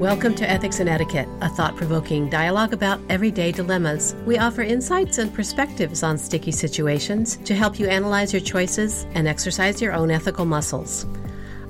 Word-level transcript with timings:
Welcome 0.00 0.34
to 0.36 0.48
Ethics 0.48 0.80
and 0.80 0.88
Etiquette, 0.88 1.28
a 1.42 1.50
thought 1.50 1.76
provoking 1.76 2.30
dialogue 2.30 2.72
about 2.72 3.02
everyday 3.10 3.52
dilemmas. 3.52 4.14
We 4.24 4.38
offer 4.38 4.62
insights 4.62 5.18
and 5.18 5.32
perspectives 5.34 6.02
on 6.02 6.16
sticky 6.16 6.52
situations 6.52 7.36
to 7.44 7.54
help 7.54 7.78
you 7.78 7.86
analyze 7.86 8.32
your 8.32 8.40
choices 8.40 9.06
and 9.12 9.28
exercise 9.28 9.82
your 9.82 9.92
own 9.92 10.10
ethical 10.10 10.46
muscles. 10.46 11.04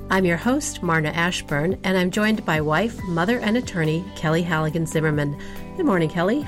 I'm 0.09 0.23
your 0.23 0.37
host, 0.37 0.81
Marna 0.81 1.09
Ashburn, 1.09 1.77
and 1.83 1.97
I'm 1.97 2.09
joined 2.09 2.45
by 2.45 2.61
wife, 2.61 2.97
mother, 3.03 3.37
and 3.39 3.57
attorney, 3.57 4.05
Kelly 4.15 4.43
Halligan 4.43 4.85
Zimmerman. 4.85 5.37
Good 5.75 5.85
morning, 5.85 6.07
Kelly. 6.07 6.47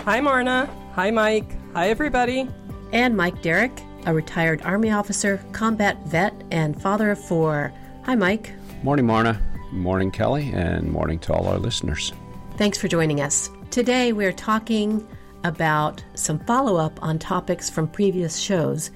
Hi, 0.00 0.20
Marna. 0.20 0.68
Hi, 0.96 1.10
Mike. 1.10 1.50
Hi, 1.72 1.88
everybody. 1.88 2.46
And 2.92 3.16
Mike 3.16 3.40
Derrick, 3.40 3.72
a 4.04 4.12
retired 4.12 4.60
Army 4.64 4.90
officer, 4.90 5.42
combat 5.52 5.96
vet, 6.06 6.34
and 6.50 6.78
father 6.78 7.10
of 7.10 7.18
four. 7.18 7.72
Hi, 8.02 8.14
Mike. 8.14 8.52
Morning, 8.82 9.06
Marna. 9.06 9.40
Morning, 9.76 10.10
Kelly, 10.10 10.50
and 10.52 10.90
morning 10.90 11.18
to 11.20 11.34
all 11.34 11.46
our 11.48 11.58
listeners. 11.58 12.12
Thanks 12.56 12.78
for 12.78 12.88
joining 12.88 13.20
us. 13.20 13.50
Today 13.70 14.14
we're 14.14 14.32
talking 14.32 15.06
about 15.44 16.02
some 16.14 16.38
follow 16.40 16.76
up 16.76 17.00
on 17.02 17.18
topics 17.18 17.68
from 17.68 17.86
previous 17.86 18.38
shows 18.38 18.90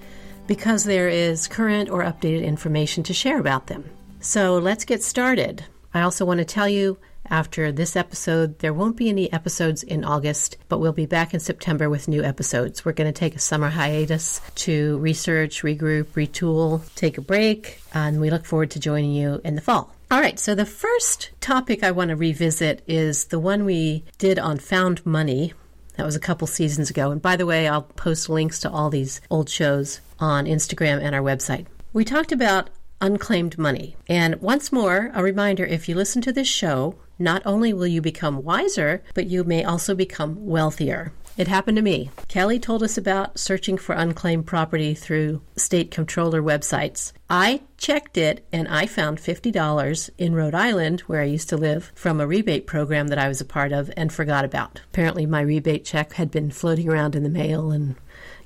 because 0.46 0.84
there 0.84 1.08
is 1.08 1.46
current 1.46 1.90
or 1.90 2.02
updated 2.02 2.44
information 2.44 3.02
to 3.04 3.12
share 3.12 3.38
about 3.38 3.66
them. 3.66 3.84
So 4.20 4.58
let's 4.58 4.86
get 4.86 5.02
started. 5.02 5.64
I 5.92 6.00
also 6.00 6.24
want 6.24 6.38
to 6.38 6.46
tell 6.46 6.68
you 6.68 6.98
after 7.28 7.70
this 7.70 7.94
episode, 7.94 8.58
there 8.58 8.74
won't 8.74 8.96
be 8.96 9.10
any 9.10 9.32
episodes 9.32 9.82
in 9.82 10.02
August, 10.02 10.56
but 10.68 10.78
we'll 10.78 10.92
be 10.92 11.06
back 11.06 11.34
in 11.34 11.40
September 11.40 11.88
with 11.90 12.08
new 12.08 12.24
episodes. 12.24 12.84
We're 12.84 12.92
going 12.92 13.12
to 13.12 13.18
take 13.18 13.36
a 13.36 13.38
summer 13.38 13.68
hiatus 13.68 14.40
to 14.56 14.98
research, 14.98 15.62
regroup, 15.62 16.06
retool, 16.14 16.82
take 16.94 17.18
a 17.18 17.22
break, 17.22 17.82
and 17.92 18.20
we 18.20 18.30
look 18.30 18.46
forward 18.46 18.70
to 18.72 18.80
joining 18.80 19.12
you 19.12 19.40
in 19.44 19.54
the 19.54 19.60
fall. 19.60 19.94
All 20.12 20.20
right, 20.20 20.40
so 20.40 20.56
the 20.56 20.66
first 20.66 21.30
topic 21.40 21.84
I 21.84 21.92
want 21.92 22.08
to 22.08 22.16
revisit 22.16 22.82
is 22.88 23.26
the 23.26 23.38
one 23.38 23.64
we 23.64 24.02
did 24.18 24.40
on 24.40 24.58
found 24.58 25.06
money. 25.06 25.52
That 25.96 26.04
was 26.04 26.16
a 26.16 26.20
couple 26.20 26.48
seasons 26.48 26.90
ago. 26.90 27.12
And 27.12 27.22
by 27.22 27.36
the 27.36 27.46
way, 27.46 27.68
I'll 27.68 27.82
post 27.82 28.28
links 28.28 28.58
to 28.60 28.70
all 28.70 28.90
these 28.90 29.20
old 29.30 29.48
shows 29.48 30.00
on 30.18 30.46
Instagram 30.46 31.00
and 31.00 31.14
our 31.14 31.22
website. 31.22 31.66
We 31.92 32.04
talked 32.04 32.32
about 32.32 32.70
unclaimed 33.00 33.56
money. 33.56 33.94
And 34.08 34.42
once 34.42 34.72
more, 34.72 35.12
a 35.14 35.22
reminder 35.22 35.64
if 35.64 35.88
you 35.88 35.94
listen 35.94 36.22
to 36.22 36.32
this 36.32 36.48
show, 36.48 36.96
not 37.16 37.42
only 37.46 37.72
will 37.72 37.86
you 37.86 38.02
become 38.02 38.42
wiser, 38.42 39.04
but 39.14 39.28
you 39.28 39.44
may 39.44 39.62
also 39.62 39.94
become 39.94 40.44
wealthier. 40.44 41.12
It 41.36 41.48
happened 41.48 41.76
to 41.76 41.82
me. 41.82 42.10
Kelly 42.28 42.58
told 42.58 42.82
us 42.82 42.98
about 42.98 43.38
searching 43.38 43.78
for 43.78 43.94
unclaimed 43.94 44.46
property 44.46 44.94
through 44.94 45.40
state 45.56 45.90
comptroller 45.90 46.42
websites. 46.42 47.12
I 47.30 47.62
checked 47.78 48.18
it 48.18 48.46
and 48.52 48.68
I 48.68 48.86
found 48.86 49.18
$50 49.18 50.10
in 50.18 50.34
Rhode 50.34 50.54
Island, 50.54 51.00
where 51.02 51.22
I 51.22 51.26
used 51.26 51.48
to 51.50 51.56
live, 51.56 51.92
from 51.94 52.20
a 52.20 52.26
rebate 52.26 52.66
program 52.66 53.08
that 53.08 53.18
I 53.18 53.28
was 53.28 53.40
a 53.40 53.46
part 53.46 53.72
of 53.72 53.90
and 53.96 54.12
forgot 54.12 54.44
about. 54.44 54.80
Apparently, 54.90 55.24
my 55.24 55.40
rebate 55.40 55.84
check 55.84 56.14
had 56.14 56.30
been 56.30 56.50
floating 56.50 56.88
around 56.88 57.14
in 57.14 57.22
the 57.22 57.28
mail 57.30 57.70
and 57.70 57.96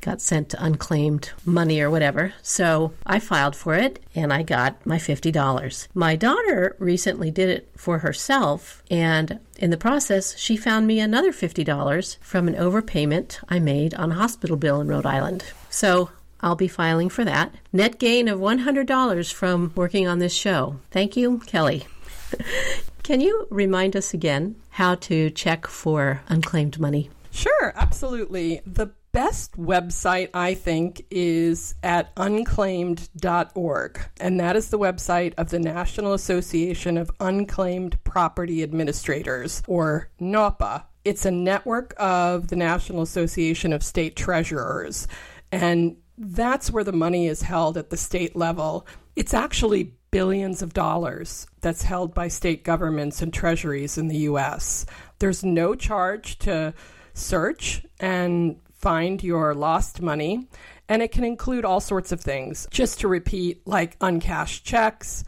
got 0.04 0.20
sent 0.20 0.50
to 0.50 0.64
unclaimed 0.64 1.32
money 1.44 1.80
or 1.80 1.90
whatever. 1.90 2.34
So 2.42 2.92
I 3.06 3.18
filed 3.18 3.56
for 3.56 3.74
it 3.74 4.04
and 4.14 4.32
I 4.32 4.42
got 4.42 4.84
my 4.86 4.98
$50. 4.98 5.88
My 5.94 6.14
daughter 6.14 6.76
recently 6.78 7.30
did 7.30 7.48
it 7.48 7.68
for 7.76 7.98
herself, 7.98 8.82
and 8.90 9.40
in 9.56 9.70
the 9.70 9.76
process, 9.76 10.36
she 10.38 10.56
found 10.56 10.86
me 10.86 11.00
another 11.00 11.32
$50 11.32 12.18
from 12.20 12.48
an 12.48 12.54
overpayment 12.54 13.38
I 13.48 13.58
made 13.58 13.94
on 13.94 14.12
a 14.12 14.16
hospital 14.16 14.56
bill 14.56 14.80
in 14.80 14.88
Rhode 14.88 15.06
Island. 15.06 15.44
So 15.70 16.10
I'll 16.40 16.56
be 16.56 16.68
filing 16.68 17.08
for 17.08 17.24
that. 17.24 17.54
Net 17.72 17.98
gain 17.98 18.28
of 18.28 18.38
$100 18.38 19.32
from 19.32 19.72
working 19.74 20.06
on 20.06 20.18
this 20.18 20.34
show. 20.34 20.76
Thank 20.90 21.16
you, 21.16 21.38
Kelly. 21.46 21.86
Can 23.02 23.20
you 23.20 23.46
remind 23.50 23.96
us 23.96 24.12
again 24.12 24.56
how 24.70 24.94
to 24.96 25.30
check 25.30 25.66
for 25.66 26.22
unclaimed 26.28 26.78
money? 26.78 27.10
Sure, 27.30 27.72
absolutely. 27.76 28.60
The 28.66 28.88
best 29.14 29.52
website, 29.52 30.28
I 30.34 30.54
think, 30.54 31.06
is 31.08 31.76
at 31.84 32.10
unclaimed.org. 32.16 34.00
And 34.20 34.40
that 34.40 34.56
is 34.56 34.70
the 34.70 34.78
website 34.78 35.34
of 35.38 35.50
the 35.50 35.60
National 35.60 36.14
Association 36.14 36.98
of 36.98 37.12
Unclaimed 37.20 38.02
Property 38.02 38.64
Administrators, 38.64 39.62
or 39.68 40.10
NAUPA. 40.20 40.82
It's 41.04 41.24
a 41.24 41.30
network 41.30 41.94
of 41.96 42.48
the 42.48 42.56
National 42.56 43.02
Association 43.02 43.72
of 43.72 43.84
State 43.84 44.16
Treasurers. 44.16 45.06
And 45.52 45.96
that's 46.18 46.72
where 46.72 46.84
the 46.84 46.92
money 46.92 47.28
is 47.28 47.42
held 47.42 47.76
at 47.76 47.90
the 47.90 47.96
state 47.96 48.34
level. 48.34 48.84
It's 49.14 49.32
actually 49.32 49.94
billions 50.10 50.60
of 50.60 50.74
dollars 50.74 51.46
that's 51.60 51.82
held 51.82 52.14
by 52.14 52.26
state 52.26 52.64
governments 52.64 53.22
and 53.22 53.32
treasuries 53.32 53.96
in 53.96 54.08
the 54.08 54.18
US. 54.30 54.86
There's 55.20 55.44
no 55.44 55.76
charge 55.76 56.38
to 56.40 56.74
search 57.14 57.86
and 58.00 58.56
find 58.84 59.24
your 59.24 59.54
lost 59.54 60.02
money. 60.02 60.46
And 60.90 61.00
it 61.00 61.10
can 61.10 61.24
include 61.24 61.64
all 61.64 61.80
sorts 61.80 62.12
of 62.12 62.20
things. 62.20 62.68
Just 62.70 63.00
to 63.00 63.08
repeat, 63.08 63.66
like 63.66 63.96
uncashed 64.02 64.66
checks, 64.66 65.24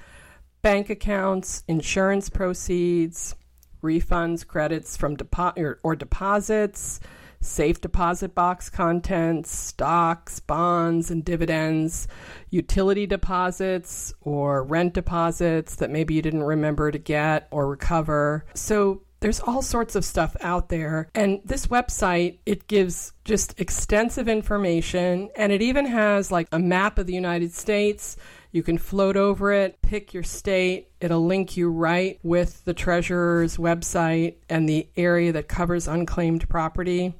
bank 0.60 0.90
accounts, 0.90 1.64
insurance 1.66 2.28
proceeds, 2.28 3.34
refunds, 3.82 4.46
credits 4.46 4.98
from 4.98 5.16
depo- 5.16 5.56
or, 5.56 5.80
or 5.82 5.96
deposits, 5.96 7.00
safe 7.40 7.80
deposit 7.80 8.34
box 8.34 8.68
contents, 8.68 9.50
stocks, 9.56 10.38
bonds, 10.38 11.10
and 11.10 11.24
dividends, 11.24 12.08
utility 12.50 13.06
deposits 13.06 14.12
or 14.20 14.64
rent 14.64 14.92
deposits 14.92 15.76
that 15.76 15.90
maybe 15.90 16.12
you 16.12 16.20
didn't 16.20 16.42
remember 16.42 16.90
to 16.90 16.98
get 16.98 17.48
or 17.50 17.66
recover. 17.66 18.44
So 18.52 19.05
there's 19.20 19.40
all 19.40 19.62
sorts 19.62 19.96
of 19.96 20.04
stuff 20.04 20.36
out 20.40 20.68
there. 20.68 21.08
And 21.14 21.40
this 21.44 21.66
website, 21.66 22.38
it 22.44 22.66
gives 22.66 23.12
just 23.24 23.58
extensive 23.60 24.28
information 24.28 25.30
and 25.36 25.52
it 25.52 25.62
even 25.62 25.86
has 25.86 26.30
like 26.30 26.48
a 26.52 26.58
map 26.58 26.98
of 26.98 27.06
the 27.06 27.14
United 27.14 27.52
States. 27.52 28.16
You 28.52 28.62
can 28.62 28.78
float 28.78 29.16
over 29.16 29.52
it, 29.52 29.80
pick 29.82 30.14
your 30.14 30.22
state. 30.22 30.88
It'll 31.00 31.24
link 31.24 31.56
you 31.56 31.70
right 31.70 32.18
with 32.22 32.64
the 32.64 32.74
treasurer's 32.74 33.56
website 33.56 34.36
and 34.48 34.68
the 34.68 34.88
area 34.96 35.32
that 35.32 35.48
covers 35.48 35.88
unclaimed 35.88 36.48
property. 36.48 37.14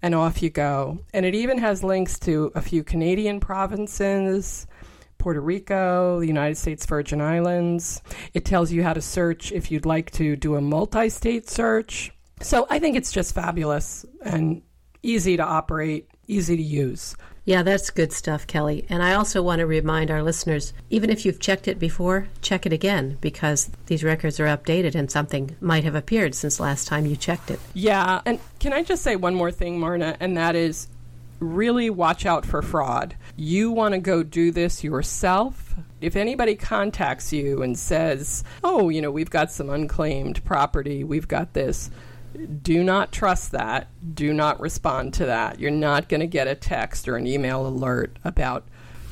And 0.00 0.14
off 0.14 0.42
you 0.42 0.50
go. 0.50 1.00
And 1.12 1.26
it 1.26 1.34
even 1.34 1.58
has 1.58 1.82
links 1.82 2.20
to 2.20 2.52
a 2.54 2.62
few 2.62 2.84
Canadian 2.84 3.40
provinces, 3.40 4.68
Puerto 5.28 5.42
Rico, 5.42 6.20
the 6.20 6.26
United 6.26 6.56
States 6.56 6.86
Virgin 6.86 7.20
Islands. 7.20 8.00
It 8.32 8.46
tells 8.46 8.72
you 8.72 8.82
how 8.82 8.94
to 8.94 9.02
search 9.02 9.52
if 9.52 9.70
you'd 9.70 9.84
like 9.84 10.10
to 10.12 10.36
do 10.36 10.54
a 10.54 10.60
multi 10.62 11.10
state 11.10 11.50
search. 11.50 12.10
So 12.40 12.66
I 12.70 12.78
think 12.78 12.96
it's 12.96 13.12
just 13.12 13.34
fabulous 13.34 14.06
and 14.24 14.62
easy 15.02 15.36
to 15.36 15.42
operate, 15.42 16.08
easy 16.28 16.56
to 16.56 16.62
use. 16.62 17.14
Yeah, 17.44 17.62
that's 17.62 17.90
good 17.90 18.10
stuff, 18.10 18.46
Kelly. 18.46 18.86
And 18.88 19.02
I 19.02 19.16
also 19.16 19.42
want 19.42 19.58
to 19.58 19.66
remind 19.66 20.10
our 20.10 20.22
listeners 20.22 20.72
even 20.88 21.10
if 21.10 21.26
you've 21.26 21.40
checked 21.40 21.68
it 21.68 21.78
before, 21.78 22.28
check 22.40 22.64
it 22.64 22.72
again 22.72 23.18
because 23.20 23.68
these 23.84 24.02
records 24.02 24.40
are 24.40 24.46
updated 24.46 24.94
and 24.94 25.10
something 25.10 25.56
might 25.60 25.84
have 25.84 25.94
appeared 25.94 26.34
since 26.34 26.58
last 26.58 26.88
time 26.88 27.04
you 27.04 27.16
checked 27.16 27.50
it. 27.50 27.60
Yeah. 27.74 28.22
And 28.24 28.40
can 28.60 28.72
I 28.72 28.82
just 28.82 29.02
say 29.02 29.14
one 29.16 29.34
more 29.34 29.52
thing, 29.52 29.78
Marna? 29.78 30.16
And 30.20 30.38
that 30.38 30.56
is 30.56 30.88
really 31.40 31.90
watch 31.90 32.26
out 32.26 32.44
for 32.44 32.62
fraud. 32.62 33.16
You 33.36 33.70
want 33.70 33.94
to 33.94 34.00
go 34.00 34.22
do 34.22 34.50
this 34.50 34.82
yourself. 34.82 35.74
If 36.00 36.16
anybody 36.16 36.54
contacts 36.54 37.32
you 37.32 37.62
and 37.62 37.78
says, 37.78 38.44
oh, 38.62 38.88
you 38.88 39.02
know, 39.02 39.10
we've 39.10 39.30
got 39.30 39.50
some 39.50 39.70
unclaimed 39.70 40.44
property, 40.44 41.04
we've 41.04 41.28
got 41.28 41.54
this, 41.54 41.90
do 42.62 42.84
not 42.84 43.10
trust 43.10 43.52
that. 43.52 43.88
Do 44.14 44.32
not 44.32 44.60
respond 44.60 45.14
to 45.14 45.26
that. 45.26 45.58
You're 45.58 45.70
not 45.70 46.08
going 46.08 46.20
to 46.20 46.26
get 46.26 46.46
a 46.46 46.54
text 46.54 47.08
or 47.08 47.16
an 47.16 47.26
email 47.26 47.66
alert 47.66 48.18
about, 48.22 48.66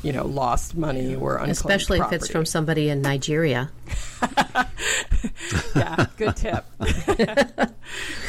you 0.07 0.13
know, 0.13 0.25
lost 0.25 0.77
money 0.77 1.17
or 1.17 1.35
unclaimed 1.35 1.51
Especially 1.51 1.99
property. 1.99 2.17
if 2.17 2.23
it's 2.23 2.31
from 2.31 2.47
somebody 2.47 2.89
in 2.91 3.03
Nigeria. 3.03 3.73
yeah, 5.75 6.07
good 6.17 6.37
tip. 6.37 6.65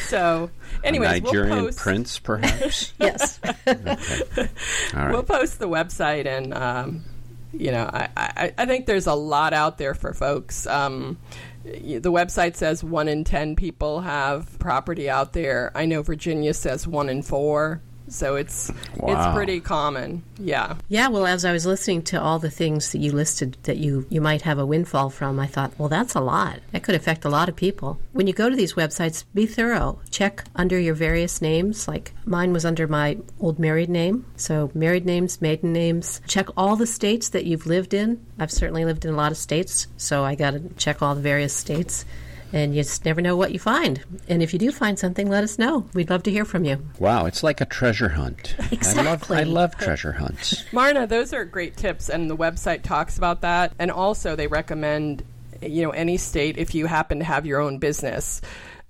so, 0.08 0.50
anyways, 0.82 1.08
a 1.08 1.20
Nigerian 1.20 1.56
we'll 1.56 1.64
post, 1.66 1.78
prince, 1.78 2.18
perhaps. 2.18 2.92
yes. 2.98 3.38
okay. 3.44 3.96
All 4.92 5.00
right. 5.00 5.12
We'll 5.12 5.22
post 5.22 5.60
the 5.60 5.68
website, 5.68 6.26
and 6.26 6.52
um, 6.52 7.04
you 7.52 7.70
know, 7.70 7.88
I, 7.92 8.08
I, 8.16 8.54
I, 8.58 8.66
think 8.66 8.86
there's 8.86 9.06
a 9.06 9.14
lot 9.14 9.52
out 9.52 9.78
there 9.78 9.94
for 9.94 10.12
folks. 10.12 10.66
Um, 10.66 11.16
the 11.62 12.10
website 12.10 12.56
says 12.56 12.82
one 12.82 13.06
in 13.06 13.22
ten 13.22 13.54
people 13.54 14.00
have 14.00 14.58
property 14.58 15.08
out 15.08 15.32
there. 15.32 15.70
I 15.76 15.86
know 15.86 16.02
Virginia 16.02 16.54
says 16.54 16.88
one 16.88 17.08
in 17.08 17.22
four. 17.22 17.82
So 18.10 18.36
it's 18.36 18.70
wow. 18.96 19.12
it's 19.12 19.34
pretty 19.34 19.60
common. 19.60 20.22
Yeah. 20.38 20.76
Yeah, 20.88 21.08
well 21.08 21.26
as 21.26 21.44
I 21.44 21.52
was 21.52 21.66
listening 21.66 22.02
to 22.04 22.20
all 22.20 22.38
the 22.38 22.50
things 22.50 22.92
that 22.92 22.98
you 22.98 23.12
listed 23.12 23.56
that 23.64 23.78
you 23.78 24.06
you 24.08 24.20
might 24.20 24.42
have 24.42 24.58
a 24.58 24.66
windfall 24.66 25.10
from, 25.10 25.38
I 25.38 25.46
thought, 25.46 25.72
well 25.78 25.88
that's 25.88 26.14
a 26.14 26.20
lot. 26.20 26.60
That 26.72 26.82
could 26.82 26.94
affect 26.94 27.24
a 27.24 27.28
lot 27.28 27.48
of 27.48 27.56
people. 27.56 27.98
When 28.12 28.26
you 28.26 28.32
go 28.32 28.48
to 28.48 28.56
these 28.56 28.74
websites, 28.74 29.24
be 29.34 29.46
thorough. 29.46 30.00
Check 30.10 30.44
under 30.56 30.78
your 30.78 30.94
various 30.94 31.40
names, 31.42 31.88
like 31.88 32.12
mine 32.24 32.52
was 32.52 32.64
under 32.64 32.86
my 32.86 33.18
old 33.40 33.58
married 33.58 33.90
name. 33.90 34.26
So 34.36 34.70
married 34.74 35.06
names, 35.06 35.40
maiden 35.40 35.72
names. 35.72 36.20
Check 36.26 36.48
all 36.56 36.76
the 36.76 36.86
states 36.86 37.30
that 37.30 37.44
you've 37.44 37.66
lived 37.66 37.94
in. 37.94 38.24
I've 38.38 38.52
certainly 38.52 38.84
lived 38.84 39.04
in 39.04 39.12
a 39.12 39.16
lot 39.16 39.32
of 39.32 39.38
states, 39.38 39.86
so 39.96 40.24
I 40.24 40.34
got 40.34 40.52
to 40.52 40.60
check 40.76 41.02
all 41.02 41.14
the 41.14 41.20
various 41.20 41.54
states 41.54 42.04
and 42.52 42.74
you 42.74 42.82
just 42.82 43.04
never 43.04 43.20
know 43.20 43.36
what 43.36 43.52
you 43.52 43.58
find. 43.58 44.02
And 44.28 44.42
if 44.42 44.52
you 44.52 44.58
do 44.58 44.72
find 44.72 44.98
something, 44.98 45.28
let 45.28 45.44
us 45.44 45.58
know. 45.58 45.86
We'd 45.94 46.10
love 46.10 46.22
to 46.24 46.30
hear 46.30 46.44
from 46.44 46.64
you. 46.64 46.82
Wow, 46.98 47.26
it's 47.26 47.42
like 47.42 47.60
a 47.60 47.66
treasure 47.66 48.08
hunt. 48.10 48.56
Exactly. 48.70 49.00
I 49.06 49.10
love, 49.10 49.30
I 49.30 49.42
love 49.42 49.76
treasure 49.76 50.12
hunts. 50.12 50.64
Marna, 50.72 51.06
those 51.06 51.32
are 51.32 51.44
great 51.44 51.76
tips, 51.76 52.08
and 52.08 52.30
the 52.30 52.36
website 52.36 52.82
talks 52.82 53.18
about 53.18 53.42
that. 53.42 53.72
And 53.78 53.90
also, 53.90 54.36
they 54.36 54.46
recommend, 54.46 55.24
you 55.60 55.82
know, 55.82 55.90
any 55.90 56.16
state 56.16 56.58
if 56.58 56.74
you 56.74 56.86
happen 56.86 57.18
to 57.18 57.24
have 57.24 57.46
your 57.46 57.60
own 57.60 57.78
business, 57.78 58.40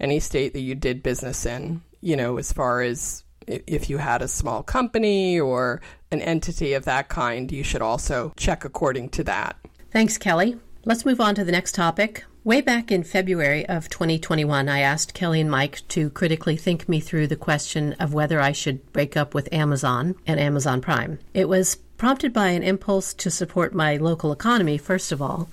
any 0.00 0.20
state 0.20 0.52
that 0.52 0.61
you 0.61 0.75
did 0.75 1.02
business 1.02 1.44
in, 1.46 1.82
you 2.00 2.16
know, 2.16 2.38
as 2.38 2.52
far 2.52 2.82
as 2.82 3.25
if 3.46 3.88
you 3.90 3.99
had 3.99 4.22
a 4.22 4.28
small 4.28 4.62
company 4.62 5.40
or 5.40 5.81
an 6.11 6.20
entity 6.20 6.75
of 6.75 6.84
that 6.84 7.08
kind, 7.08 7.50
you 7.50 7.62
should 7.62 7.82
also 7.82 8.32
check 8.37 8.64
according 8.64 9.08
to 9.11 9.25
that. 9.25 9.56
Thanks, 9.90 10.19
Kelly. 10.19 10.56
Let's 10.84 11.04
move 11.04 11.20
on 11.20 11.34
to 11.34 11.44
the 11.44 11.52
next 11.52 11.75
topic. 11.75 12.25
Way 12.44 12.61
back 12.61 12.93
in 12.93 13.02
February 13.02 13.69
of 13.69 13.90
2021, 13.90 14.69
I 14.69 14.79
asked 14.79 15.12
Kelly 15.12 15.40
and 15.40 15.50
Mike 15.50 15.82
to 15.88 16.08
critically 16.11 16.56
think 16.56 16.88
me 16.88 17.00
through 17.00 17.26
the 17.26 17.37
question 17.37 17.94
of 17.94 18.14
whether 18.14 18.40
I 18.40 18.52
should 18.52 18.93
break 18.93 19.17
up 19.17 19.35
with 19.35 19.52
Amazon 19.52 20.14
and 20.25 20.38
Amazon 20.38 20.81
Prime. 20.81 21.19
It 21.35 21.49
was 21.49 21.76
prompted 21.96 22.32
by 22.32 22.50
an 22.50 22.62
impulse 22.62 23.12
to 23.14 23.31
support 23.31 23.75
my 23.75 23.96
local 23.96 24.31
economy, 24.31 24.79
first 24.79 25.11
of 25.11 25.20
all, 25.20 25.49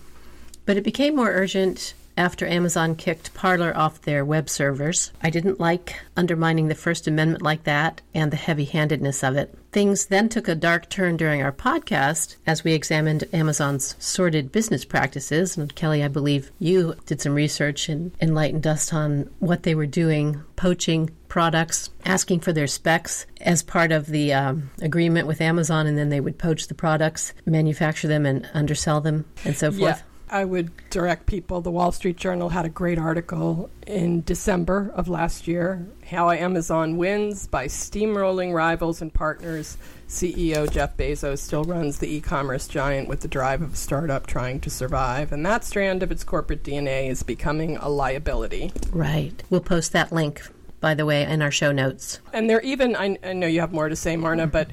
but 0.66 0.78
it 0.78 0.84
became 0.84 1.16
more 1.16 1.32
urgent 1.32 1.96
after 2.18 2.48
Amazon 2.48 2.96
kicked 2.96 3.34
Parler 3.34 3.76
off 3.76 4.02
their 4.02 4.24
web 4.24 4.50
servers. 4.50 5.12
I 5.22 5.30
didn't 5.30 5.60
like 5.60 6.00
undermining 6.16 6.68
the 6.68 6.76
First 6.76 7.08
Amendment 7.08 7.42
like 7.42 7.64
that 7.64 8.02
and 8.14 8.32
the 8.32 8.38
heavy 8.38 8.66
handedness 8.66 9.24
of 9.24 9.36
it. 9.36 9.58
Things 9.72 10.06
then 10.06 10.30
took 10.30 10.48
a 10.48 10.56
dark 10.56 10.90
turn 10.90 11.18
during 11.18 11.42
our 11.42 11.52
podcast 11.52 12.38
as 12.48 12.64
we 12.64 12.74
examined 12.74 13.26
Amazon's 13.34 13.96
sordid 14.00 14.52
business 14.52 14.86
practices. 14.86 15.58
And 15.58 15.76
Kelly, 15.76 16.04
I 16.04 16.08
believe 16.08 16.52
you 16.60 16.96
did 17.06 17.20
some 17.20 17.36
research 17.36 17.90
and 17.90 18.14
enlightened 18.22 18.66
us 18.66 18.94
on 18.94 19.30
what 19.40 19.64
they 19.64 19.76
were 19.76 19.86
doing, 19.86 20.42
poaching 20.56 21.10
products, 21.28 21.90
asking 22.06 22.40
for 22.40 22.54
their 22.54 22.68
specs 22.68 23.26
as 23.42 23.62
part 23.62 23.92
of 23.92 24.08
the 24.08 24.34
um, 24.34 24.70
agreement 24.82 25.28
with 25.28 25.42
Amazon, 25.42 25.86
and 25.86 25.98
then 25.98 26.08
they 26.08 26.22
would 26.22 26.38
poach 26.38 26.68
the 26.68 26.74
products, 26.74 27.34
manufacture 27.46 28.08
them, 28.08 28.26
and 28.26 28.50
undersell 28.54 29.02
them, 29.02 29.26
and 29.44 29.58
so 29.58 29.70
forth. 29.70 30.02
I 30.30 30.46
would 30.46 30.72
direct 30.90 31.26
people. 31.26 31.62
The 31.62 31.72
Wall 31.72 31.92
Street 31.92 32.18
Journal 32.18 32.50
had 32.50 32.66
a 32.66 32.70
great 32.70 32.98
article 32.98 33.70
in 33.86 34.24
December 34.24 34.92
of 34.96 35.08
last 35.08 35.48
year 35.48 35.88
How 36.10 36.32
Amazon 36.32 36.98
Wins 36.98 37.48
by 37.48 37.68
Steamrolling 37.68 38.54
Rivals 38.54 39.02
and 39.02 39.14
Partners. 39.14 39.78
CEO 40.08 40.70
Jeff 40.70 40.96
Bezos 40.98 41.40
still 41.40 41.64
runs 41.64 42.00
the 42.00 42.08
e 42.08 42.22
commerce 42.22 42.68
giant 42.68 43.08
with 43.08 43.22
the 43.22 43.28
drive 43.28 43.62
of 43.62 43.74
a 43.74 43.76
startup 43.76 44.28
trying 44.28 44.60
to 44.62 44.70
survive, 44.70 45.32
and 45.32 45.46
that 45.46 45.64
strand 45.64 46.04
of 46.04 46.12
its 46.12 46.24
corporate 46.24 46.64
DNA 46.64 47.10
is 47.10 47.24
becoming 47.24 47.78
a 47.78 47.90
liability. 47.90 48.72
Right. 48.92 49.44
We'll 49.50 49.62
post 49.62 49.94
that 49.94 50.12
link, 50.12 50.42
by 50.80 50.94
the 50.94 51.06
way, 51.06 51.24
in 51.24 51.42
our 51.42 51.52
show 51.52 51.72
notes. 51.72 52.20
And 52.34 52.50
they're 52.50 52.62
even, 52.62 52.96
I, 52.96 53.18
I 53.24 53.34
know 53.34 53.48
you 53.48 53.62
have 53.62 53.74
more 53.74 53.90
to 53.90 53.96
say, 53.96 54.16
Marna, 54.16 54.48
but 54.48 54.70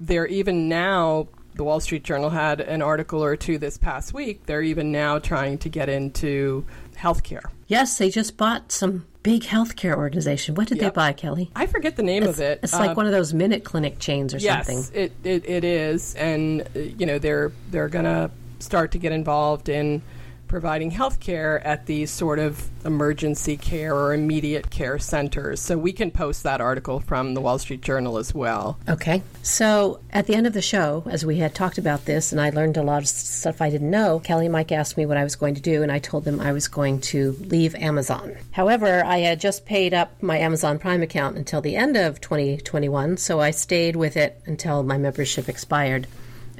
they're 0.00 0.26
even 0.26 0.68
now, 0.68 1.28
the 1.58 1.64
Wall 1.64 1.80
Street 1.80 2.04
Journal 2.04 2.30
had 2.30 2.60
an 2.62 2.80
article 2.80 3.22
or 3.22 3.36
two 3.36 3.58
this 3.58 3.76
past 3.76 4.14
week, 4.14 4.46
they're 4.46 4.62
even 4.62 4.90
now 4.90 5.18
trying 5.18 5.58
to 5.58 5.68
get 5.68 5.88
into 5.90 6.64
healthcare. 6.96 7.42
Yes, 7.66 7.98
they 7.98 8.08
just 8.10 8.36
bought 8.38 8.72
some 8.72 9.06
big 9.22 9.42
healthcare 9.42 9.96
organization. 9.96 10.54
What 10.54 10.68
did 10.68 10.78
Yep. 10.80 10.94
they 10.94 10.94
buy, 10.96 11.12
Kelly? 11.12 11.50
I 11.54 11.66
forget 11.66 11.96
the 11.96 12.02
name 12.02 12.22
It's, 12.22 12.38
of 12.38 12.40
it. 12.40 12.60
it's 12.62 12.72
like 12.72 12.90
Uh, 12.92 12.94
one 12.94 13.06
of 13.06 13.12
those 13.12 13.34
minute 13.34 13.64
clinic 13.64 13.98
chains 13.98 14.32
or 14.34 14.38
yes, 14.38 14.66
something. 14.68 14.86
it, 14.98 15.12
it 15.24 15.44
it 15.48 15.64
is, 15.64 16.14
and 16.14 16.62
uh, 16.62 16.78
you 16.78 17.04
know 17.04 17.18
they're 17.18 17.52
they're 17.70 17.88
gonna 17.88 18.30
start 18.60 18.92
to 18.92 18.98
get 18.98 19.12
involved 19.12 19.68
in 19.68 20.00
providing 20.48 20.90
health 20.90 21.20
care 21.20 21.64
at 21.66 21.86
these 21.86 22.10
sort 22.10 22.38
of 22.38 22.68
emergency 22.84 23.56
care 23.56 23.94
or 23.94 24.14
immediate 24.14 24.70
care 24.70 24.98
centers. 24.98 25.60
So 25.60 25.76
we 25.78 25.92
can 25.92 26.10
post 26.10 26.42
that 26.42 26.60
article 26.60 27.00
from 27.00 27.34
the 27.34 27.40
Wall 27.40 27.58
Street 27.58 27.82
Journal 27.82 28.18
as 28.18 28.34
well. 28.34 28.78
Okay. 28.88 29.22
So 29.42 30.00
at 30.10 30.26
the 30.26 30.34
end 30.34 30.46
of 30.46 30.54
the 30.54 30.62
show, 30.62 31.04
as 31.06 31.24
we 31.24 31.36
had 31.36 31.54
talked 31.54 31.78
about 31.78 32.04
this, 32.06 32.32
and 32.32 32.40
I 32.40 32.50
learned 32.50 32.76
a 32.76 32.82
lot 32.82 33.02
of 33.02 33.08
stuff 33.08 33.60
I 33.60 33.70
didn't 33.70 33.90
know, 33.90 34.18
Kelly 34.20 34.46
and 34.46 34.52
Mike 34.52 34.72
asked 34.72 34.96
me 34.96 35.06
what 35.06 35.16
I 35.16 35.24
was 35.24 35.36
going 35.36 35.54
to 35.54 35.60
do, 35.60 35.82
and 35.82 35.92
I 35.92 35.98
told 35.98 36.24
them 36.24 36.40
I 36.40 36.52
was 36.52 36.68
going 36.68 37.00
to 37.02 37.32
leave 37.40 37.74
Amazon. 37.74 38.36
However, 38.52 39.04
I 39.04 39.18
had 39.18 39.40
just 39.40 39.66
paid 39.66 39.94
up 39.94 40.22
my 40.22 40.38
Amazon 40.38 40.78
Prime 40.78 41.02
account 41.02 41.36
until 41.36 41.60
the 41.60 41.76
end 41.76 41.96
of 41.96 42.20
2021, 42.20 43.16
so 43.18 43.40
I 43.40 43.50
stayed 43.50 43.96
with 43.96 44.16
it 44.16 44.40
until 44.46 44.82
my 44.82 44.98
membership 44.98 45.48
expired. 45.48 46.06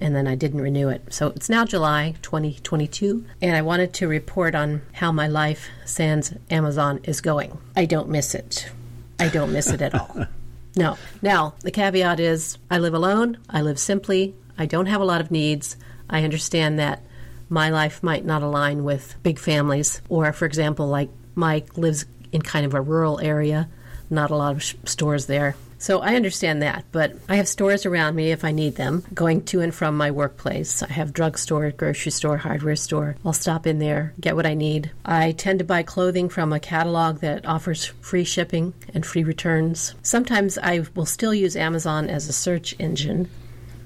And 0.01 0.15
then 0.15 0.27
I 0.27 0.35
didn't 0.35 0.61
renew 0.61 0.89
it. 0.89 1.03
So 1.11 1.29
it's 1.29 1.49
now 1.49 1.65
July 1.65 2.15
2022, 2.23 3.25
and 3.43 3.57
I 3.57 3.63
wanted 3.63 3.93
to 3.95 4.09
report 4.09 4.55
on 4.55 4.83
how 4.93 5.11
my 5.11 5.27
life 5.27 5.69
sans 5.85 6.35
Amazon 6.51 7.01
is 7.03 7.21
going. 7.21 7.59
I 7.77 7.85
don't 7.85 8.09
miss 8.09 8.35
it. 8.35 8.71
I 9.19 9.29
don't 9.29 9.53
miss 9.53 9.69
it 9.69 9.83
at 9.83 9.95
all. 9.95 10.27
No. 10.77 10.97
Now, 11.23 11.55
the 11.63 11.73
caveat 11.73 12.21
is 12.21 12.57
I 12.71 12.79
live 12.79 12.95
alone, 12.95 13.39
I 13.51 13.63
live 13.63 13.81
simply, 13.81 14.37
I 14.57 14.67
don't 14.67 14.87
have 14.87 15.01
a 15.01 15.05
lot 15.05 15.21
of 15.21 15.33
needs. 15.33 15.77
I 16.09 16.23
understand 16.23 16.79
that 16.79 17.03
my 17.49 17.69
life 17.71 18.01
might 18.01 18.25
not 18.25 18.43
align 18.43 18.85
with 18.85 19.17
big 19.25 19.41
families, 19.41 20.01
or, 20.09 20.33
for 20.33 20.45
example, 20.45 20.87
like 20.87 21.11
Mike 21.35 21.77
lives 21.77 22.07
in 22.31 22.43
kind 22.43 22.65
of 22.65 22.75
a 22.75 22.81
rural 22.81 23.19
area, 23.19 23.69
not 24.09 24.31
a 24.31 24.37
lot 24.37 24.55
of 24.55 24.63
sh- 24.63 24.75
stores 24.85 25.27
there. 25.27 25.57
So 25.79 26.01
I 26.01 26.17
understand 26.17 26.61
that, 26.63 26.85
but 26.91 27.15
I 27.29 27.37
have 27.37 27.47
stores 27.47 27.87
around 27.87 28.17
me 28.17 28.33
if 28.33 28.45
I 28.45 28.51
need 28.51 28.75
them, 28.75 29.05
going 29.15 29.45
to 29.45 29.61
and 29.61 29.73
from 29.73 29.97
my 29.97 30.11
workplace. 30.11 30.83
I 30.83 30.93
have 30.93 31.13
drugstore, 31.13 31.71
grocery 31.71 32.11
store, 32.11 32.37
hardware 32.39 32.77
store. 32.77 33.17
I'll 33.25 33.33
stop 33.33 33.67
in 33.67 33.79
there, 33.79 34.13
get 34.21 34.35
what 34.35 34.47
I 34.47 34.55
need. 34.55 34.91
I 35.05 35.33
tend 35.33 35.61
to 35.61 35.65
buy 35.65 35.85
clothing 35.85 36.29
from 36.29 36.53
a 36.53 36.61
catalog 36.61 37.21
that 37.21 37.47
offers 37.47 37.85
free 37.85 38.25
shipping 38.25 38.75
and 38.93 39.07
free 39.07 39.23
returns. 39.23 39.95
Sometimes 40.03 40.59
I 40.59 40.85
will 40.97 41.07
still 41.07 41.33
use 41.33 41.55
Amazon 41.55 42.11
as 42.11 42.29
a 42.29 42.33
search 42.33 42.75
engine, 42.81 43.31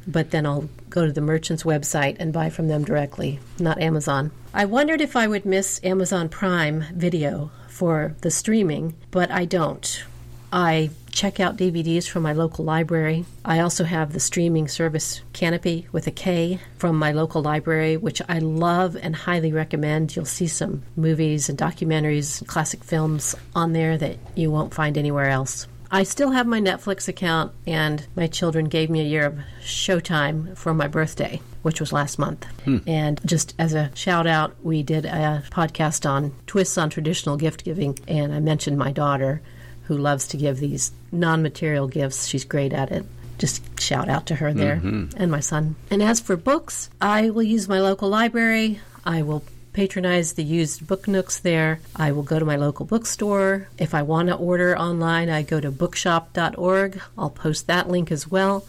but 0.06 0.30
then 0.30 0.46
I'll 0.46 0.68
go 0.88 1.04
to 1.04 1.12
the 1.12 1.20
merchant's 1.20 1.62
website 1.62 2.16
and 2.18 2.32
buy 2.32 2.48
from 2.48 2.68
them 2.68 2.84
directly, 2.84 3.38
not 3.58 3.80
Amazon. 3.80 4.30
I 4.54 4.64
wondered 4.64 5.00
if 5.00 5.14
I 5.14 5.26
would 5.26 5.44
miss 5.44 5.80
Amazon 5.84 6.28
Prime 6.28 6.84
video 6.94 7.50
for 7.68 8.14
the 8.22 8.30
streaming, 8.30 8.94
but 9.10 9.30
I 9.30 9.44
don't. 9.44 10.04
I 10.52 10.90
check 11.10 11.40
out 11.40 11.56
DVDs 11.56 12.08
from 12.08 12.22
my 12.22 12.34
local 12.34 12.64
library. 12.64 13.24
I 13.44 13.60
also 13.60 13.84
have 13.84 14.12
the 14.12 14.20
streaming 14.20 14.68
service 14.68 15.22
Kanopy 15.32 15.90
with 15.92 16.06
a 16.06 16.10
K 16.10 16.60
from 16.76 16.98
my 16.98 17.12
local 17.12 17.42
library, 17.42 17.96
which 17.96 18.20
I 18.28 18.38
love 18.38 18.96
and 19.00 19.16
highly 19.16 19.52
recommend. 19.52 20.14
You'll 20.14 20.24
see 20.26 20.46
some 20.46 20.82
movies 20.94 21.48
and 21.48 21.58
documentaries, 21.58 22.46
classic 22.46 22.84
films 22.84 23.34
on 23.54 23.72
there 23.72 23.96
that 23.96 24.18
you 24.34 24.50
won't 24.50 24.74
find 24.74 24.98
anywhere 24.98 25.30
else. 25.30 25.66
I 25.94 26.04
still 26.04 26.30
have 26.30 26.46
my 26.46 26.58
Netflix 26.58 27.06
account, 27.06 27.52
and 27.66 28.06
my 28.16 28.26
children 28.26 28.64
gave 28.64 28.88
me 28.88 29.00
a 29.00 29.04
year 29.04 29.26
of 29.26 29.38
Showtime 29.62 30.56
for 30.56 30.72
my 30.72 30.88
birthday, 30.88 31.42
which 31.60 31.80
was 31.80 31.92
last 31.92 32.18
month. 32.18 32.46
Hmm. 32.64 32.78
And 32.86 33.20
just 33.26 33.54
as 33.58 33.74
a 33.74 33.90
shout 33.94 34.26
out, 34.26 34.56
we 34.62 34.82
did 34.82 35.04
a 35.04 35.42
podcast 35.50 36.08
on 36.08 36.34
twists 36.46 36.78
on 36.78 36.88
traditional 36.88 37.36
gift 37.36 37.62
giving, 37.62 37.98
and 38.08 38.32
I 38.32 38.40
mentioned 38.40 38.78
my 38.78 38.90
daughter, 38.90 39.42
who 39.84 39.96
loves 39.96 40.28
to 40.28 40.36
give 40.36 40.58
these 40.58 40.92
non 41.10 41.42
material 41.42 41.88
gifts. 41.88 42.26
She's 42.26 42.44
great 42.44 42.72
at 42.72 42.90
it. 42.90 43.04
Just 43.38 43.80
shout 43.80 44.08
out 44.08 44.26
to 44.26 44.36
her 44.36 44.52
there, 44.52 44.76
mm-hmm. 44.76 45.16
and 45.16 45.30
my 45.30 45.40
son. 45.40 45.74
And 45.90 46.02
as 46.02 46.20
for 46.20 46.36
books, 46.36 46.90
I 47.00 47.30
will 47.30 47.42
use 47.42 47.68
my 47.68 47.80
local 47.80 48.08
library. 48.08 48.80
I 49.04 49.22
will 49.22 49.42
patronize 49.72 50.34
the 50.34 50.44
used 50.44 50.86
book 50.86 51.08
nooks 51.08 51.40
there. 51.40 51.80
I 51.96 52.12
will 52.12 52.22
go 52.22 52.38
to 52.38 52.44
my 52.44 52.56
local 52.56 52.86
bookstore. 52.86 53.68
If 53.78 53.94
I 53.94 54.02
want 54.02 54.28
to 54.28 54.34
order 54.36 54.78
online, 54.78 55.28
I 55.28 55.42
go 55.42 55.60
to 55.60 55.70
bookshop.org. 55.70 57.00
I'll 57.16 57.30
post 57.30 57.66
that 57.66 57.88
link 57.88 58.12
as 58.12 58.28
well, 58.28 58.66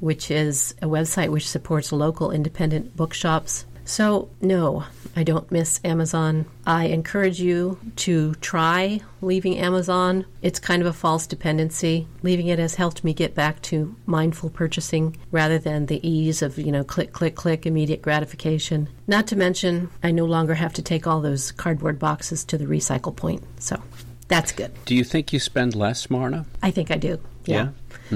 which 0.00 0.30
is 0.30 0.74
a 0.80 0.86
website 0.86 1.30
which 1.30 1.48
supports 1.48 1.92
local 1.92 2.30
independent 2.30 2.96
bookshops. 2.96 3.66
So, 3.86 4.30
no, 4.40 4.84
I 5.14 5.24
don't 5.24 5.50
miss 5.52 5.78
Amazon. 5.84 6.46
I 6.66 6.86
encourage 6.86 7.38
you 7.40 7.78
to 7.96 8.34
try 8.36 9.00
leaving 9.20 9.58
Amazon. 9.58 10.24
It's 10.40 10.58
kind 10.58 10.80
of 10.80 10.88
a 10.88 10.92
false 10.92 11.26
dependency. 11.26 12.08
Leaving 12.22 12.46
it 12.48 12.58
has 12.58 12.76
helped 12.76 13.04
me 13.04 13.12
get 13.12 13.34
back 13.34 13.60
to 13.62 13.94
mindful 14.06 14.48
purchasing 14.50 15.16
rather 15.30 15.58
than 15.58 15.86
the 15.86 16.06
ease 16.08 16.40
of, 16.40 16.58
you 16.58 16.72
know, 16.72 16.82
click, 16.82 17.12
click, 17.12 17.34
click, 17.34 17.66
immediate 17.66 18.00
gratification. 18.00 18.88
Not 19.06 19.26
to 19.28 19.36
mention, 19.36 19.90
I 20.02 20.10
no 20.12 20.24
longer 20.24 20.54
have 20.54 20.72
to 20.74 20.82
take 20.82 21.06
all 21.06 21.20
those 21.20 21.52
cardboard 21.52 21.98
boxes 21.98 22.42
to 22.46 22.58
the 22.58 22.66
recycle 22.66 23.14
point. 23.14 23.42
So, 23.60 23.80
that's 24.28 24.52
good. 24.52 24.72
Do 24.86 24.94
you 24.94 25.04
think 25.04 25.32
you 25.32 25.38
spend 25.38 25.74
less, 25.74 26.08
Marna? 26.08 26.46
I 26.62 26.70
think 26.70 26.90
I 26.90 26.96
do. 26.96 27.20
Yeah. 27.44 27.68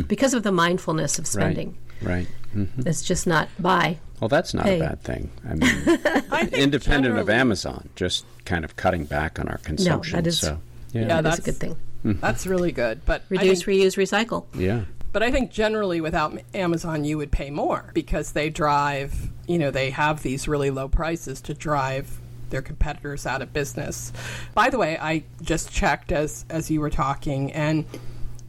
Because 0.07 0.33
of 0.33 0.43
the 0.43 0.53
mindfulness 0.53 1.19
of 1.19 1.27
spending. 1.27 1.77
Right. 2.01 2.09
Right. 2.11 2.29
hmm 2.53 2.65
It's 2.87 3.03
just 3.03 3.27
not 3.27 3.49
buy. 3.59 3.99
Well, 4.21 4.29
that's 4.29 4.55
not 4.55 4.67
Hey. 4.67 4.77
a 4.77 4.81
bad 4.81 5.01
thing. 5.03 5.31
I 5.49 5.55
mean, 5.55 5.63
I 6.31 6.45
think 6.45 6.53
independent 6.55 7.19
of 7.19 7.31
Amazon, 7.31 7.89
just 7.97 8.25
kind 8.45 8.65
of 8.65 8.77
cutting 8.77 9.05
back 9.05 9.39
on 9.39 9.49
our 9.49 9.59
consumption. 9.59 10.27
is- 10.27 10.39
so, 10.41 10.59
yeah. 10.93 11.07
Yeah, 11.07 11.21
That's 11.21 11.39
a 11.39 11.43
good 11.43 11.57
thing. 11.57 11.77
Hmm. 12.03 12.13
That's 12.21 12.47
really 12.47 12.73
good. 12.73 13.01
But 13.05 13.23
Reduce, 13.29 13.63
think- 13.65 13.79
reuse, 13.81 13.97
recycle. 13.97 14.45
yeah. 14.55 14.83
But 15.13 15.23
I 15.23 15.31
think 15.31 15.51
generally 15.51 16.01
without 16.01 16.39
Amazon, 16.55 17.05
you 17.05 17.17
would 17.19 17.33
pay 17.33 17.51
more 17.51 17.91
because 17.95 18.33
they 18.33 18.51
drive, 18.51 19.15
you 19.47 19.59
know, 19.59 19.71
they 19.71 19.91
have 19.91 20.23
these 20.23 20.47
really 20.47 20.71
low 20.71 20.87
prices 20.89 21.41
to 21.43 21.55
drive 21.55 22.21
their 22.51 22.61
competitors 22.63 23.27
out 23.27 23.41
of 23.43 23.53
business. 23.53 24.13
By 24.55 24.69
the 24.71 24.79
way, 24.79 24.99
I 25.01 25.25
just 25.43 25.71
checked 25.73 26.13
as 26.13 26.45
as 26.51 26.71
you 26.71 26.81
were 26.81 26.91
talking, 26.91 27.53
and 27.53 27.85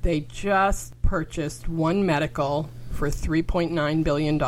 they 0.01 0.21
just 0.21 1.01
purchased 1.01 1.67
One 1.69 2.05
Medical 2.05 2.69
for 2.91 3.09
$3.9 3.09 4.03
billion. 4.03 4.41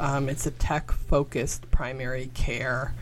Um, 0.00 0.28
it's 0.28 0.46
a 0.46 0.50
tech 0.52 0.90
focused 0.92 1.70
primary 1.70 2.30
care 2.34 2.94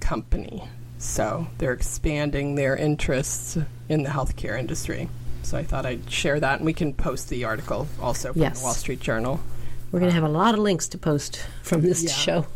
company. 0.00 0.68
So 0.98 1.46
they're 1.58 1.72
expanding 1.72 2.54
their 2.54 2.76
interests 2.76 3.58
in 3.88 4.02
the 4.04 4.10
healthcare 4.10 4.58
industry. 4.58 5.08
So 5.42 5.58
I 5.58 5.62
thought 5.62 5.84
I'd 5.84 6.10
share 6.10 6.40
that, 6.40 6.56
and 6.60 6.64
we 6.66 6.72
can 6.72 6.94
post 6.94 7.28
the 7.28 7.44
article 7.44 7.86
also 8.00 8.32
from 8.32 8.40
Yes. 8.40 8.58
the 8.60 8.64
Wall 8.64 8.72
Street 8.74 9.00
Journal. 9.00 9.40
We're 9.92 10.00
going 10.00 10.10
to 10.10 10.14
have 10.14 10.24
a 10.24 10.28
lot 10.28 10.54
of 10.54 10.60
links 10.60 10.88
to 10.88 10.98
post 10.98 11.44
from 11.62 11.82
this 11.82 12.02
Yeah. 12.02 12.12
show. 12.12 12.46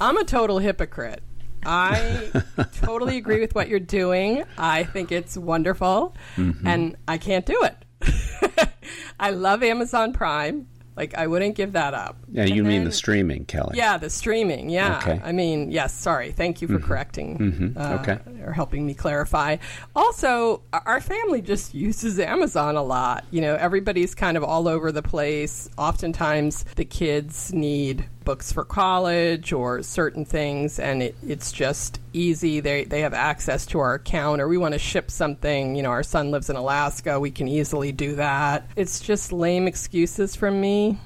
I'm 0.00 0.16
a 0.16 0.24
total 0.24 0.58
hypocrite. 0.58 1.22
I 1.64 2.30
totally 2.80 3.16
agree 3.16 3.38
with 3.40 3.54
what 3.54 3.68
you're 3.68 3.78
doing. 3.78 4.42
I 4.58 4.82
think 4.82 5.12
it's 5.12 5.36
wonderful, 5.36 6.16
and 6.36 6.96
I 7.06 7.18
can't 7.18 7.46
do 7.46 7.62
it. 7.62 8.68
I 9.20 9.30
love 9.30 9.62
Amazon 9.62 10.12
Prime. 10.12 10.66
Like 10.96 11.14
I 11.14 11.26
wouldn't 11.26 11.54
give 11.56 11.72
that 11.72 11.94
up. 11.94 12.16
Yeah, 12.30 12.44
you 12.44 12.60
And 12.62 12.68
mean 12.68 12.78
then- 12.80 12.84
the 12.84 12.92
streaming, 12.92 13.44
Kelly? 13.46 13.76
Yeah, 13.78 13.96
the 13.96 14.10
streaming. 14.10 14.68
Yeah. 14.70 14.98
Okay. 14.98 15.12
Mm-hmm. 15.12 15.26
I 15.26 15.32
mean, 15.32 15.70
yes, 15.70 15.94
sorry. 15.94 16.32
Thank 16.32 16.60
you 16.60 16.68
for 16.68 16.78
correcting 16.78 17.74
uh, 17.76 17.98
Okay. 18.02 18.18
or 18.44 18.52
helping 18.52 18.84
me 18.86 18.92
clarify. 18.94 19.56
Also, 19.96 20.62
our 20.72 21.00
family 21.00 21.40
just 21.42 21.74
uses 21.74 22.18
Amazon 22.18 22.76
a 22.76 22.82
lot. 22.82 23.24
You 23.30 23.40
know, 23.40 23.54
everybody's 23.54 24.14
kind 24.14 24.36
of 24.36 24.44
all 24.44 24.68
over 24.68 24.92
the 24.92 25.02
place. 25.02 25.68
Oftentimes, 25.78 26.64
the 26.76 26.84
kids 26.84 27.52
need 27.54 28.04
books 28.24 28.52
for 28.52 28.64
college 28.64 29.52
or 29.52 29.82
certain 29.82 30.24
things, 30.24 30.78
and 30.78 31.02
it, 31.02 31.16
it's 31.26 31.52
just 31.52 32.00
easy. 32.12 32.60
They, 32.60 32.84
they 32.84 33.00
have 33.00 33.14
access 33.14 33.66
to 33.66 33.78
our 33.80 33.94
account, 33.94 34.40
or 34.40 34.48
we 34.48 34.58
want 34.58 34.72
to 34.72 34.78
ship 34.78 35.10
something. 35.10 35.74
You 35.76 35.82
know, 35.82 35.90
our 35.90 36.02
son 36.02 36.30
lives 36.30 36.50
in 36.50 36.56
Alaska. 36.56 37.18
We 37.20 37.30
can 37.30 37.48
easily 37.48 37.92
do 37.92 38.16
that. 38.16 38.66
It's 38.76 39.00
just 39.00 39.32
lame 39.32 39.66
excuses 39.66 40.34
from 40.36 40.60
me, 40.60 40.98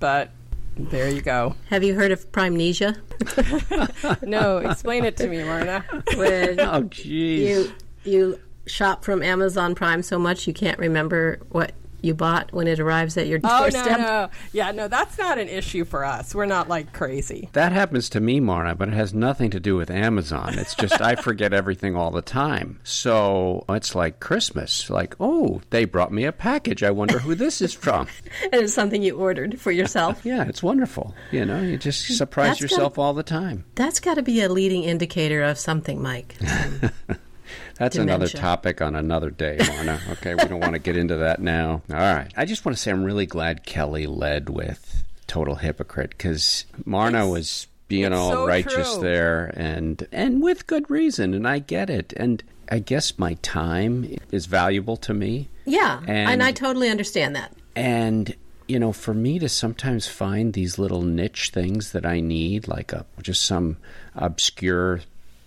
but 0.00 0.30
there 0.76 1.08
you 1.08 1.20
go. 1.22 1.54
Have 1.70 1.84
you 1.84 1.94
heard 1.94 2.10
of 2.12 2.30
Primnesia? 2.32 2.96
No, 4.22 4.58
explain 4.58 5.04
it 5.04 5.16
to 5.18 5.26
me, 5.28 5.42
Marna. 5.44 5.84
When 6.16 6.60
Oh, 6.60 6.82
jeez. 6.84 7.38
you 7.38 7.72
you 8.04 8.40
shop 8.66 9.04
from 9.04 9.22
Amazon 9.22 9.74
Prime 9.74 10.02
so 10.02 10.18
much 10.18 10.46
you 10.46 10.52
can't 10.54 10.78
remember 10.78 11.38
what 11.50 11.72
you 12.04 12.14
bought 12.14 12.52
when 12.52 12.66
it 12.66 12.78
arrives 12.78 13.16
at 13.16 13.26
your 13.26 13.40
Oh 13.42 13.60
doorstep. 13.62 13.98
no, 13.98 14.04
no, 14.04 14.28
yeah, 14.52 14.70
no, 14.72 14.88
that's 14.88 15.18
not 15.18 15.38
an 15.38 15.48
issue 15.48 15.84
for 15.84 16.04
us. 16.04 16.34
We're 16.34 16.46
not 16.46 16.68
like 16.68 16.92
crazy. 16.92 17.48
That 17.52 17.72
happens 17.72 18.08
to 18.10 18.20
me, 18.20 18.40
Marna, 18.40 18.74
but 18.74 18.88
it 18.88 18.94
has 18.94 19.14
nothing 19.14 19.50
to 19.50 19.60
do 19.60 19.76
with 19.76 19.90
Amazon. 19.90 20.58
It's 20.58 20.74
just 20.74 21.00
I 21.00 21.14
forget 21.16 21.52
everything 21.52 21.96
all 21.96 22.10
the 22.10 22.22
time. 22.22 22.78
So 22.84 23.64
it's 23.68 23.94
like 23.94 24.20
Christmas. 24.20 24.88
Like, 24.90 25.16
oh, 25.18 25.62
they 25.70 25.84
brought 25.84 26.12
me 26.12 26.24
a 26.24 26.32
package. 26.32 26.82
I 26.82 26.90
wonder 26.90 27.18
who 27.18 27.34
this 27.34 27.60
is 27.60 27.72
from. 27.74 28.06
And 28.52 28.62
it's 28.62 28.74
something 28.74 29.02
you 29.02 29.16
ordered 29.16 29.60
for 29.60 29.70
yourself. 29.72 30.20
Yeah, 30.24 30.44
it's 30.48 30.62
wonderful. 30.62 31.14
You 31.30 31.44
know, 31.44 31.60
you 31.60 31.76
just 31.78 32.16
surprise 32.16 32.50
That's 32.50 32.60
yourself 32.62 32.98
all 32.98 33.14
the 33.14 33.22
time. 33.22 33.64
That's 33.74 34.00
got 34.00 34.14
to 34.14 34.22
be 34.22 34.40
a 34.42 34.48
leading 34.48 34.82
indicator 34.84 35.42
of 35.42 35.58
something, 35.58 36.00
Mike. 36.02 36.36
That's 37.76 37.96
another 37.96 38.28
topic 38.28 38.80
on 38.80 38.94
another 38.94 39.30
day, 39.30 39.58
Marna. 39.68 40.00
Okay, 40.12 40.34
we 40.34 40.44
don't 40.44 40.60
want 40.60 40.74
to 40.74 40.78
get 40.78 40.96
into 40.96 41.16
that 41.16 41.40
now. 41.40 41.82
All 41.90 41.96
right. 41.96 42.30
I 42.36 42.44
just 42.44 42.64
want 42.64 42.76
to 42.76 42.82
say 42.82 42.90
I'm 42.90 43.04
really 43.04 43.26
glad 43.26 43.64
Kelly 43.66 44.06
led 44.06 44.48
with 44.48 45.04
Total 45.26 45.54
Hypocrite 45.56 46.10
because 46.10 46.64
Marna 46.84 47.18
It's- 47.18 47.30
was 47.30 47.66
being 47.88 48.04
it's 48.06 48.16
all 48.16 48.30
so 48.30 48.46
righteous 48.46 48.94
true. 48.94 49.02
there 49.02 49.52
and 49.56 50.06
and 50.10 50.42
with 50.42 50.66
good 50.66 50.88
reason 50.90 51.34
and 51.34 51.46
I 51.46 51.58
get 51.58 51.90
it. 51.90 52.12
And 52.16 52.42
I 52.70 52.78
guess 52.78 53.18
my 53.18 53.34
time 53.42 54.16
is 54.32 54.46
valuable 54.46 54.96
to 54.98 55.12
me. 55.12 55.48
Yeah, 55.66 55.98
and, 56.06 56.30
And- 56.30 56.42
I 56.42 56.52
totally 56.52 56.88
understand 56.88 57.36
that. 57.36 57.52
And 57.76 58.34
you 58.66 58.78
know, 58.78 58.92
for 58.94 59.12
me 59.12 59.38
to 59.40 59.48
sometimes 59.50 60.06
find 60.06 60.54
these 60.54 60.78
little 60.78 61.02
niche 61.02 61.50
things 61.52 61.92
that 61.92 62.06
I 62.06 62.20
need, 62.20 62.66
like 62.66 62.92
a 62.94 63.04
just 63.20 63.44
some 63.44 63.76
obscure 64.14 65.00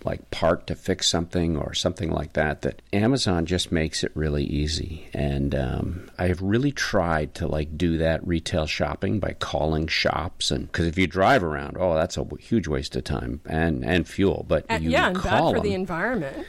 like 0.04 0.30
part 0.30 0.66
to 0.68 0.74
fix 0.74 1.08
something 1.08 1.56
or 1.56 1.74
something 1.74 2.10
like 2.10 2.34
that, 2.34 2.62
that 2.62 2.82
Amazon 2.92 3.46
just 3.46 3.72
makes 3.72 4.04
it 4.04 4.12
really 4.14 4.44
easy. 4.44 5.08
And 5.12 5.54
um, 5.54 6.10
I 6.18 6.28
have 6.28 6.40
really 6.40 6.70
tried 6.72 7.34
to 7.36 7.46
like 7.48 7.76
do 7.76 7.98
that 7.98 8.26
retail 8.26 8.66
shopping 8.66 9.18
by 9.18 9.32
calling 9.38 9.86
shops, 9.88 10.50
and 10.50 10.66
because 10.70 10.86
if 10.86 10.96
you 10.98 11.06
drive 11.06 11.42
around, 11.42 11.76
oh, 11.78 11.94
that's 11.94 12.16
a 12.16 12.26
huge 12.38 12.68
waste 12.68 12.94
of 12.96 13.04
time 13.04 13.40
and 13.46 13.84
and 13.84 14.06
fuel. 14.08 14.44
But 14.48 14.66
And, 14.68 14.84
you 14.84 14.90
yeah, 14.90 15.08
and 15.08 15.22
bad 15.22 15.54
for 15.54 15.60
the 15.60 15.74
environment. 15.74 16.46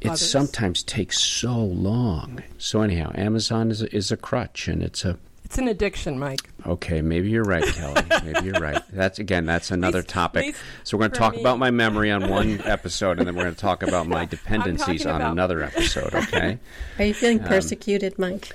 it 0.00 0.08
others. 0.08 0.30
sometimes 0.30 0.82
takes 0.82 1.20
so 1.20 1.56
long. 1.56 2.42
So 2.58 2.82
anyhow, 2.82 3.12
Amazon 3.14 3.70
is 3.70 3.82
a, 3.82 3.94
is 3.94 4.10
a 4.10 4.16
crutch, 4.16 4.68
and 4.68 4.82
it's 4.82 5.04
a 5.04 5.18
It's 5.48 5.56
an 5.56 5.68
addiction, 5.68 6.18
Mike. 6.18 6.50
Okay, 6.66 7.00
maybe 7.00 7.30
you're 7.30 7.42
right, 7.42 7.64
Kelly. 7.64 8.02
Maybe 8.22 8.46
you're 8.48 8.60
right. 8.60 8.82
That's 8.92 9.18
again, 9.18 9.46
that's 9.46 9.70
another 9.70 10.00
Least- 10.00 10.10
topic. 10.10 10.44
least 10.44 10.58
So 10.84 10.98
we're 10.98 11.04
going 11.04 11.12
to 11.12 11.18
talk 11.18 11.34
me. 11.36 11.40
about 11.40 11.58
my 11.58 11.70
memory 11.70 12.10
on 12.10 12.28
one 12.28 12.60
episode, 12.66 13.16
and 13.18 13.26
then 13.26 13.34
we're 13.34 13.44
going 13.44 13.54
to 13.54 13.60
talk 13.60 13.82
about 13.82 14.06
my 14.06 14.24
dependencies 14.26 15.06
on 15.06 15.16
about- 15.22 15.32
another 15.32 15.62
episode. 15.62 16.14
Okay? 16.14 16.58
Are 16.98 17.04
you 17.06 17.14
feeling 17.14 17.38
persecuted, 17.38 18.18
Mike? 18.18 18.52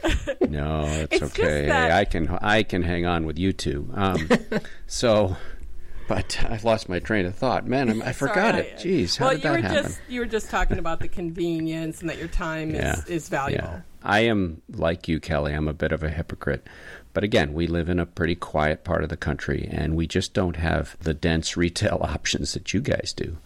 No, 0.47 0.83
it's, 0.85 1.13
It's 1.15 1.23
okay. 1.23 1.65
that- 1.65 1.91
I 1.91 2.05
can 2.05 2.29
I 2.41 2.61
can 2.61 2.83
hang 2.83 3.07
on 3.07 3.25
with 3.25 3.39
you 3.39 3.53
two. 3.53 3.89
Um, 3.95 4.29
so, 4.87 5.35
but 6.07 6.37
I 6.47 6.59
lost 6.63 6.89
my 6.89 6.99
train 6.99 7.25
of 7.25 7.33
thought. 7.33 7.65
Man, 7.65 7.89
I'm, 7.89 8.03
I 8.03 8.13
forgot 8.13 8.53
Sorry. 8.53 8.67
it. 8.67 8.77
Jeez, 8.77 9.17
how 9.17 9.25
well, 9.25 9.33
did 9.33 9.43
you 9.43 9.49
that 9.49 9.55
were 9.55 9.67
happen? 9.67 9.83
just 9.83 10.01
you 10.09 10.19
were 10.19 10.25
just 10.27 10.51
talking 10.51 10.77
about 10.77 10.99
the 10.99 11.07
convenience 11.07 12.01
and 12.01 12.09
that 12.11 12.19
your 12.19 12.27
time 12.27 12.69
Yeah. 12.75 12.93
is, 12.99 13.05
is 13.07 13.29
valuable. 13.29 13.67
Yeah. 13.67 13.79
I 14.03 14.21
am 14.21 14.61
like 14.69 15.07
you, 15.07 15.19
Kelly. 15.19 15.53
I'm 15.53 15.67
a 15.67 15.73
bit 15.73 15.91
of 15.91 16.03
a 16.03 16.09
hypocrite. 16.09 16.67
But 17.13 17.23
again, 17.23 17.53
we 17.53 17.67
live 17.67 17.89
in 17.89 17.99
a 17.99 18.05
pretty 18.05 18.35
quiet 18.35 18.83
part 18.83 19.03
of 19.03 19.09
the 19.09 19.17
country, 19.17 19.67
and 19.71 19.95
we 19.95 20.07
just 20.07 20.33
don't 20.33 20.57
have 20.57 20.97
the 20.99 21.13
dense 21.13 21.55
retail 21.55 21.99
options 22.03 22.53
that 22.53 22.73
you 22.73 22.81
guys 22.81 23.13
do. 23.15 23.37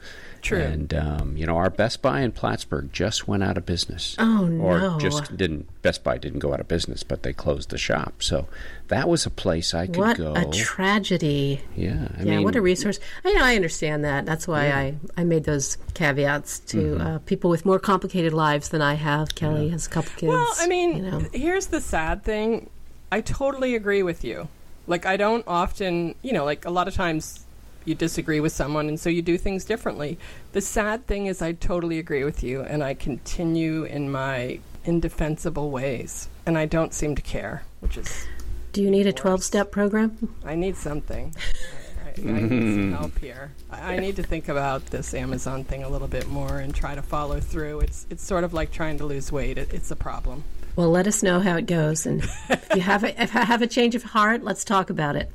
True. 0.47 0.61
And 0.61 0.93
um, 0.93 1.37
you 1.37 1.45
know, 1.45 1.57
our 1.57 1.69
Best 1.69 2.01
Buy 2.01 2.21
in 2.21 2.31
Plattsburgh 2.31 2.91
just 2.93 3.27
went 3.27 3.43
out 3.43 3.57
of 3.57 3.65
business. 3.65 4.15
Oh, 4.19 4.43
Or 4.61 4.79
no. 4.79 4.95
Or 4.95 4.99
just 4.99 5.35
didn't. 5.37 5.67
Best 5.81 6.03
Buy 6.03 6.17
didn't 6.17 6.39
go 6.39 6.53
out 6.53 6.59
of 6.59 6.67
business, 6.67 7.03
but 7.03 7.23
they 7.23 7.33
closed 7.33 7.69
the 7.69 7.77
shop. 7.77 8.21
So 8.23 8.47
that 8.87 9.07
was 9.09 9.25
a 9.25 9.29
place 9.29 9.73
I 9.73 9.87
could 9.87 9.97
What 9.97 10.17
go. 10.17 10.33
a 10.35 10.45
tragedy. 10.51 11.61
yeah, 11.75 12.07
I 12.17 12.23
yeah, 12.23 12.35
mean, 12.37 12.43
what 12.43 12.55
a 12.55 12.61
resource. 12.61 12.99
I 13.25 13.33
know, 13.33 13.43
I 13.43 13.55
understand 13.55 14.03
that. 14.05 14.25
That's 14.25 14.47
why 14.47 14.71
I, 14.71 14.95
I 15.17 15.23
made 15.23 15.43
those 15.43 15.77
caveats 15.93 16.59
to 16.59 16.77
Mm-hmm. 16.77 17.01
uh, 17.07 17.19
people 17.19 17.49
with 17.49 17.65
more 17.65 17.79
complicated 17.79 18.33
lives 18.33 18.69
than 18.69 18.81
I 18.81 18.93
have. 18.93 19.35
Kelly 19.35 19.69
has 19.69 19.87
a 19.87 19.89
couple 19.89 20.11
kids. 20.15 20.29
Well, 20.29 20.47
I 20.59 20.67
mean, 20.67 20.97
you 20.97 21.11
know. 21.11 21.19
here's 21.33 21.67
the 21.67 21.81
sad 21.81 22.23
thing. 22.23 22.69
I 23.11 23.21
totally 23.21 23.75
agree 23.75 24.03
with 24.03 24.23
you. 24.23 24.47
Like, 24.85 25.05
I 25.05 25.17
don't 25.17 25.43
often, 25.47 26.15
you 26.21 26.31
know, 26.33 26.45
like 26.45 26.65
a 26.65 26.69
lot 26.69 26.87
of 26.87 26.93
times 26.93 27.43
you 27.87 27.95
disagree 27.95 28.39
with 28.39 28.51
someone 28.51 28.87
and 28.87 28.99
so 28.99 29.09
you 29.09 29.21
do 29.21 29.37
things 29.37 29.65
differently. 29.65 30.17
The 30.51 30.61
sad 30.61 31.07
thing 31.07 31.27
is, 31.27 31.41
I 31.41 31.53
totally 31.53 31.99
agree 31.99 32.23
with 32.23 32.43
you 32.43 32.61
and 32.61 32.83
I 32.83 32.93
continue 32.93 33.83
in 33.83 34.11
my 34.11 34.59
indefensible 34.85 35.71
ways 35.71 36.27
and 36.45 36.57
I 36.57 36.65
don't 36.65 36.93
seem 36.93 37.15
to 37.15 37.21
care, 37.21 37.63
which 37.79 37.97
is, 37.97 38.25
Do 38.73 38.81
you 38.81 38.91
need 38.91 39.07
a 39.07 39.13
12 39.13 39.43
step 39.43 39.71
program? 39.71 40.35
I 40.45 40.55
need 40.55 40.75
something. 40.75 41.33
I, 42.05 42.21
I, 42.21 42.29
I 42.29 42.41
need 42.41 42.49
some 42.49 42.91
help 42.93 43.19
here. 43.19 43.51
I, 43.69 43.95
I 43.95 43.99
need 43.99 44.15
to 44.15 44.23
think 44.23 44.49
about 44.49 44.85
this 44.87 45.13
Amazon 45.13 45.63
thing 45.63 45.83
a 45.83 45.89
little 45.89 46.07
bit 46.07 46.27
more 46.27 46.59
and 46.59 46.73
try 46.73 46.95
to 46.95 47.01
follow 47.01 47.39
through. 47.39 47.81
It's 47.81 48.07
it's 48.09 48.23
sort 48.23 48.43
of 48.43 48.53
like 48.53 48.71
trying 48.71 48.97
to 48.97 49.05
lose 49.05 49.31
weight. 49.31 49.57
It, 49.57 49.73
it's 49.73 49.91
a 49.91 49.95
problem. 49.95 50.43
Well, 50.75 50.89
let 50.91 51.07
us 51.07 51.23
know 51.23 51.39
how 51.39 51.57
it 51.57 51.65
goes. 51.65 52.05
And 52.05 52.23
if 52.49 52.67
you 52.75 52.81
have 52.81 53.03
a, 53.03 53.21
if 53.21 53.35
I 53.35 53.45
have 53.45 53.63
a 53.63 53.67
change 53.67 53.95
of 53.95 54.03
heart, 54.03 54.43
let's 54.43 54.63
talk 54.63 54.91
about 54.91 55.15
it. 55.15 55.31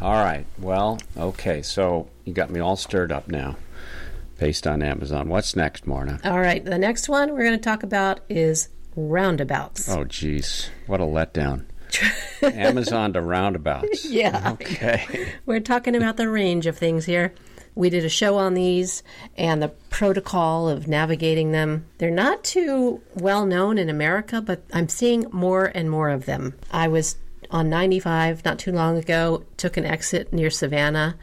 All 0.00 0.14
right. 0.14 0.46
Well, 0.58 0.98
okay. 1.16 1.62
So 1.62 2.08
you 2.24 2.32
got 2.32 2.50
me 2.50 2.60
all 2.60 2.76
stirred 2.76 3.12
up 3.12 3.28
now, 3.28 3.56
based 4.38 4.66
on 4.66 4.82
Amazon. 4.82 5.28
What's 5.28 5.54
next, 5.56 5.86
Marna? 5.86 6.20
All 6.24 6.40
right, 6.40 6.64
the 6.64 6.78
next 6.78 7.08
one 7.08 7.32
we're 7.32 7.44
going 7.44 7.58
to 7.58 7.58
talk 7.58 7.82
about 7.82 8.20
is 8.28 8.68
roundabouts. 8.96 9.88
Oh, 9.88 10.04
jeez. 10.04 10.68
What 10.86 11.00
a 11.00 11.04
letdown. 11.04 11.64
Amazon 12.42 13.12
to 13.14 13.20
roundabouts. 13.20 14.04
Yeah. 14.10 14.52
Okay. 14.52 15.32
We're 15.46 15.60
talking 15.60 15.94
about 15.96 16.16
the 16.16 16.28
range 16.28 16.66
of 16.66 16.76
things 16.78 17.04
here. 17.04 17.34
We 17.74 17.90
did 17.90 18.04
a 18.04 18.08
show 18.08 18.36
on 18.38 18.54
these 18.54 19.02
and 19.36 19.62
the 19.62 19.68
protocol 19.68 20.68
of 20.68 20.88
navigating 20.88 21.52
them. 21.52 21.86
They're 21.98 22.10
not 22.10 22.42
too 22.44 23.00
well 23.14 23.46
known 23.46 23.78
in 23.78 23.88
America, 23.88 24.40
but 24.40 24.62
I'm 24.72 24.88
seeing 24.88 25.26
more 25.32 25.66
and 25.66 25.90
more 25.90 26.10
of 26.10 26.26
them. 26.26 26.54
I 26.70 26.88
was 26.88 27.16
on 27.50 27.68
95 27.68 28.44
not 28.44 28.58
too 28.58 28.72
long 28.72 28.96
ago, 28.96 29.44
took 29.56 29.76
an 29.76 29.84
exit 29.84 30.32
near 30.32 30.50
Savannah, 30.50 31.16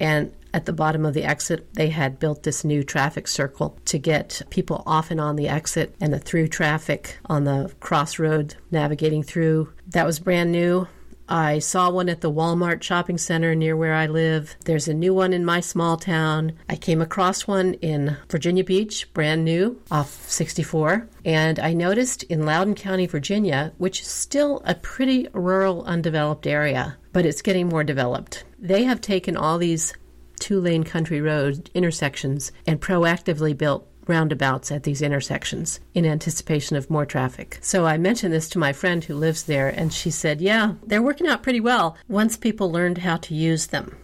and 0.00 0.32
at 0.54 0.64
the 0.64 0.72
bottom 0.72 1.04
of 1.04 1.14
the 1.14 1.24
exit, 1.24 1.74
they 1.74 1.90
had 1.90 2.18
built 2.18 2.42
this 2.42 2.64
new 2.64 2.82
traffic 2.82 3.28
circle 3.28 3.78
to 3.84 3.98
get 3.98 4.40
people 4.50 4.82
off 4.86 5.10
and 5.10 5.20
on 5.20 5.36
the 5.36 5.48
exit 5.48 5.94
and 6.00 6.12
the 6.12 6.18
through 6.18 6.48
traffic 6.48 7.18
on 7.26 7.44
the 7.44 7.72
crossroad 7.80 8.54
navigating 8.70 9.22
through. 9.22 9.72
That 9.88 10.06
was 10.06 10.18
brand 10.18 10.50
new 10.50 10.88
I 11.28 11.58
saw 11.58 11.90
one 11.90 12.08
at 12.08 12.22
the 12.22 12.32
Walmart 12.32 12.82
shopping 12.82 13.18
center 13.18 13.54
near 13.54 13.76
where 13.76 13.94
I 13.94 14.06
live. 14.06 14.56
There's 14.64 14.88
a 14.88 14.94
new 14.94 15.12
one 15.12 15.32
in 15.32 15.44
my 15.44 15.60
small 15.60 15.96
town. 15.96 16.52
I 16.68 16.76
came 16.76 17.02
across 17.02 17.46
one 17.46 17.74
in 17.74 18.16
Virginia 18.30 18.64
Beach, 18.64 19.12
brand 19.12 19.44
new, 19.44 19.80
off 19.90 20.28
64. 20.28 21.08
And 21.24 21.58
I 21.58 21.74
noticed 21.74 22.22
in 22.24 22.46
Loudoun 22.46 22.74
County, 22.74 23.06
Virginia, 23.06 23.72
which 23.78 24.00
is 24.00 24.08
still 24.08 24.62
a 24.64 24.74
pretty 24.74 25.28
rural, 25.32 25.84
undeveloped 25.84 26.46
area, 26.46 26.96
but 27.12 27.26
it's 27.26 27.42
getting 27.42 27.68
more 27.68 27.84
developed. 27.84 28.44
They 28.58 28.84
have 28.84 29.00
taken 29.00 29.36
all 29.36 29.58
these 29.58 29.92
two 30.38 30.60
lane 30.60 30.84
country 30.84 31.20
road 31.20 31.70
intersections 31.74 32.52
and 32.66 32.80
proactively 32.80 33.56
built 33.56 33.87
roundabouts 34.08 34.72
at 34.72 34.82
these 34.82 35.02
intersections 35.02 35.80
in 35.94 36.04
anticipation 36.06 36.76
of 36.76 36.90
more 36.90 37.06
traffic. 37.06 37.58
So 37.60 37.86
I 37.86 37.98
mentioned 37.98 38.32
this 38.32 38.48
to 38.50 38.58
my 38.58 38.72
friend 38.72 39.04
who 39.04 39.14
lives 39.14 39.44
there, 39.44 39.68
and 39.68 39.92
she 39.92 40.10
said, 40.10 40.40
Yeah, 40.40 40.74
they're 40.86 41.02
working 41.02 41.26
out 41.26 41.42
pretty 41.42 41.60
well 41.60 41.96
once 42.08 42.36
people 42.36 42.70
learned 42.72 42.98
how 42.98 43.16
to 43.18 43.34
use 43.34 43.68
them. 43.68 43.96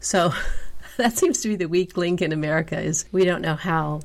So 0.00 0.32
that 0.96 1.16
seems 1.16 1.40
to 1.42 1.48
be 1.48 1.56
the 1.56 1.66
weak 1.66 1.96
link 1.96 2.20
in 2.22 2.32
America 2.32 2.78
is 2.80 3.04
we 3.12 3.24
don't 3.24 3.42
know 3.42 3.54
how 3.56 4.00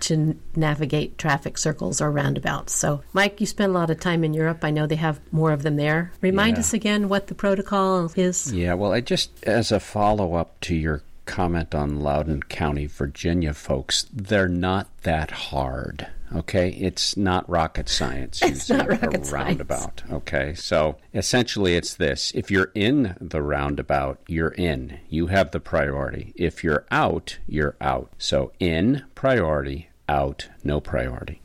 to 0.00 0.36
navigate 0.54 1.16
traffic 1.16 1.56
circles 1.56 2.00
or 2.00 2.10
roundabouts. 2.10 2.74
So, 2.74 3.02
Mike, 3.14 3.40
you 3.40 3.46
spend 3.46 3.70
a 3.70 3.74
lot 3.78 3.88
of 3.90 4.00
time 4.00 4.22
in 4.22 4.34
Europe. 4.34 4.62
I 4.62 4.70
know 4.70 4.86
they 4.86 4.96
have 4.96 5.18
more 5.32 5.50
of 5.52 5.62
them 5.62 5.76
there. 5.76 6.12
Remind 6.20 6.56
Yeah. 6.56 6.60
us 6.60 6.74
again 6.74 7.08
what 7.08 7.28
the 7.28 7.34
protocol 7.34 8.10
is. 8.14 8.52
Yeah, 8.52 8.74
well, 8.74 8.92
I 8.92 9.00
just, 9.00 9.30
as 9.44 9.72
a 9.72 9.80
follow 9.80 10.34
up 10.34 10.60
to 10.62 10.74
your 10.74 11.02
comment 11.26 11.74
on 11.74 12.00
Loudoun 12.00 12.42
County, 12.42 12.86
Virginia 12.86 13.54
folks, 13.54 14.06
they're 14.12 14.48
not 14.48 14.88
that 15.02 15.30
hard. 15.30 16.06
Okay, 16.34 16.70
it's 16.70 17.16
not 17.16 17.48
rocket 17.48 17.88
science. 17.88 18.42
It's 18.42 18.68
not 18.68 18.88
rocket 18.88 19.22
a 19.22 19.24
science. 19.24 19.32
roundabout. 19.32 20.02
Okay, 20.10 20.54
so 20.54 20.96
essentially, 21.12 21.76
it's 21.76 21.94
this: 21.94 22.32
if 22.34 22.50
you're 22.50 22.72
in 22.74 23.16
the 23.20 23.42
roundabout, 23.42 24.18
you're 24.26 24.48
in. 24.48 24.98
You 25.08 25.28
have 25.28 25.52
the 25.52 25.60
priority. 25.60 26.32
If 26.34 26.64
you're 26.64 26.86
out, 26.90 27.38
you're 27.46 27.76
out. 27.80 28.10
So 28.18 28.52
in 28.58 29.04
priority, 29.14 29.88
out 30.08 30.48
no 30.64 30.80
priority. 30.80 31.40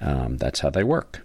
Um, 0.00 0.36
that's 0.38 0.60
how 0.60 0.70
they 0.70 0.84
work 0.84 1.24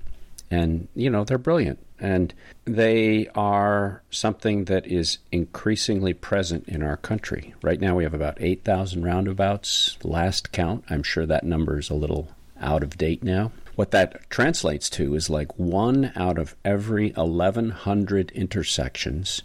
and 0.51 0.88
you 0.96 1.10
know 1.10 1.24
they're 1.24 1.38
brilliant 1.38 1.79
and 2.00 2.34
they 2.65 3.27
are 3.36 4.01
something 4.10 4.65
that 4.65 4.88
is 4.88 5.18
increasingly 5.32 6.13
present 6.13 6.68
in 6.68 6.82
our 6.82 6.98
country. 6.98 7.53
Right 7.62 7.79
now 7.79 7.96
we 7.96 8.03
have 8.03 8.13
about 8.13 8.41
8000 8.41 9.03
roundabouts 9.03 9.98
last 10.03 10.51
count. 10.51 10.84
I'm 10.89 11.03
sure 11.03 11.25
that 11.25 11.44
number 11.44 11.79
is 11.79 11.89
a 11.89 11.96
little 11.96 12.29
out 12.62 12.84
of 12.84 12.98
date 12.98 13.24
now. 13.24 13.51
What 13.75 13.91
that 13.91 14.29
translates 14.29 14.89
to 14.91 15.15
is 15.15 15.29
like 15.29 15.58
one 15.58 16.12
out 16.15 16.38
of 16.38 16.56
every 16.65 17.12
1100 17.12 18.32
intersections 18.32 19.41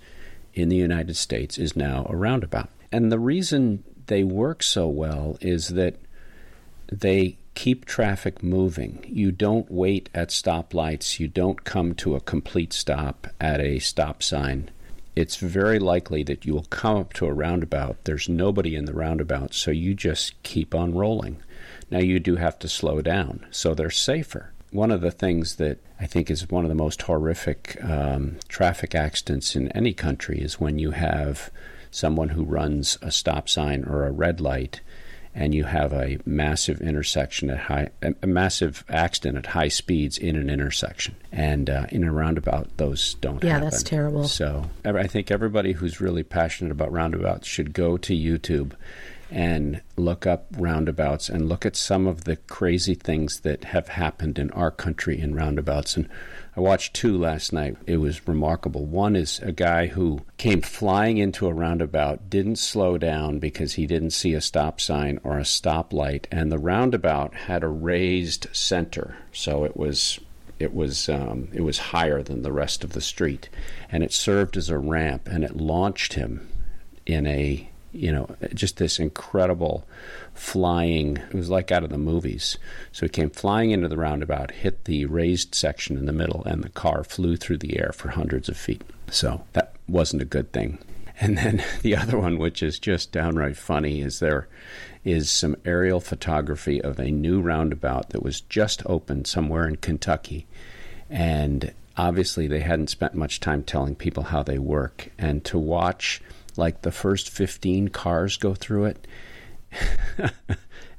in 0.55 0.69
the 0.69 0.77
united 0.77 1.17
states 1.17 1.59
is 1.59 1.77
now 1.77 2.07
a 2.09 2.17
roundabout. 2.17 2.69
And 2.91 3.11
the 3.11 3.19
reason 3.19 3.85
they 4.07 4.25
work 4.25 4.63
so 4.63 4.89
well 4.89 5.37
is 5.41 5.69
that 5.69 5.97
they 6.91 7.39
keep 7.55 7.85
traffic 7.85 8.43
moving. 8.43 9.05
You 9.09 9.33
don't 9.33 9.71
wait 9.71 10.09
at 10.15 10.29
stoplights. 10.29 11.19
You 11.19 11.29
don't 11.29 11.65
come 11.65 11.95
to 11.97 12.15
a 12.15 12.21
complete 12.21 12.73
stop 12.73 13.29
at 13.41 13.61
a 13.61 13.79
stop 13.79 14.23
sign. 14.23 14.71
It's 15.17 15.37
very 15.37 15.79
likely 15.79 16.25
that 16.25 16.45
you 16.45 16.55
will 16.55 16.65
come 16.65 16.97
up 16.97 17.13
to 17.15 17.27
a 17.27 17.33
roundabout. 17.33 17.99
There's 18.05 18.29
nobody 18.29 18.75
in 18.75 18.85
the 18.85 18.95
roundabout, 18.95 19.55
so 19.55 19.71
you 19.71 19.95
just 19.95 20.43
keep 20.43 20.75
on 20.75 20.95
rolling. 20.95 21.41
Now, 21.91 22.01
you 22.01 22.19
do 22.19 22.37
have 22.37 22.59
to 22.61 22.69
slow 22.69 23.01
down, 23.01 23.47
so 23.51 23.75
they're 23.75 23.91
safer. 23.91 24.53
One 24.73 24.91
of 24.91 25.03
the 25.03 25.13
things 25.13 25.57
that 25.57 25.79
I 26.01 26.07
think 26.07 26.31
is 26.31 26.51
one 26.51 26.65
of 26.65 26.69
the 26.69 26.75
most 26.75 27.03
horrific 27.03 27.79
um, 27.85 28.39
traffic 28.49 28.97
accidents 28.97 29.55
in 29.55 29.71
any 29.71 29.93
country 29.93 30.41
is 30.41 30.59
when 30.59 30.81
you 30.81 30.91
have 30.91 31.51
someone 31.93 32.31
who 32.31 32.43
runs 32.43 32.99
a 33.01 33.13
stop 33.13 33.49
sign 33.49 33.85
or 33.85 34.05
a 34.05 34.11
red 34.11 34.41
light 34.41 34.81
and 35.35 35.53
you 35.55 35.64
have 35.64 35.93
a 35.93 36.19
massive 36.25 36.81
intersection 36.81 37.50
at 37.50 37.59
high, 37.59 37.88
a 38.23 38.27
massive 38.27 38.85
accident 38.88 39.37
at 39.38 39.47
high 39.47 39.68
speeds 39.68 40.16
in 40.18 40.37
an 40.37 40.49
intersection, 40.49 41.14
and 41.33 41.68
uh, 41.68 41.87
in 41.90 42.05
a 42.05 42.12
roundabout, 42.12 42.68
those 42.77 43.14
don't 43.14 43.42
Yeah, 43.42 43.55
happen. 43.55 43.68
that's 43.70 43.83
terrible. 43.83 44.29
So 44.29 44.70
I 44.85 45.07
think 45.09 45.31
everybody 45.31 45.73
who's 45.73 46.01
really 46.01 46.23
passionate 46.23 46.70
about 46.70 46.92
roundabouts 46.92 47.49
should 47.49 47.73
go 47.73 47.97
to 47.97 48.14
YouTube 48.14 48.73
and 49.35 49.83
look 49.97 50.29
up 50.29 50.47
roundabouts 50.57 51.29
and 51.29 51.49
look 51.49 51.66
at 51.66 51.75
some 51.75 52.07
of 52.07 52.23
the 52.23 52.37
crazy 52.37 52.94
things 52.94 53.40
that 53.40 53.64
have 53.64 53.88
happened 53.88 54.38
in 54.38 54.49
our 54.53 54.70
country 54.70 55.20
in 55.20 55.35
roundabouts. 55.35 55.97
And 55.97 56.09
I 56.57 56.61
watched 56.61 56.94
two 56.94 57.18
last 57.18 57.53
night. 57.53 57.77
It 57.85 57.97
was 57.97 58.29
remarkable. 58.29 58.87
One 58.87 59.16
is 59.16 59.40
a 59.40 59.51
guy 59.51 59.88
who 59.88 60.20
came 60.38 60.61
flying 60.62 61.18
into 61.18 61.49
a 61.49 61.53
roundabout, 61.53 62.31
didn't 62.31 62.57
slow 62.57 62.97
down 62.97 63.40
because 63.40 63.73
he 63.73 63.88
didn't 63.88 64.11
see 64.11 64.35
a 64.35 64.40
stop 64.40 64.81
sign 64.81 65.18
or 65.25 65.37
a 65.37 65.42
stoplight, 65.42 66.27
and 66.31 66.53
the 66.53 66.59
roundabout 66.59 67.35
had 67.35 67.64
a 67.64 67.68
raised 67.68 68.47
center, 68.53 69.16
so 69.33 69.64
it 69.64 69.77
was 69.77 70.20
it 70.61 70.73
was 70.73 71.09
um, 71.09 71.49
it 71.53 71.62
was 71.62 71.79
higher 71.79 72.23
than 72.23 72.42
the 72.42 72.53
rest 72.53 72.85
of 72.85 72.92
the 72.92 73.01
street, 73.01 73.49
and 73.90 74.05
it 74.05 74.12
served 74.12 74.57
as 74.57 74.70
a 74.70 74.79
ramp, 74.79 75.29
and 75.29 75.42
it 75.42 75.57
launched 75.57 76.12
him 76.12 76.49
in 77.05 77.27
a 77.27 77.68
you 77.94 78.12
know 78.12 78.28
just 78.52 78.76
this 78.76 78.98
incredible 78.98 79.87
flying. 80.35 81.16
It 81.16 81.35
was 81.35 81.50
like 81.50 81.70
out 81.70 81.85
of 81.85 81.90
the 81.90 81.98
movies. 81.98 82.59
So 82.92 83.07
he 83.07 83.11
came 83.11 83.30
flying 83.30 83.70
into 83.70 83.88
the 83.88 83.96
roundabout, 83.96 84.50
hit 84.50 84.85
the 84.85 85.07
raised 85.07 85.54
section 85.54 85.96
in 85.96 86.07
the 86.07 86.12
middle, 86.12 86.42
and 86.44 86.62
the 86.62 86.68
car 86.70 87.04
flew 87.04 87.37
through 87.37 87.59
the 87.59 87.78
air 87.78 87.92
for 87.94 88.11
hundreds 88.11 88.48
of 88.48 88.57
feet. 88.57 88.83
So 89.11 89.44
that 89.52 89.74
wasn't 89.88 90.22
a 90.22 90.26
good 90.26 90.52
thing. 90.52 90.78
And 91.20 91.38
then 91.38 91.62
the 91.83 91.96
other 91.96 92.18
one, 92.18 92.38
which 92.38 92.62
is 92.62 92.78
just 92.78 93.12
downright 93.12 93.57
funny, 93.57 94.00
is 94.00 94.18
there 94.18 94.48
is 95.04 95.30
some 95.30 95.57
aerial 95.64 96.00
photography 96.00 96.80
of 96.80 96.98
a 96.98 97.11
new 97.11 97.40
roundabout 97.40 98.11
that 98.11 98.22
was 98.22 98.40
just 98.40 98.83
opened 98.87 99.26
somewhere 99.26 99.68
in 99.68 99.76
Kentucky. 99.76 100.46
And 101.11 101.72
obviously, 101.96 102.46
they 102.46 102.61
hadn't 102.61 102.88
spent 102.88 103.14
much 103.14 103.38
time 103.38 103.62
telling 103.62 103.94
people 103.94 104.24
how 104.24 104.42
they 104.42 104.59
work. 104.59 105.11
And 105.18 105.44
to 105.44 105.59
watch 105.59 106.22
like 106.57 106.83
the 106.83 106.93
first 106.93 107.31
15 107.31 107.88
cars 107.88 108.37
go 108.37 108.55
through 108.55 108.85
it, 108.87 109.07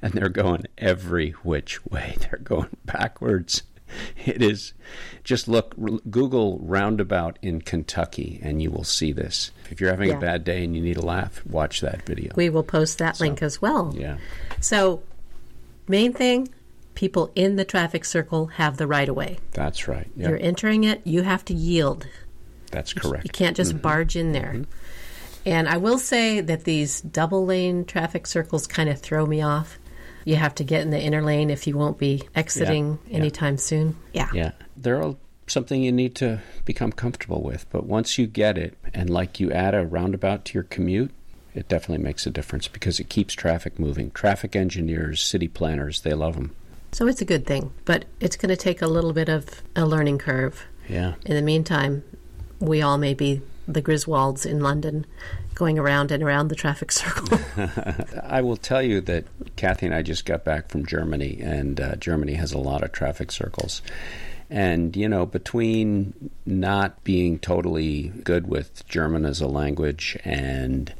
and 0.02 0.14
they're 0.14 0.30
going 0.30 0.66
every 0.78 1.32
which 1.44 1.86
way. 1.86 2.16
They're 2.20 2.40
going 2.44 2.76
backwards. 2.86 3.64
It 4.26 4.42
is 4.42 4.74
just 5.24 5.48
look, 5.48 5.76
Google 6.10 6.60
roundabout 6.60 7.40
in 7.42 7.62
Kentucky, 7.62 8.40
and 8.44 8.62
you 8.62 8.72
will 8.72 8.84
see 8.84 9.12
this. 9.12 9.52
If 9.72 9.80
you're 9.80 9.92
having 9.92 10.10
Yeah. 10.10 10.18
a 10.18 10.20
bad 10.20 10.44
day 10.44 10.64
and 10.64 10.76
you 10.76 10.82
need 10.82 10.98
a 10.98 11.06
laugh, 11.06 11.46
watch 11.46 11.82
that 11.82 12.06
video. 12.06 12.34
We 12.36 12.50
will 12.50 12.64
post 12.64 12.98
that 12.98 13.20
link 13.20 13.42
as 13.42 13.62
well. 13.62 13.94
yeah, 13.98 14.18
So, 14.60 15.04
main 15.88 16.14
thing 16.14 16.50
people 16.96 17.32
in 17.36 17.58
the 17.58 17.66
traffic 17.66 18.06
circle 18.06 18.48
have 18.48 18.78
the 18.78 18.88
right 18.88 19.08
of 19.08 19.16
way. 19.16 19.38
that's 19.52 19.88
right. 19.88 20.10
Yeah, 20.16 20.30
You're 20.30 20.40
entering 20.40 20.84
it, 20.84 21.02
you 21.06 21.22
have 21.22 21.46
to 21.46 21.54
yield. 21.54 22.08
that's 22.72 22.92
correct. 22.94 23.24
You 23.24 23.30
can't 23.30 23.56
just 23.56 23.72
mm-hmm. 23.72 23.82
barge 23.82 24.16
in 24.16 24.32
there. 24.34 24.54
Mm-hmm. 24.56 24.64
And 25.46 25.70
I 25.70 25.78
will 25.78 26.00
say 26.00 26.42
that 26.42 26.64
these 26.64 27.02
double 27.02 27.46
lane 27.46 27.86
traffic 27.86 28.26
circles 28.28 28.66
kind 28.68 28.90
of 28.90 29.00
throw 29.00 29.26
me 29.26 29.42
off. 29.42 29.78
You 30.24 30.38
have 30.38 30.56
to 30.56 30.64
get 30.64 30.82
in 30.82 30.90
the 30.90 31.00
inner 31.00 31.22
lane 31.22 31.52
if 31.52 31.68
you 31.68 31.78
won't 31.78 32.00
be 32.00 32.24
exiting 32.34 32.98
Yeah. 33.08 33.18
anytime 33.18 33.58
soon. 33.58 33.96
Yeah. 34.12 34.30
Yeah, 34.34 34.52
they're 34.76 35.02
all 35.04 35.18
something 35.48 35.84
you 35.84 35.92
need 35.92 36.16
to 36.16 36.42
become 36.66 36.92
comfortable 36.92 37.44
with. 37.44 37.70
But 37.70 37.86
once 37.86 38.18
you 38.18 38.26
get 38.26 38.58
it, 38.58 38.76
and 38.92 39.10
like 39.10 39.40
you 39.40 39.52
add 39.52 39.76
a 39.76 39.86
roundabout 39.86 40.46
to 40.46 40.54
your 40.56 40.64
commute, 40.64 41.12
it 41.54 41.68
definitely 41.70 42.04
makes 42.04 42.26
a 42.26 42.32
difference 42.32 42.68
because 42.68 43.00
it 43.00 43.10
keeps 43.10 43.36
traffic 43.36 43.78
moving. 43.78 44.10
Traffic 44.12 44.56
engineers, 44.56 45.22
city 45.22 45.48
planners, 45.48 46.02
they 46.02 46.14
love 46.16 46.34
them. 46.34 46.56
So 46.92 47.08
it's 47.08 47.22
a 47.22 47.26
good 47.26 47.46
thing, 47.46 47.72
but 47.86 48.06
it's 48.20 48.36
going 48.36 48.50
to 48.50 48.58
take 48.58 48.82
a 48.82 48.88
little 48.88 49.14
bit 49.14 49.30
of 49.30 49.62
a 49.76 49.86
learning 49.86 50.18
curve. 50.18 50.64
Yeah. 50.90 51.14
In 51.26 51.36
the 51.36 51.42
meantime, 51.44 52.04
we 52.60 52.82
all 52.82 52.98
may 52.98 53.14
be 53.14 53.42
the 53.68 53.82
Griswolds 53.82 54.46
in 54.46 54.60
London 54.62 55.06
going 55.54 55.80
around 55.80 56.12
and 56.12 56.22
around 56.22 56.50
the 56.50 56.56
traffic 56.56 56.92
circle. 56.92 57.40
I 58.24 58.42
will 58.42 58.58
tell 58.58 58.82
you 58.82 59.02
that 59.02 59.26
Kathy 59.56 59.88
and 59.88 59.96
I 59.96 60.02
just 60.02 60.26
got 60.26 60.44
back 60.44 60.70
from 60.70 60.86
Germany, 60.86 61.40
and 61.42 61.80
uh, 61.80 61.96
Germany 61.96 62.34
has 62.34 62.54
a 62.54 62.58
lot 62.58 62.84
of 62.84 62.92
traffic 62.92 63.32
circles. 63.32 63.82
And, 64.50 64.96
you 64.96 65.10
know, 65.10 65.26
between 65.26 66.30
not 66.46 67.04
being 67.04 67.40
totally 67.40 68.10
good 68.24 68.48
with 68.48 68.88
German 68.88 69.26
as 69.26 69.42
a 69.42 69.48
language 69.48 70.18
and 70.24 70.94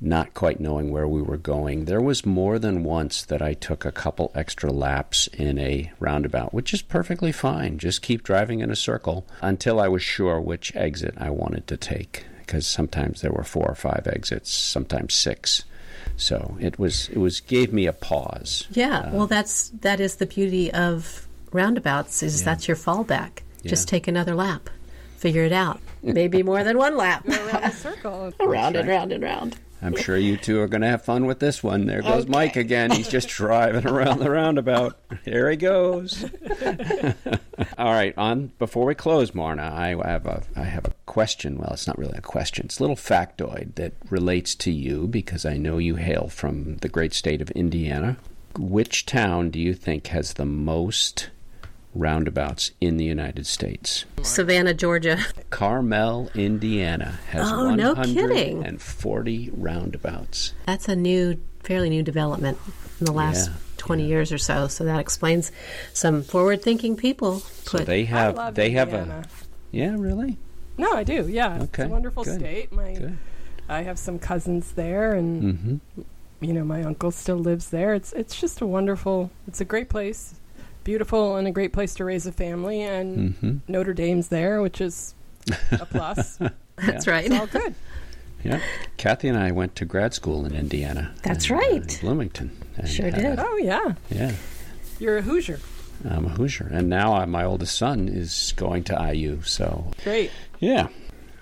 not 0.00 0.32
quite 0.34 0.60
knowing 0.60 0.90
where 0.90 1.08
we 1.08 1.20
were 1.22 1.36
going, 1.36 1.84
there 1.86 2.00
was 2.00 2.24
more 2.24 2.58
than 2.58 2.84
once 2.84 3.22
that 3.24 3.42
I 3.42 3.54
took 3.54 3.84
a 3.84 3.92
couple 3.92 4.30
extra 4.34 4.70
laps 4.70 5.26
in 5.28 5.58
a 5.58 5.90
roundabout, 5.98 6.54
which 6.54 6.72
is 6.72 6.82
perfectly 6.82 7.32
fine. 7.32 7.78
Just 7.78 8.02
keep 8.02 8.22
driving 8.22 8.60
in 8.60 8.70
a 8.70 8.76
circle 8.76 9.26
until 9.40 9.80
I 9.80 9.88
was 9.88 10.02
sure 10.02 10.40
which 10.40 10.74
exit 10.76 11.14
I 11.18 11.30
wanted 11.30 11.66
to 11.66 11.76
take, 11.76 12.26
because 12.38 12.66
sometimes 12.66 13.20
there 13.22 13.32
were 13.32 13.42
four 13.44 13.66
or 13.68 13.74
five 13.74 14.06
exits, 14.06 14.52
sometimes 14.52 15.14
six. 15.14 15.64
So 16.16 16.56
it 16.60 16.78
was 16.78 17.08
it 17.10 17.18
was 17.18 17.40
gave 17.40 17.72
me 17.72 17.86
a 17.86 17.92
pause. 17.92 18.66
yeah, 18.70 19.00
uh, 19.00 19.10
well, 19.12 19.26
that's 19.26 19.70
that 19.80 20.00
is 20.00 20.16
the 20.16 20.26
beauty 20.26 20.72
of 20.72 21.26
roundabouts 21.52 22.22
is 22.22 22.40
Yeah. 22.40 22.44
that's 22.46 22.66
your 22.68 22.76
fallback. 22.76 23.40
Just 23.64 23.88
take 23.88 24.08
another 24.08 24.34
lap. 24.34 24.70
figure 25.18 25.42
it 25.44 25.52
out. 25.52 25.80
Maybe 26.02 26.42
more 26.44 26.62
than 26.64 26.78
one 26.78 26.96
lap. 26.96 27.26
around 27.28 27.62
the 27.62 27.70
circle. 27.70 28.32
round 28.40 28.76
and 28.76 28.88
round 28.88 29.12
and 29.12 29.22
round. 29.22 29.56
I'm 29.80 29.96
sure 29.96 30.16
you 30.16 30.36
two 30.36 30.60
are 30.60 30.66
going 30.66 30.80
to 30.80 30.88
have 30.88 31.04
fun 31.04 31.26
with 31.26 31.38
this 31.38 31.62
one. 31.62 31.86
There 31.86 32.02
goes 32.02 32.24
Okay. 32.24 32.30
Mike 32.30 32.56
again. 32.56 32.90
He's 32.90 33.08
just 33.08 33.28
driving 33.36 33.86
around 33.86 34.18
the 34.18 34.30
roundabout. 34.30 34.98
Here 35.24 35.48
he 35.50 35.56
goes. 35.56 36.24
All 37.78 37.92
right, 37.92 38.12
on 38.16 38.52
before 38.58 38.86
we 38.86 38.94
close, 38.94 39.34
Marna, 39.34 39.72
I 39.74 39.88
have 40.08 40.26
a 40.26 40.42
I 40.56 40.64
have 40.64 40.84
a 40.84 40.92
question. 41.06 41.58
Well, 41.58 41.70
it's 41.72 41.86
not 41.86 41.98
really 41.98 42.16
a 42.18 42.22
question. 42.22 42.66
It's 42.66 42.78
a 42.78 42.82
little 42.82 42.96
factoid 42.96 43.74
that 43.76 43.92
relates 44.10 44.54
to 44.56 44.70
you 44.72 45.06
because 45.06 45.44
I 45.46 45.56
know 45.56 45.78
you 45.78 45.96
hail 45.96 46.28
from 46.28 46.76
the 46.78 46.88
great 46.88 47.14
state 47.14 47.40
of 47.40 47.50
Indiana. 47.52 48.16
Which 48.58 49.06
town 49.06 49.50
do 49.50 49.60
you 49.60 49.74
think 49.74 50.08
has 50.08 50.32
the 50.34 50.44
most 50.46 51.30
roundabouts 51.94 52.70
in 52.80 52.96
the 52.96 53.04
United 53.04 53.46
States? 53.46 54.04
Savannah, 54.22 54.74
Georgia. 54.74 55.18
Carmel, 55.50 56.30
Indiana 56.34 57.18
has 57.30 57.50
Oh, 57.50 57.74
no 57.74 57.94
kidding. 57.94 58.58
140 58.58 59.50
roundabouts. 59.54 60.52
That's 60.66 60.88
a 60.88 60.96
new, 60.96 61.40
fairly 61.62 61.88
new 61.90 62.02
development 62.02 62.58
in 63.00 63.06
the 63.06 63.12
last 63.12 63.48
Yeah, 63.50 63.56
20 63.78 64.06
years 64.06 64.32
or 64.32 64.38
so. 64.38 64.68
So 64.68 64.84
that 64.84 65.00
explains 65.00 65.50
some 65.92 66.22
forward 66.22 66.62
thinking 66.62 66.96
people 66.96 67.40
So 67.40 67.78
put 67.78 67.86
they 67.86 68.02
I 68.02 68.04
have 68.04 68.36
love 68.36 68.54
they 68.54 68.70
have 68.70 68.92
a 68.92 69.24
Yeah, 69.70 69.94
really? 69.98 70.36
No, 70.76 70.92
I 70.92 71.02
do. 71.04 71.26
Yeah, 71.28 71.56
it's 71.56 71.64
Okay, 71.64 71.84
a 71.84 71.88
wonderful 71.88 72.24
good, 72.24 72.38
state. 72.38 72.72
My, 72.72 72.92
good. 72.94 73.18
I 73.68 73.82
have 73.82 73.98
some 73.98 74.18
cousins 74.18 74.72
there, 74.72 75.12
and 75.14 75.42
Mhm. 75.42 76.04
you 76.40 76.52
know, 76.52 76.64
my 76.64 76.82
uncle 76.84 77.10
still 77.10 77.36
lives 77.36 77.70
there. 77.70 77.94
It's 77.94 78.12
it's 78.12 78.40
just 78.40 78.60
a 78.60 78.66
wonderful. 78.66 79.30
It's 79.48 79.60
a 79.60 79.64
great 79.64 79.88
place, 79.88 80.34
beautiful, 80.92 81.36
and 81.36 81.46
a 81.46 81.50
great 81.50 81.74
place 81.74 81.94
to 81.96 82.02
raise 82.02 82.26
a 82.26 82.32
family. 82.32 82.80
And 82.80 83.34
Mhm. 83.34 83.60
Notre 83.68 83.92
Dame's 83.92 84.28
there, 84.28 84.62
which 84.62 84.80
is 84.80 85.14
a 85.70 85.84
plus. 85.84 86.38
That's 86.76 87.06
right. 87.06 87.26
It's 87.26 87.34
all 87.34 87.46
good. 87.46 87.74
Yeah. 88.42 88.60
Kathy 88.96 89.28
and 89.28 89.36
I 89.36 89.50
went 89.50 89.74
to 89.76 89.84
grad 89.84 90.14
school 90.14 90.46
in 90.46 90.54
Indiana. 90.54 91.12
That's 91.22 91.50
and, 91.50 91.58
uh, 91.58 91.60
right. 91.60 91.94
in 91.94 92.00
Bloomington. 92.00 92.50
And, 92.78 92.88
Sure 92.88 93.08
uh, 93.08 93.10
did. 93.10 93.38
Oh 93.38 93.56
yeah, 93.58 93.92
Yeah. 94.08 94.32
you're 94.98 95.18
a 95.18 95.22
Hoosier. 95.22 95.60
I'm 96.08 96.24
a 96.24 96.30
Hoosier. 96.30 96.70
And 96.72 96.88
now 96.88 97.14
uh, 97.20 97.26
my 97.26 97.44
oldest 97.44 97.76
son 97.76 98.08
is 98.08 98.54
going 98.56 98.84
to 98.84 98.94
IU. 99.12 99.42
So, 99.42 99.90
Great. 100.04 100.30
yeah. 100.58 100.88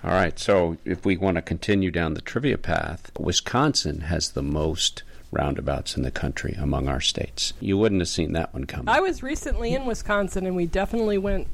All 0.03 0.11
right. 0.11 0.37
So, 0.37 0.75
if 0.83 1.05
we 1.05 1.15
want 1.15 1.35
to 1.35 1.41
continue 1.41 1.89
down 1.91 2.15
the 2.15 2.21
trivia 2.21 2.57
path, 2.57 3.11
Wisconsin 3.17 4.01
has 4.01 4.31
the 4.31 4.41
most 4.43 5.03
roundabouts 5.37 5.95
in 5.95 6.03
the 6.03 6.11
country 6.11 6.55
among 6.59 6.87
our 6.87 6.99
states. 7.01 7.53
You 7.59 7.77
wouldn't 7.77 8.01
have 8.01 8.09
seen 8.09 8.33
that 8.33 8.53
one 8.53 8.65
coming. 8.65 8.89
I 8.89 8.99
was 8.99 9.21
recently 9.23 9.73
in 9.73 9.85
Wisconsin, 9.85 10.45
and 10.45 10.55
we 10.55 10.65
definitely 10.65 11.17
went 11.17 11.47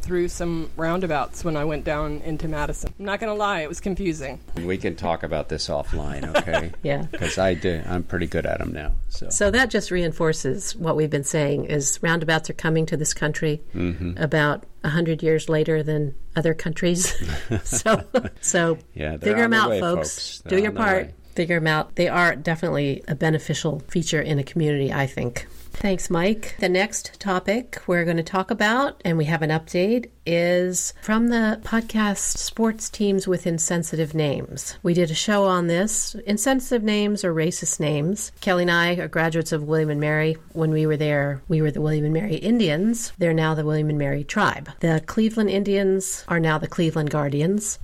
through 0.00 0.28
some 0.28 0.70
roundabouts 0.76 1.44
when 1.44 1.54
I 1.56 1.64
went 1.66 1.84
down 1.84 2.22
into 2.24 2.48
Madison. 2.48 2.94
I'm 2.98 3.04
not 3.04 3.20
going 3.20 3.30
to 3.30 3.38
lie, 3.38 3.60
it 3.60 3.68
was 3.68 3.80
confusing. 3.80 4.40
we 4.64 4.78
can 4.78 4.96
talk 4.96 5.22
about 5.22 5.48
this 5.50 5.68
offline, 5.68 6.24
okay? 6.36 6.72
Yeah. 6.82 7.02
Because 7.10 7.36
I 7.36 7.52
do. 7.54 7.82
I'm 7.86 8.04
pretty 8.04 8.26
good 8.26 8.46
at 8.46 8.58
them 8.58 8.72
now. 8.72 8.92
So, 9.08 9.28
So 9.28 9.50
that 9.50 9.68
just 9.70 9.90
reinforces 9.90 10.74
what 10.76 10.96
we've 10.96 11.10
been 11.10 11.24
saying 11.24 11.66
is 11.66 11.98
roundabouts 12.00 12.48
are 12.48 12.54
coming 12.54 12.86
to 12.86 12.96
this 12.96 13.12
country 13.12 13.60
Mm-hmm. 13.74 14.16
about 14.16 14.64
a 14.84 14.88
hundred 14.90 15.22
years 15.22 15.48
later 15.48 15.82
than 15.82 16.14
other 16.36 16.54
countries. 16.54 17.12
so 17.64 18.02
so 18.40 18.78
Yeah, 18.94 19.16
figure 19.18 19.42
them 19.42 19.50
their 19.50 19.60
out, 19.60 19.70
way, 19.70 19.80
folks. 19.80 20.38
folks. 20.38 20.42
Do 20.48 20.62
your 20.62 20.72
part. 20.72 21.06
way. 21.08 21.14
Figure 21.38 21.60
them 21.60 21.68
out. 21.68 21.94
They 21.94 22.08
are 22.08 22.34
definitely 22.34 23.04
a 23.06 23.14
beneficial 23.14 23.78
feature 23.86 24.20
in 24.20 24.40
a 24.40 24.42
community, 24.42 24.92
I 24.92 25.06
think. 25.06 25.46
Thanks, 25.70 26.10
Mike. 26.10 26.56
The 26.58 26.68
next 26.68 27.20
topic 27.20 27.80
we're 27.86 28.04
going 28.04 28.16
to 28.16 28.24
talk 28.24 28.50
about, 28.50 29.00
and 29.04 29.16
we 29.16 29.26
have 29.26 29.42
an 29.42 29.50
update, 29.50 30.10
is 30.26 30.92
from 31.00 31.28
the 31.28 31.60
podcast 31.62 32.36
Sports 32.38 32.90
Teams 32.90 33.28
with 33.28 33.46
Insensitive 33.46 34.14
Names. 34.14 34.76
We 34.82 34.94
did 34.94 35.12
a 35.12 35.14
show 35.14 35.44
on 35.44 35.68
this 35.68 36.16
insensitive 36.26 36.82
names 36.82 37.22
or 37.22 37.32
racist 37.32 37.78
names. 37.78 38.32
Kelly 38.40 38.62
and 38.64 38.72
I 38.72 38.96
are 38.96 39.06
graduates 39.06 39.52
of 39.52 39.62
William 39.62 39.90
and 39.90 40.00
Mary. 40.00 40.36
When 40.54 40.72
we 40.72 40.86
were 40.86 40.96
there, 40.96 41.40
we 41.46 41.62
were 41.62 41.70
the 41.70 41.80
William 41.80 42.04
and 42.04 42.14
Mary 42.14 42.34
Indians. 42.34 43.12
They're 43.18 43.32
now 43.32 43.54
the 43.54 43.64
William 43.64 43.90
and 43.90 43.98
Mary 43.98 44.24
tribe. 44.24 44.70
The 44.80 45.04
Cleveland 45.06 45.50
Indians 45.50 46.24
are 46.26 46.40
now 46.40 46.58
the 46.58 46.66
Cleveland 46.66 47.10
Guardians. 47.10 47.78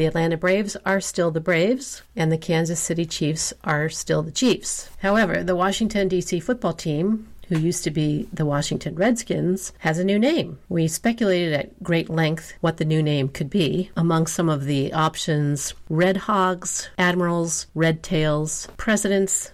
The 0.00 0.06
Atlanta 0.06 0.38
Braves 0.38 0.78
are 0.86 0.98
still 0.98 1.30
the 1.30 1.42
Braves, 1.42 2.00
and 2.16 2.32
the 2.32 2.38
Kansas 2.38 2.80
City 2.80 3.04
Chiefs 3.04 3.52
are 3.64 3.90
still 3.90 4.22
the 4.22 4.30
Chiefs. 4.30 4.88
However, 5.00 5.44
the 5.44 5.54
Washington, 5.54 6.08
D.C. 6.08 6.40
football 6.40 6.72
team, 6.72 7.28
who 7.48 7.58
used 7.58 7.84
to 7.84 7.90
be 7.90 8.26
the 8.32 8.46
Washington 8.46 8.94
Redskins, 8.94 9.74
has 9.80 9.98
a 9.98 10.04
new 10.04 10.18
name. 10.18 10.58
We 10.70 10.88
speculated 10.88 11.52
at 11.52 11.82
great 11.82 12.08
length 12.08 12.54
what 12.62 12.78
the 12.78 12.86
new 12.86 13.02
name 13.02 13.28
could 13.28 13.50
be. 13.50 13.90
Among 13.94 14.26
some 14.26 14.48
of 14.48 14.64
the 14.64 14.90
options, 14.94 15.74
Red 15.90 16.16
Hogs, 16.16 16.88
Admirals, 16.96 17.66
Red 17.74 18.02
Tails, 18.02 18.68
Presidents, 18.78 19.52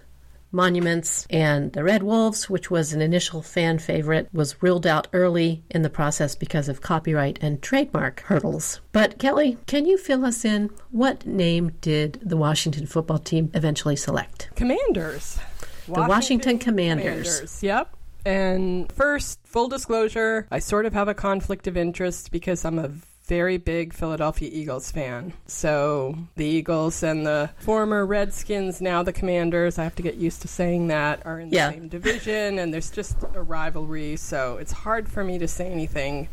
Monuments, 0.51 1.27
and 1.29 1.73
the 1.73 1.83
Red 1.83 2.03
Wolves, 2.03 2.49
which 2.49 2.71
was 2.71 2.93
an 2.93 3.01
initial 3.01 3.41
fan 3.41 3.79
favorite, 3.79 4.29
was 4.31 4.61
ruled 4.61 4.87
out 4.87 5.07
early 5.13 5.63
in 5.69 5.81
the 5.81 5.89
process 5.89 6.35
because 6.35 6.69
of 6.69 6.81
copyright 6.81 7.37
and 7.41 7.61
trademark 7.61 8.21
hurdles. 8.21 8.81
But 8.91 9.19
Kelly, 9.19 9.57
can 9.67 9.85
you 9.85 9.97
fill 9.97 10.25
us 10.25 10.45
in? 10.45 10.69
What 10.91 11.25
name 11.25 11.73
did 11.81 12.19
the 12.23 12.37
Washington 12.37 12.85
football 12.85 13.19
team 13.19 13.51
eventually 13.53 13.95
select? 13.95 14.49
Commanders. 14.55 15.39
The 15.87 16.05
Washington 16.07 16.59
Commanders. 16.59 17.61
Yep. 17.63 17.95
And 18.25 18.91
first, 18.91 19.39
full 19.45 19.69
disclosure, 19.69 20.47
I 20.51 20.59
sort 20.59 20.85
of 20.85 20.93
have 20.93 21.07
a 21.07 21.13
conflict 21.13 21.65
of 21.67 21.77
interest 21.77 22.29
because 22.31 22.65
I'm 22.65 22.77
a 22.77 22.91
very 23.27 23.57
big 23.57 23.93
Philadelphia 23.93 24.49
Eagles 24.51 24.89
fan. 24.91 25.33
So 25.47 26.17
the 26.35 26.45
Eagles 26.45 27.03
and 27.03 27.25
the 27.25 27.49
former 27.57 28.05
Redskins, 28.05 28.79
now 28.81 29.03
the 29.03 29.11
Commanders, 29.13 29.77
I 29.77 29.83
have 29.83 29.95
to 29.95 30.03
get 30.03 30.15
used 30.15 30.41
to 30.43 30.47
saying 30.47 30.87
that, 30.87 31.25
are 31.25 31.39
in 31.39 31.49
the 31.49 31.55
Yeah. 31.57 31.71
same 31.71 31.87
division 31.89 32.57
and 32.59 32.73
there's 32.73 32.89
just 32.89 33.17
a 33.35 33.41
rivalry. 33.43 34.15
So 34.15 34.57
it's 34.57 34.71
hard 34.71 35.09
for 35.09 35.23
me 35.23 35.37
to 35.39 35.47
say 35.47 35.67
anything 35.69 36.29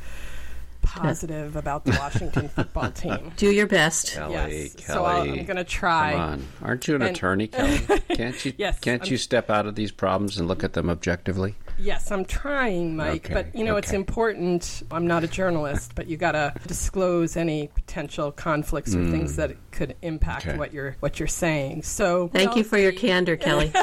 positive 0.83 1.57
about 1.57 1.85
the 1.85 1.93
Washington 1.99 2.49
football 2.49 2.91
team. 2.93 3.33
Do 3.37 3.51
your 3.51 3.67
best. 3.67 4.13
Kelly, 4.13 4.33
yes. 4.35 4.75
Kelly. 4.75 4.85
So 4.87 5.05
I'll, 5.05 5.23
I'm 5.23 5.45
going 5.45 5.57
to 5.57 5.65
try. 5.65 6.13
Come 6.13 6.21
on. 6.21 6.47
Aren't 6.63 6.87
you 6.87 6.95
an 6.95 7.03
And- 7.03 7.17
attorney, 7.17 7.47
Kelly? 7.49 7.79
Can't 8.15 8.45
you 8.45 8.53
Yes, 8.59 8.79
can't 8.81 9.03
I'm- 9.03 9.11
you 9.11 9.17
step 9.17 9.51
out 9.51 9.67
of 9.67 9.75
these 9.75 9.91
problems 9.91 10.39
and 10.39 10.47
look 10.47 10.63
at 10.63 10.75
them 10.75 10.89
objectively? 10.91 11.55
Yes, 11.79 12.11
I'm 12.11 12.25
trying, 12.25 12.97
Mike. 12.97 13.27
Okay, 13.27 13.35
But 13.35 13.55
you 13.55 13.65
know, 13.65 13.77
it's 13.77 13.93
important. 13.93 14.83
I'm 14.91 15.07
not 15.07 15.25
a 15.25 15.27
journalist, 15.29 15.93
but 15.95 16.07
you 16.07 16.17
got 16.17 16.33
to 16.33 16.55
disclose 16.67 17.37
any 17.37 17.69
potential 17.69 18.31
conflicts 18.33 18.95
or 18.95 19.05
things 19.11 19.37
that 19.37 19.57
could 19.71 19.97
impact 20.03 20.45
Mm. 20.45 20.49
Okay. 20.51 20.59
what 20.59 20.73
you're 20.73 20.97
what 21.01 21.19
you're 21.19 21.27
saying. 21.29 21.83
So 21.83 22.29
Thank 22.29 22.53
we 22.55 22.59
you 22.59 22.65
for 22.65 22.79
your 22.79 22.93
candor, 22.93 23.37
Kelly. 23.37 23.73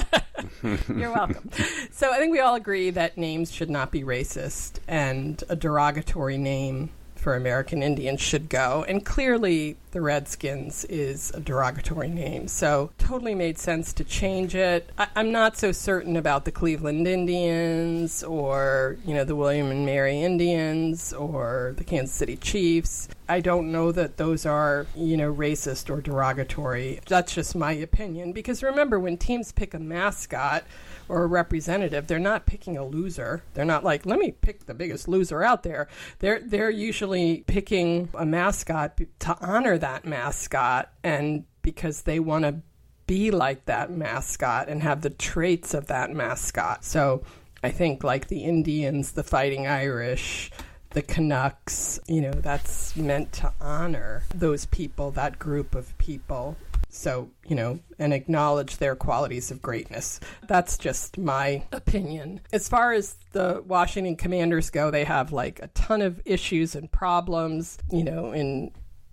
You're 0.64 1.12
welcome. 1.14 1.50
so 1.92 2.12
I 2.12 2.18
think 2.18 2.32
we 2.32 2.40
all 2.40 2.56
agree 2.56 2.90
that 2.92 3.18
names 3.18 3.52
should 3.52 3.70
not 3.70 3.92
be 3.92 4.02
racist, 4.04 4.80
and 4.88 5.44
a 5.50 5.56
derogatory 5.56 6.38
name 6.38 6.90
for 7.22 7.36
American 7.36 7.84
Indians 7.84 8.20
should 8.20 8.50
go. 8.50 8.84
And 8.88 9.06
clearly, 9.06 9.78
the 9.92 10.02
Redskins 10.02 10.86
is 10.86 11.32
a 11.36 11.40
derogatory 11.40 12.10
name, 12.10 12.48
so 12.48 12.90
totally 12.98 13.36
made 13.36 13.60
sense 13.60 13.94
to 13.94 14.04
change 14.04 14.56
it. 14.56 14.90
I- 14.98 15.08
I'm 15.16 15.32
not 15.32 15.56
so 15.56 15.72
certain 15.72 16.18
about 16.18 16.46
the 16.46 16.52
Cleveland 16.52 17.08
Indians 17.08 18.24
or 18.24 18.98
you 19.06 19.14
know 19.14 19.24
the 19.24 19.36
William 19.36 19.70
and 19.70 19.86
Mary 19.86 20.22
Indians 20.22 21.14
or 21.14 21.76
the 21.78 21.84
Kansas 21.84 22.16
City 22.16 22.38
Chiefs. 22.38 23.08
I 23.30 23.40
don't 23.40 23.72
know 23.72 23.92
that 23.94 24.18
those 24.18 24.46
are, 24.46 24.88
you 24.96 25.16
know, 25.16 25.34
racist 25.34 25.90
or 25.90 26.02
derogatory. 26.02 27.00
That's 27.08 27.34
just 27.34 27.56
my 27.56 27.72
opinion. 27.72 28.34
Because 28.34 28.62
remember, 28.62 29.00
when 29.00 29.18
teams 29.18 29.52
pick 29.54 29.74
a 29.74 29.80
mascot 29.80 30.66
or 31.12 31.24
a 31.24 31.28
representative, 31.28 32.08
they're 32.08 32.19
not 32.19 32.45
picking 32.45 32.78
a 32.78 32.86
loser. 32.86 33.43
They're 33.54 33.65
not 33.65 33.84
like, 33.84 34.06
let 34.06 34.17
me 34.17 34.32
pick 34.32 34.65
the 34.65 34.74
biggest 34.74 35.10
loser 35.10 35.43
out 35.43 35.63
there. 35.63 35.89
They're 36.19 36.39
they're 36.39 36.69
usually 36.69 37.43
picking 37.47 38.08
a 38.13 38.26
mascot 38.26 39.00
to 39.19 39.38
honor 39.41 39.78
that 39.78 40.06
mascot 40.06 40.89
and 41.04 41.43
because 41.63 42.04
they 42.04 42.19
want 42.19 42.45
to 42.45 42.62
be 43.08 43.30
like 43.30 43.65
that 43.65 43.91
mascot 43.91 44.69
and 44.69 44.82
have 44.82 45.02
the 45.02 45.10
traits 45.10 45.74
of 45.74 45.88
that 45.88 46.12
mascot. 46.12 46.86
So 46.86 47.24
I 47.62 47.71
think 47.71 48.06
like 48.06 48.30
the 48.30 48.45
Indians, 48.45 49.12
the 49.12 49.24
Fighting 49.24 49.67
Irish, 49.67 50.50
the 50.91 51.02
Canucks, 51.02 52.00
you 52.08 52.21
know, 52.21 52.32
that's 52.32 52.95
meant 52.95 53.34
to 53.34 53.52
honor 53.60 54.24
those 54.34 54.65
people, 54.65 55.12
that 55.12 55.39
group 55.39 55.76
of 55.76 55.97
people. 55.97 56.56
So, 56.92 57.32
you 57.48 57.56
know, 57.56 57.80
and 57.98 58.14
acknowledge 58.14 58.78
their 58.78 58.96
qualities 58.96 59.50
of 59.50 59.62
greatness. 59.62 60.20
That's 60.48 60.78
just 60.78 61.18
my 61.18 61.64
opinion. 61.72 62.42
As 62.52 62.68
far 62.68 62.92
as 62.92 63.16
the 63.32 63.64
Washington 63.66 64.18
Commanders 64.18 64.70
go, 64.70 64.92
they 64.92 65.06
have 65.06 65.32
like 65.32 65.60
a 65.64 65.68
ton 65.70 66.02
of 66.02 66.22
issues 66.26 66.76
and 66.76 66.92
problems, 66.92 67.78
you 67.90 68.04
know, 68.04 68.34
in 68.34 68.72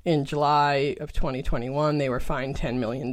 in 0.09 0.25
July 0.25 0.97
of 1.01 1.13
2021, 1.13 1.99
they 1.99 2.09
were 2.09 2.19
fined 2.19 2.57
$10 2.57 2.79
million 2.79 3.13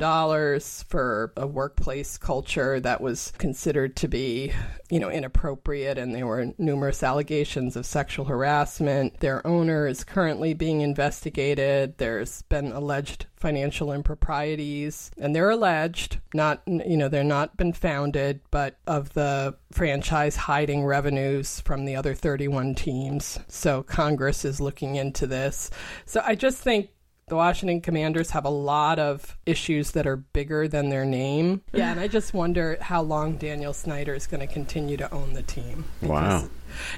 for 0.87 1.33
a 1.35 1.45
workplace 1.45 2.17
culture 2.17 2.79
that 2.79 3.01
was 3.01 3.33
considered 3.37 3.97
to 3.97 4.07
be, 4.07 4.53
you 4.89 5.01
know, 5.01 5.09
inappropriate, 5.09 5.97
and 5.97 6.15
there 6.15 6.25
were 6.25 6.53
numerous 6.57 7.03
allegations 7.03 7.75
of 7.75 7.85
sexual 7.85 8.23
harassment. 8.23 9.19
Their 9.19 9.45
owner 9.45 9.87
is 9.87 10.05
currently 10.05 10.53
being 10.53 10.79
investigated. 10.79 11.97
There's 11.97 12.43
been 12.43 12.71
alleged 12.71 13.25
financial 13.45 13.91
improprieties, 13.91 15.11
and 15.19 15.35
they're 15.35 15.51
alleged, 15.51 16.17
not, 16.33 16.63
you 16.65 16.97
know, 16.97 17.07
they're 17.07 17.23
not 17.23 17.55
been 17.57 17.73
founded, 17.73 18.41
but 18.49 18.75
of 18.87 19.13
the 19.13 19.55
franchise 19.71 20.35
hiding 20.35 20.83
revenues 20.83 21.59
from 21.59 21.85
the 21.85 21.95
other 21.95 22.15
31 22.15 22.73
teams. 22.73 23.37
So 23.47 23.83
Congress 23.83 24.45
is 24.45 24.59
looking 24.59 24.95
into 24.95 25.27
this. 25.27 25.69
So 26.07 26.23
I 26.25 26.33
just 26.33 26.57
think 26.57 26.89
the 27.27 27.35
Washington 27.35 27.81
Commanders 27.81 28.29
have 28.31 28.45
a 28.45 28.49
lot 28.49 28.99
of 28.99 29.35
issues 29.47 29.91
that 29.91 30.05
are 30.05 30.15
bigger 30.15 30.67
than 30.67 30.89
their 30.89 31.05
name. 31.05 31.61
Yeah, 31.73 31.89
and 31.89 31.99
I 31.99 32.07
just 32.07 32.35
wonder 32.35 32.77
how 32.79 33.01
long 33.01 33.37
Daniel 33.37 33.73
Snyder 33.73 34.13
is 34.13 34.27
going 34.27 34.41
to 34.41 34.53
continue 34.53 34.95
to 34.97 35.11
own 35.11 35.33
the 35.33 35.41
team. 35.41 35.85
Wow. 36.03 36.47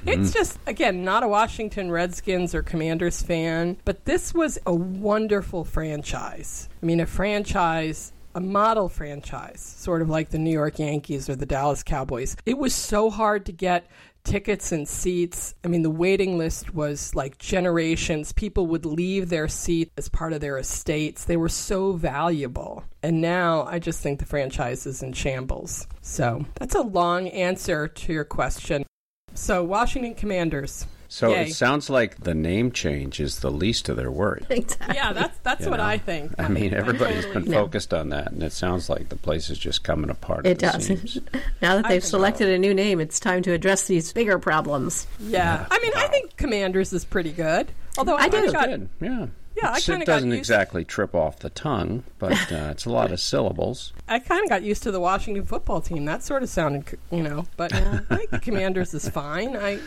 It's 0.04 0.30
mm. 0.30 0.34
just, 0.34 0.58
again, 0.66 1.02
not 1.02 1.22
a 1.22 1.28
Washington 1.28 1.90
Redskins 1.90 2.54
or 2.54 2.62
Commanders 2.62 3.22
fan, 3.22 3.78
but 3.86 4.04
this 4.04 4.34
was 4.34 4.58
a 4.66 4.74
wonderful 4.74 5.64
franchise. 5.64 6.68
I 6.82 6.86
mean, 6.86 7.00
a 7.00 7.06
franchise 7.06 8.12
a 8.34 8.40
model 8.40 8.88
franchise, 8.88 9.60
sort 9.60 10.00
of 10.02 10.08
like 10.08 10.28
the 10.30 10.38
New 10.38 10.52
York 10.52 10.78
Yankees 10.78 11.28
or 11.28 11.34
the 11.34 11.46
Dallas 11.46 11.82
Cowboys. 11.82 12.36
It 12.46 12.56
was 12.56 12.72
so 12.72 13.10
hard 13.10 13.46
to 13.46 13.52
get 13.52 13.86
tickets 14.28 14.72
and 14.72 14.86
seats. 14.86 15.54
I 15.64 15.68
mean, 15.68 15.82
the 15.82 15.90
waiting 15.90 16.36
list 16.36 16.74
was 16.74 17.14
like 17.14 17.38
generations. 17.38 18.32
People 18.32 18.66
would 18.66 18.84
leave 18.84 19.30
their 19.30 19.48
seat 19.48 19.90
as 19.96 20.10
part 20.10 20.34
of 20.34 20.42
their 20.42 20.58
estates. 20.58 21.24
They 21.24 21.38
were 21.38 21.48
so 21.48 21.92
valuable. 21.92 22.84
And 23.02 23.22
now 23.22 23.62
I 23.62 23.78
just 23.78 24.02
think 24.02 24.18
the 24.18 24.26
franchise 24.26 24.84
is 24.84 25.02
in 25.02 25.14
shambles. 25.14 25.86
So 26.02 26.44
that's 26.56 26.74
a 26.74 26.82
long 26.82 27.28
answer 27.28 27.88
to 27.88 28.12
your 28.12 28.24
question. 28.24 28.84
So, 29.32 29.64
Washington 29.64 30.14
Commanders. 30.14 30.86
So 31.10 31.30
Yay. 31.30 31.46
it 31.48 31.54
sounds 31.54 31.88
like 31.88 32.20
the 32.20 32.34
name 32.34 32.70
change 32.70 33.18
is 33.18 33.40
the 33.40 33.50
least 33.50 33.88
of 33.88 33.96
their 33.96 34.10
worries. 34.10 34.44
Exactly. 34.50 34.94
Yeah, 34.94 35.12
that's 35.14 35.38
that's 35.42 35.64
You 35.64 35.70
what 35.70 35.78
know, 35.78 35.84
I 35.84 35.96
think. 35.96 36.32
I 36.38 36.48
mean, 36.48 36.74
everybody's 36.74 37.24
totally- 37.24 37.44
been 37.44 37.52
focused 37.54 37.94
on 37.94 38.10
that, 38.10 38.30
and 38.32 38.42
it 38.42 38.52
sounds 38.52 38.90
like 38.90 39.08
the 39.08 39.16
place 39.16 39.48
is 39.48 39.58
just 39.58 39.82
coming 39.84 40.10
apart. 40.10 40.46
It 40.46 40.58
does. 40.58 40.84
seams. 40.86 41.18
now 41.62 41.76
that 41.76 41.84
they've 41.88 42.02
think 42.02 42.10
selected 42.10 42.48
a 42.50 42.58
new 42.58 42.74
name, 42.74 43.00
it's 43.00 43.18
time 43.18 43.42
to 43.44 43.52
address 43.52 43.86
these 43.86 44.12
bigger 44.12 44.38
problems. 44.38 45.06
Yeah. 45.18 45.64
I 45.70 45.78
mean, 45.80 45.92
I 45.96 46.08
think 46.08 46.36
Commanders 46.36 46.92
is 46.92 47.04
pretty 47.06 47.32
good. 47.32 47.72
Although 47.96 48.16
I, 48.16 48.24
I 48.24 48.28
do. 48.28 48.36
kinda 48.42 48.52
got, 48.52 48.68
Good, 48.68 48.88
yeah. 49.00 49.26
Yeah, 49.56 49.66
I 49.70 49.70
It's- 49.70 49.86
kinda 49.86 50.02
it 50.02 50.06
doesn't 50.06 50.28
used- 50.28 50.38
exactly 50.38 50.84
trip 50.84 51.14
off 51.14 51.38
the 51.38 51.50
tongue, 51.50 52.04
but 52.18 52.32
uh, 52.52 52.68
it's 52.70 52.84
a 52.84 52.90
lot 52.90 53.10
of 53.12 53.18
syllables. 53.20 53.92
I 54.08 54.18
kind 54.18 54.42
of 54.44 54.50
got 54.50 54.62
used 54.62 54.82
to 54.82 54.90
the 54.90 55.00
Washington 55.00 55.46
football 55.46 55.80
team. 55.80 56.04
That 56.04 56.22
sort 56.22 56.42
of 56.42 56.50
sounded, 56.50 56.84
you 57.10 57.22
know. 57.22 57.46
But 57.56 57.72
I 57.72 57.98
think 58.14 58.42
Commanders 58.42 58.92
is 58.94 59.08
fine. 59.08 59.56
I 59.56 59.80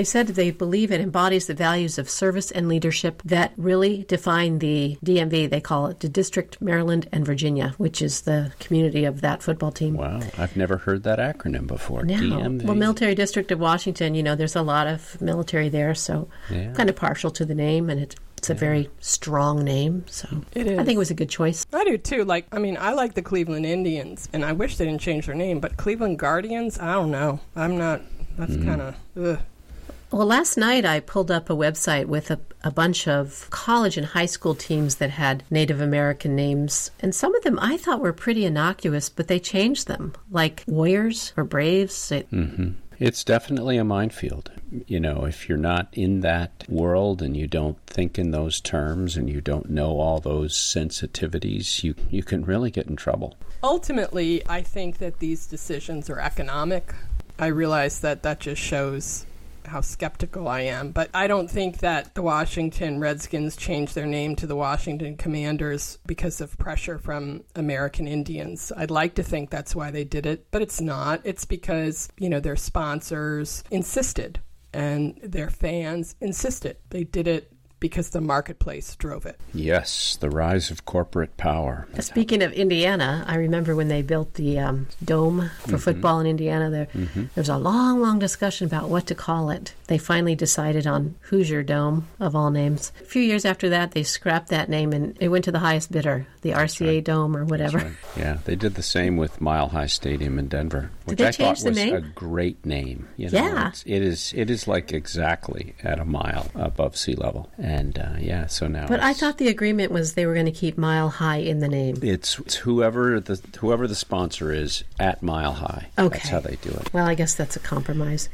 They 0.00 0.04
said 0.04 0.28
they 0.28 0.50
believe 0.50 0.90
it 0.92 1.00
embodies 1.02 1.46
the 1.46 1.52
values 1.52 1.98
of 1.98 2.08
service 2.08 2.50
and 2.50 2.68
leadership 2.68 3.20
that 3.26 3.52
really 3.58 4.04
define 4.04 4.58
the 4.58 4.96
DMV. 5.04 5.50
They 5.50 5.60
call 5.60 5.88
it 5.88 6.00
the 6.00 6.08
District, 6.08 6.56
Maryland, 6.58 7.06
and 7.12 7.26
Virginia, 7.26 7.74
which 7.76 8.00
is 8.00 8.22
the 8.22 8.50
community 8.60 9.04
of 9.04 9.20
that 9.20 9.42
football 9.42 9.70
team. 9.70 9.98
Wow, 9.98 10.20
I've 10.38 10.56
never 10.56 10.78
heard 10.78 11.02
that 11.02 11.18
acronym 11.18 11.66
before. 11.66 12.02
Now, 12.02 12.18
DMV. 12.18 12.62
well, 12.62 12.76
Military 12.76 13.14
District 13.14 13.52
of 13.52 13.60
Washington, 13.60 14.14
you 14.14 14.22
know, 14.22 14.34
there's 14.34 14.56
a 14.56 14.62
lot 14.62 14.86
of 14.86 15.20
military 15.20 15.68
there, 15.68 15.94
so 15.94 16.30
Yeah. 16.48 16.72
Kind 16.72 16.88
of 16.88 16.96
partial 16.96 17.30
to 17.32 17.44
the 17.44 17.54
name, 17.54 17.90
and 17.90 18.00
it, 18.00 18.16
it's 18.38 18.48
a 18.48 18.54
very 18.54 18.88
strong 19.00 19.62
name. 19.62 20.06
So 20.08 20.28
It 20.54 20.66
I 20.66 20.82
think 20.82 20.96
it 20.96 20.98
was 20.98 21.10
a 21.10 21.14
good 21.14 21.28
choice. 21.28 21.66
I 21.74 21.84
do 21.84 21.98
too. 21.98 22.24
Like, 22.24 22.46
I 22.52 22.58
mean, 22.58 22.78
I 22.80 22.92
like 22.92 23.12
the 23.12 23.22
Cleveland 23.22 23.66
Indians, 23.66 24.30
and 24.32 24.46
I 24.46 24.52
wish 24.52 24.78
they 24.78 24.86
didn't 24.86 25.02
change 25.02 25.26
their 25.26 25.34
name. 25.34 25.60
But 25.60 25.76
Cleveland 25.76 26.18
Guardians, 26.18 26.78
I 26.78 26.94
don't 26.94 27.10
know. 27.10 27.40
I'm 27.54 27.76
not. 27.76 28.00
That's 28.38 28.52
mm-hmm. 28.52 28.66
kind 28.66 28.80
of. 28.80 29.42
Ugh. 30.12 30.18
Well, 30.18 30.26
last 30.26 30.56
night 30.56 30.84
I 30.84 31.00
pulled 31.00 31.30
up 31.30 31.50
a 31.50 31.56
website 31.56 32.06
with 32.06 32.30
a, 32.30 32.40
a 32.62 32.70
bunch 32.70 33.08
of 33.08 33.48
college 33.50 33.96
and 33.96 34.06
high 34.06 34.26
school 34.26 34.54
teams 34.54 34.96
that 34.96 35.10
had 35.10 35.44
Native 35.50 35.80
American 35.80 36.36
names. 36.36 36.90
And 37.00 37.14
some 37.14 37.34
of 37.34 37.42
them 37.42 37.58
I 37.60 37.76
thought 37.76 38.00
were 38.00 38.12
pretty 38.12 38.44
innocuous, 38.44 39.08
but 39.08 39.28
they 39.28 39.38
changed 39.38 39.86
them, 39.86 40.14
like 40.30 40.64
Warriors 40.66 41.32
or 41.36 41.44
Braves. 41.44 42.12
It, 42.12 42.30
mm-hmm. 42.30 42.70
It's 42.98 43.24
definitely 43.24 43.78
a 43.78 43.84
minefield. 43.84 44.50
You 44.86 45.00
know, 45.00 45.24
if 45.24 45.48
you're 45.48 45.56
not 45.56 45.88
in 45.92 46.20
that 46.20 46.64
world 46.68 47.22
and 47.22 47.34
you 47.34 47.46
don't 47.46 47.78
think 47.86 48.18
in 48.18 48.30
those 48.30 48.60
terms 48.60 49.16
and 49.16 49.28
you 49.28 49.40
don't 49.40 49.70
know 49.70 49.98
all 49.98 50.20
those 50.20 50.54
sensitivities, 50.54 51.82
you 51.82 51.94
you 52.10 52.22
can 52.22 52.44
really 52.44 52.70
get 52.70 52.88
in 52.88 52.96
trouble. 52.96 53.38
Ultimately, 53.62 54.46
I 54.46 54.62
think 54.62 54.98
that 54.98 55.18
these 55.18 55.46
decisions 55.46 56.10
are 56.10 56.20
economic. 56.20 56.94
I 57.38 57.46
realize 57.46 58.00
that 58.00 58.22
that 58.22 58.40
just 58.40 58.60
shows 58.60 59.24
how 59.66 59.80
skeptical 59.80 60.48
I 60.48 60.62
am, 60.62 60.90
but 60.92 61.10
I 61.14 61.26
don't 61.26 61.50
think 61.50 61.78
that 61.78 62.14
the 62.14 62.22
Washington 62.22 63.00
Redskins 63.00 63.56
changed 63.56 63.94
their 63.94 64.06
name 64.06 64.36
to 64.36 64.46
the 64.46 64.56
Washington 64.56 65.16
Commanders 65.16 65.98
because 66.06 66.40
of 66.40 66.58
pressure 66.58 66.98
from 66.98 67.44
American 67.54 68.06
Indians. 68.06 68.72
I'd 68.76 68.90
like 68.90 69.14
to 69.16 69.22
think 69.22 69.50
that's 69.50 69.74
why 69.74 69.90
they 69.90 70.04
did 70.04 70.26
it, 70.26 70.46
but 70.50 70.62
it's 70.62 70.80
not. 70.80 71.20
It's 71.24 71.44
because, 71.44 72.08
you 72.18 72.28
know, 72.28 72.40
their 72.40 72.56
sponsors 72.56 73.64
insisted 73.70 74.40
and 74.72 75.18
their 75.22 75.50
fans 75.50 76.16
insisted. 76.20 76.76
They 76.90 77.04
did 77.04 77.26
it 77.26 77.52
because 77.80 78.10
the 78.10 78.20
marketplace 78.20 78.94
drove 78.96 79.26
it. 79.26 79.40
Yes, 79.52 80.16
the 80.20 80.30
rise 80.30 80.70
of 80.70 80.84
corporate 80.84 81.36
power. 81.36 81.88
Uh, 81.96 82.00
speaking 82.02 82.42
of 82.42 82.52
Indiana, 82.52 83.24
I 83.26 83.36
remember 83.36 83.74
when 83.74 83.88
they 83.88 84.02
built 84.02 84.34
the 84.34 84.58
um, 84.58 84.86
dome 85.04 85.50
for 85.60 85.68
mm-hmm. 85.68 85.76
football 85.76 86.20
in 86.20 86.26
Indiana. 86.26 86.70
There, 86.70 86.86
mm-hmm. 86.86 87.20
there 87.20 87.42
was 87.42 87.48
a 87.48 87.58
long, 87.58 88.00
long 88.00 88.18
discussion 88.18 88.66
about 88.66 88.88
what 88.88 89.06
to 89.06 89.14
call 89.14 89.50
it. 89.50 89.74
They 89.86 89.98
finally 89.98 90.34
decided 90.34 90.86
on 90.86 91.16
Hoosier 91.22 91.62
Dome 91.62 92.06
of 92.20 92.36
all 92.36 92.50
names. 92.50 92.92
A 93.00 93.04
few 93.04 93.22
years 93.22 93.44
after 93.44 93.70
that, 93.70 93.92
they 93.92 94.02
scrapped 94.02 94.48
that 94.50 94.68
name 94.68 94.92
and 94.92 95.16
it 95.20 95.28
went 95.28 95.44
to 95.46 95.52
the 95.52 95.58
highest 95.58 95.90
bidder, 95.90 96.26
the 96.42 96.50
RCA 96.50 97.02
Dome 97.02 97.36
or 97.36 97.44
whatever. 97.44 97.78
Right. 97.78 97.92
Yeah, 98.16 98.38
they 98.44 98.56
did 98.56 98.74
the 98.74 98.82
same 98.82 99.16
with 99.16 99.40
Mile 99.40 99.68
High 99.68 99.86
Stadium 99.86 100.38
in 100.38 100.48
Denver, 100.48 100.90
which 101.06 101.18
they 101.18 101.28
I 101.28 101.32
thought 101.32 101.56
change 101.56 101.62
the 101.62 101.70
was 101.70 101.78
name? 101.78 101.94
a 101.94 102.00
great 102.00 102.64
name. 102.64 103.08
You 103.16 103.30
know, 103.30 103.38
Yeah. 103.38 103.68
it's, 103.68 103.82
it 103.86 104.02
is. 104.02 104.32
It 104.36 104.50
is 104.50 104.68
like 104.68 104.92
exactly 104.92 105.74
at 105.82 105.98
a 105.98 106.04
mile 106.04 106.50
above 106.54 106.96
sea 106.96 107.14
level, 107.14 107.50
and 107.58 107.69
uh, 107.98 108.16
yeah. 108.18 108.46
So 108.46 108.66
now, 108.66 108.86
But 108.86 109.00
I 109.00 109.12
thought 109.12 109.38
the 109.38 109.48
agreement 109.48 109.92
was 109.92 110.14
they 110.14 110.26
were 110.26 110.34
going 110.34 110.46
to 110.46 110.52
keep 110.52 110.78
Mile 110.78 111.08
High 111.08 111.38
in 111.38 111.60
the 111.60 111.68
name. 111.68 111.98
It's, 112.02 112.38
it's 112.38 112.56
whoever 112.56 113.20
the 113.20 113.40
whoever 113.58 113.86
the 113.86 113.94
sponsor 113.94 114.52
is 114.52 114.84
at 114.98 115.22
Mile 115.22 115.54
High. 115.54 115.88
Okay, 115.98 116.18
That's 116.18 116.28
how 116.28 116.40
they 116.40 116.56
do 116.62 116.70
it. 116.70 116.92
Well, 116.92 117.06
I 117.06 117.14
guess 117.14 117.34
that's 117.34 117.56
a 117.56 117.60
compromise. 117.60 118.28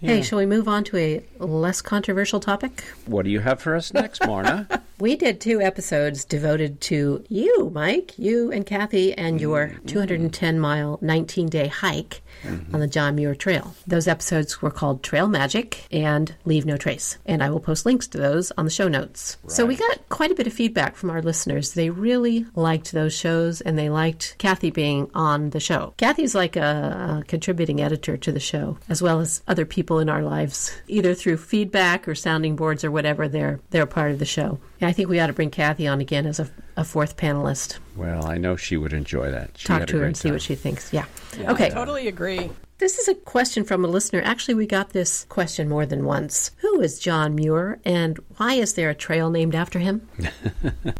Hey, 0.00 0.22
shall 0.22 0.38
we 0.38 0.46
move 0.46 0.66
on 0.66 0.82
to 0.84 0.96
a 0.96 1.22
less 1.38 1.80
controversial 1.80 2.40
topic? 2.40 2.82
What 3.06 3.24
do 3.24 3.30
you 3.30 3.38
have 3.38 3.62
for 3.62 3.76
us 3.76 3.92
next, 3.94 4.26
Marna? 4.26 4.66
We 4.98 5.16
did 5.16 5.40
two 5.40 5.60
episodes 5.60 6.24
devoted 6.24 6.80
to 6.82 7.24
you, 7.28 7.70
Mike, 7.74 8.16
you 8.20 8.52
and 8.52 8.64
Kathy, 8.64 9.12
and 9.12 9.40
your 9.40 9.74
210 9.86 10.60
mile, 10.60 11.00
19 11.02 11.48
day 11.48 11.66
hike 11.66 12.21
on 12.44 12.80
the 12.80 12.86
John 12.86 13.14
Muir 13.14 13.34
Trail. 13.34 13.74
Those 13.86 14.08
episodes 14.08 14.60
were 14.62 14.70
called 14.70 15.02
Trail 15.02 15.28
Magic 15.28 15.86
and 15.90 16.34
Leave 16.44 16.66
No 16.66 16.76
Trace. 16.76 17.18
And 17.26 17.42
I 17.42 17.50
will 17.50 17.60
post 17.60 17.86
links 17.86 18.06
to 18.08 18.18
those 18.18 18.52
on 18.58 18.64
the 18.64 18.70
show 18.70 18.88
notes. 18.88 19.36
So 19.46 19.66
we 19.66 19.76
got 19.76 20.08
quite 20.08 20.30
a 20.30 20.34
bit 20.34 20.46
of 20.46 20.52
feedback 20.52 20.96
from 20.96 21.10
our 21.10 21.22
listeners. 21.22 21.74
They 21.74 21.90
really 21.90 22.46
liked 22.54 22.92
those 22.92 23.14
shows 23.14 23.60
and 23.60 23.78
they 23.78 23.90
liked 23.90 24.36
Kathy 24.38 24.70
being 24.70 25.10
on 25.14 25.50
the 25.50 25.60
show. 25.60 25.94
Kathy's 25.96 26.34
like 26.34 26.56
a, 26.56 27.20
a 27.20 27.24
contributing 27.26 27.80
editor 27.80 28.16
to 28.16 28.32
the 28.32 28.40
show, 28.40 28.78
as 28.88 29.02
well 29.02 29.20
as 29.20 29.42
other 29.48 29.64
people 29.64 29.98
in 29.98 30.08
our 30.08 30.22
lives, 30.22 30.72
either 30.88 31.14
through 31.14 31.36
feedback 31.36 32.08
or 32.08 32.14
sounding 32.14 32.56
boards 32.56 32.84
or 32.84 32.90
whatever. 32.90 33.28
They're 33.28 33.60
they're 33.70 33.86
part 33.86 34.12
of 34.12 34.18
the 34.18 34.24
show. 34.24 34.58
And 34.82 34.88
I 34.88 34.92
think 34.92 35.08
we 35.08 35.20
ought 35.20 35.28
to 35.28 35.32
bring 35.32 35.50
Kathy 35.50 35.86
on 35.86 36.00
again 36.00 36.26
as 36.26 36.40
a, 36.40 36.50
a 36.76 36.82
fourth 36.82 37.16
panelist. 37.16 37.78
well, 37.94 38.26
I 38.26 38.36
know 38.36 38.56
she 38.56 38.76
would 38.76 38.92
enjoy 38.92 39.30
that. 39.30 39.52
She 39.56 39.68
Talk 39.68 39.86
to 39.86 39.92
her 39.92 39.98
great 40.00 40.06
and 40.08 40.16
see 40.16 40.28
time. 40.28 40.34
what 40.34 40.42
she 40.42 40.56
thinks. 40.56 40.92
Yeah. 40.92 41.04
I 41.38 41.52
okay. 41.52 41.70
totally 41.70 42.08
agree. 42.08 42.50
This 42.78 42.98
is 42.98 43.06
a 43.06 43.14
question 43.14 43.62
from 43.62 43.84
a 43.84 43.88
listener. 43.88 44.20
Actually, 44.22 44.54
we 44.54 44.66
got 44.66 44.88
this 44.88 45.24
question 45.26 45.68
more 45.68 45.86
than 45.86 46.04
once. 46.04 46.50
Who 46.56 46.80
is 46.80 46.98
John 46.98 47.36
Muir 47.36 47.78
and 47.84 48.18
why 48.38 48.54
is 48.54 48.74
there 48.74 48.90
a 48.90 48.94
trail 48.94 49.30
named 49.30 49.54
after 49.54 49.78
him? 49.78 50.08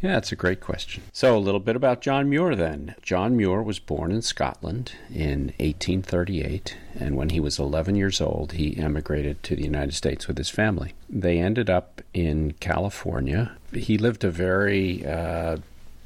Yeah, 0.00 0.14
that's 0.14 0.32
a 0.32 0.36
great 0.36 0.60
question. 0.60 1.02
So, 1.12 1.36
a 1.36 1.38
little 1.38 1.60
bit 1.60 1.76
about 1.76 2.00
John 2.00 2.28
Muir 2.28 2.56
then. 2.56 2.94
John 3.02 3.36
Muir 3.36 3.62
was 3.62 3.78
born 3.78 4.10
in 4.10 4.22
Scotland 4.22 4.92
in 5.10 5.52
1838, 5.58 6.76
and 6.98 7.16
when 7.16 7.30
he 7.30 7.38
was 7.40 7.58
11 7.58 7.94
years 7.94 8.20
old, 8.20 8.52
he 8.52 8.76
emigrated 8.76 9.42
to 9.44 9.56
the 9.56 9.62
United 9.62 9.94
States 9.94 10.26
with 10.26 10.38
his 10.38 10.48
family. 10.48 10.94
They 11.08 11.38
ended 11.38 11.70
up 11.70 12.00
in 12.14 12.52
California. 12.60 13.56
He 13.72 13.98
lived 13.98 14.24
a 14.24 14.30
very 14.30 15.04
uh, 15.06 15.58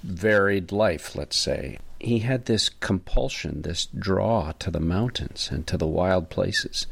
varied 0.03 0.73
life, 0.73 1.17
let's 1.17 1.37
say. 1.37 1.79
He 1.99 2.21
had 2.21 2.45
this 2.45 2.69
compulsion, 2.69 3.63
this 3.63 3.87
draw 3.87 4.53
to 4.59 4.71
the 4.71 4.81
mountains 4.81 5.49
and 5.51 5.67
to 5.67 5.77
the 5.77 5.87
wild 5.87 6.31
places. 6.31 6.87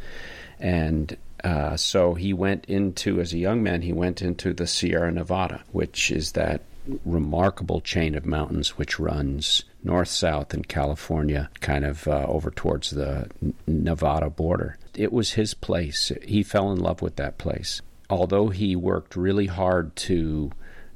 And 0.58 1.16
Uh, 1.44 1.76
so 1.76 2.14
he 2.14 2.32
went 2.32 2.64
into, 2.68 3.20
as 3.20 3.34
a 3.34 3.38
young 3.38 3.62
man, 3.62 3.82
he 3.82 3.92
went 3.92 4.22
into 4.22 4.54
the 4.54 4.66
Sierra 4.66 5.12
Nevada, 5.12 5.60
which 5.72 6.10
is 6.10 6.32
that 6.32 6.62
remarkable 7.04 7.82
chain 7.82 8.14
of 8.14 8.24
mountains 8.24 8.78
which 8.78 8.98
runs 8.98 9.64
north 9.82 10.08
south 10.08 10.54
in 10.54 10.64
California, 10.64 11.50
kind 11.60 11.84
of 11.84 12.08
uh, 12.08 12.24
over 12.26 12.50
towards 12.50 12.90
the 12.90 13.28
Nevada 13.66 14.30
border. 14.30 14.78
It 14.96 15.12
was 15.12 15.32
his 15.37 15.52
place. 15.52 16.12
He 16.22 16.42
fell 16.42 16.72
in 16.72 16.80
love 16.80 17.02
with 17.02 17.16
that 17.16 17.37
place. 17.37 17.82
Although 18.08 18.48
he 18.48 18.74
worked 18.74 19.14
really 19.14 19.46
hard 19.46 19.94
to 20.08 20.50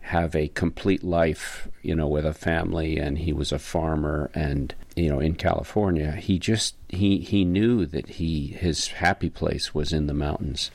have 0.09 0.35
a 0.35 0.49
complete 0.49 1.05
life, 1.05 1.69
you 1.83 1.95
know, 1.95 2.09
with 2.09 2.25
a 2.25 2.33
family 2.33 2.97
and 2.97 3.19
he 3.19 3.33
was 3.33 3.53
a 3.53 3.59
farmer 3.59 4.31
and 4.35 4.75
you 4.97 5.09
know 5.09 5.21
in 5.21 5.35
California, 5.35 6.13
he 6.13 6.39
just 6.39 6.77
he 6.89 7.19
he 7.19 7.45
knew 7.45 7.85
that 7.85 8.09
he 8.09 8.49
his 8.49 8.89
happy 8.89 9.29
place 9.29 9.75
was 9.75 9.93
in 9.93 10.07
the 10.07 10.15
mountains. 10.15 10.71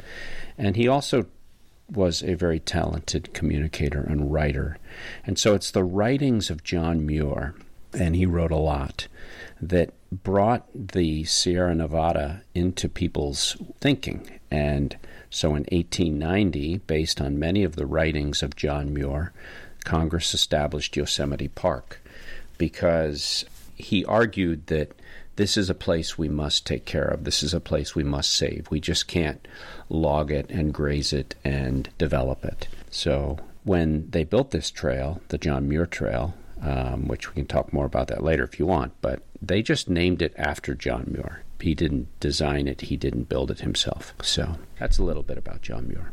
And 0.57 0.75
he 0.75 0.87
also 0.87 1.25
was 1.91 2.21
a 2.21 2.35
very 2.35 2.59
talented 2.59 3.33
communicator 3.33 4.01
and 4.01 4.31
writer. 4.31 4.77
And 5.25 5.37
so 5.39 5.55
it's 5.55 5.71
the 5.71 5.83
writings 5.83 6.49
of 6.49 6.63
John 6.63 7.05
Muir, 7.05 7.55
and 7.91 8.15
he 8.15 8.25
wrote 8.25 8.51
a 8.51 8.57
lot, 8.57 9.07
that 9.59 9.93
brought 10.11 10.67
the 10.73 11.23
Sierra 11.23 11.73
Nevada 11.73 12.43
into 12.53 12.87
people's 12.87 13.57
thinking. 13.81 14.39
And 14.51 14.95
so 15.33 15.49
in 15.49 15.65
1890, 15.71 16.77
based 16.79 17.19
on 17.19 17.39
many 17.39 17.63
of 17.63 17.75
the 17.75 17.87
writings 17.87 18.43
of 18.43 18.55
John 18.55 18.93
Muir, 18.93 19.33
Congress 19.83 20.33
established 20.33 20.95
Yosemite 20.95 21.47
Park 21.47 21.99
because 22.59 23.43
he 23.75 24.05
argued 24.05 24.67
that 24.67 24.91
this 25.35 25.57
is 25.57 25.69
a 25.69 25.75
place 25.75 26.17
we 26.17 26.29
must 26.29 26.67
take 26.67 26.85
care 26.85 27.07
of. 27.07 27.23
This 27.23 27.41
is 27.41 27.53
a 27.53 27.59
place 27.59 27.95
we 27.95 28.03
must 28.03 28.29
save. 28.29 28.67
We 28.69 28.79
just 28.79 29.07
can't 29.07 29.47
log 29.89 30.31
it 30.31 30.49
and 30.51 30.71
graze 30.71 31.11
it 31.11 31.33
and 31.43 31.89
develop 31.97 32.45
it. 32.45 32.67
So 32.91 33.39
when 33.63 34.09
they 34.11 34.23
built 34.23 34.51
this 34.51 34.69
trail, 34.69 35.19
the 35.29 35.39
John 35.39 35.67
Muir 35.67 35.87
Trail, 35.87 36.35
um, 36.61 37.07
which 37.07 37.29
we 37.29 37.35
can 37.35 37.47
talk 37.47 37.73
more 37.73 37.85
about 37.85 38.07
that 38.09 38.23
later 38.23 38.43
if 38.43 38.59
you 38.59 38.67
want, 38.67 38.93
but 39.01 39.23
they 39.41 39.63
just 39.63 39.89
named 39.89 40.21
it 40.21 40.33
after 40.37 40.75
John 40.75 41.05
Muir. 41.07 41.43
He 41.63 41.73
didn't 41.73 42.09
design 42.19 42.67
it, 42.67 42.81
he 42.81 42.97
didn't 42.97 43.29
build 43.29 43.49
it 43.49 43.61
himself. 43.61 44.13
So 44.21 44.57
that's 44.77 44.97
a 44.97 45.03
little 45.03 45.23
bit 45.23 45.37
about 45.37 45.61
John 45.61 45.87
Muir. 45.87 46.11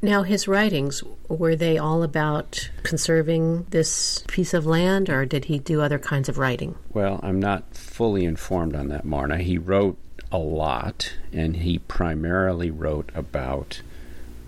Now, 0.00 0.22
his 0.22 0.46
writings, 0.46 1.02
were 1.26 1.56
they 1.56 1.78
all 1.78 2.04
about 2.04 2.70
conserving 2.84 3.66
this 3.70 4.22
piece 4.28 4.54
of 4.54 4.66
land, 4.66 5.10
or 5.10 5.26
did 5.26 5.46
he 5.46 5.58
do 5.58 5.80
other 5.80 5.98
kinds 5.98 6.28
of 6.28 6.38
writing? 6.38 6.76
Well, 6.92 7.18
I'm 7.24 7.40
not 7.40 7.74
fully 7.74 8.24
informed 8.24 8.76
on 8.76 8.86
that, 8.86 9.04
Marna. 9.04 9.38
He 9.38 9.58
wrote 9.58 9.98
a 10.30 10.38
lot, 10.38 11.12
and 11.32 11.56
he 11.56 11.80
primarily 11.80 12.70
wrote 12.70 13.10
about 13.16 13.82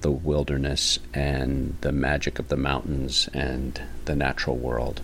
the 0.03 0.13
wilderness 0.13 1.01
and 1.13 1.77
the 1.81 1.91
magic 1.91 2.39
of 2.39 2.51
the 2.51 2.57
mountains 2.57 3.29
and 3.35 3.83
the 4.05 4.15
natural 4.15 4.57
world. 4.57 5.01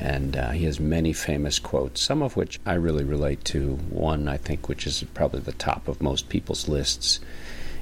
And 0.00 0.36
uh, 0.36 0.50
he 0.50 0.64
has 0.64 0.80
many 0.80 1.12
famous 1.12 1.58
quotes, 1.58 2.00
some 2.00 2.22
of 2.22 2.34
which 2.36 2.58
I 2.64 2.74
really 2.74 3.04
relate 3.04 3.44
to. 3.46 3.74
One, 3.90 4.28
I 4.28 4.38
think, 4.38 4.68
which 4.68 4.86
is 4.86 5.04
probably 5.14 5.40
the 5.40 5.52
top 5.52 5.88
of 5.88 6.00
most 6.00 6.30
people's 6.30 6.68
lists, 6.68 7.20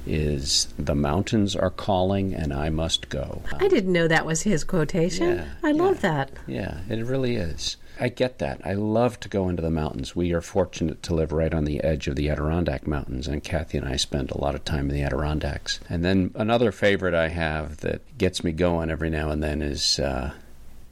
is 0.05 0.69
the 0.79 0.95
mountains 0.95 1.55
are 1.55 1.71
calling 1.71 2.35
and 2.35 2.53
I 2.53 2.71
must 2.71 3.09
go. 3.09 3.43
I 3.59 3.69
didn't 3.69 3.93
know 3.93 4.09
that 4.09 4.27
was 4.27 4.43
his 4.43 4.65
quotation. 4.65 5.37
Yeah, 5.37 5.49
I 5.63 5.73
love 5.73 6.01
that. 6.01 6.31
Yeah, 6.47 6.81
it 6.89 7.05
really 7.05 7.37
is. 7.37 7.77
I 8.01 8.09
get 8.09 8.39
that. 8.39 8.61
I 8.65 8.75
love 8.75 9.19
to 9.21 9.29
go 9.29 9.49
into 9.49 9.63
the 9.63 9.71
mountains. 9.71 10.15
We 10.15 10.33
are 10.33 10.41
fortunate 10.41 11.03
to 11.05 11.15
live 11.15 11.33
right 11.33 11.53
on 11.53 11.65
the 11.65 11.83
edge 11.83 12.07
of 12.07 12.15
the 12.17 12.31
Adirondack 12.31 12.87
Mountains, 12.87 13.27
and 13.27 13.43
Kathy 13.43 13.77
and 13.77 13.89
I 13.89 13.97
spend 13.97 14.31
a 14.31 14.41
lot 14.41 14.55
of 14.55 14.65
time 14.65 14.89
in 14.89 14.95
the 14.95 15.03
Adirondacks. 15.03 15.81
And 15.89 16.05
then 16.05 16.31
another 16.37 16.71
favorite 16.71 17.15
I 17.15 17.29
have 17.29 17.79
that 17.79 18.01
gets 18.17 18.45
me 18.45 18.53
going 18.53 18.91
every 18.91 19.11
now 19.11 19.31
and 19.31 19.43
then 19.43 19.63
is 19.63 19.99
uh, 19.99 20.33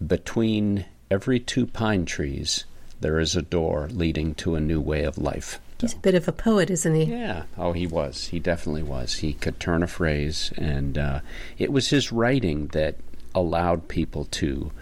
between 0.05 0.85
every 1.11 1.39
two 1.41 1.67
pine 1.67 2.05
trees, 2.05 2.65
there 3.01 3.19
is 3.19 3.37
a 3.37 3.43
door 3.43 3.89
leading 3.91 4.35
to 4.37 4.55
a 4.55 4.61
new 4.61 4.81
way 4.81 5.05
of 5.05 5.19
life. 5.19 5.61
He's 5.81 5.93
a 5.93 5.99
bit 5.99 6.15
of 6.15 6.27
a 6.27 6.33
poet, 6.33 6.71
isn't 6.71 6.95
he? 6.95 7.05
Yeah. 7.05 7.45
Oh, 7.59 7.73
he 7.73 7.87
was. 7.87 8.29
He 8.29 8.39
definitely 8.39 8.83
was. 8.83 9.17
He 9.17 9.35
could 9.35 9.61
turn 9.61 9.83
a 9.83 9.87
phrase, 9.87 10.51
and 10.57 10.97
uh, 10.97 11.21
it 11.59 11.71
was 11.71 11.91
his 11.91 12.11
writing 12.11 12.69
that 12.69 12.97
allowed 13.35 13.87
people 13.89 14.25
to 14.25 14.73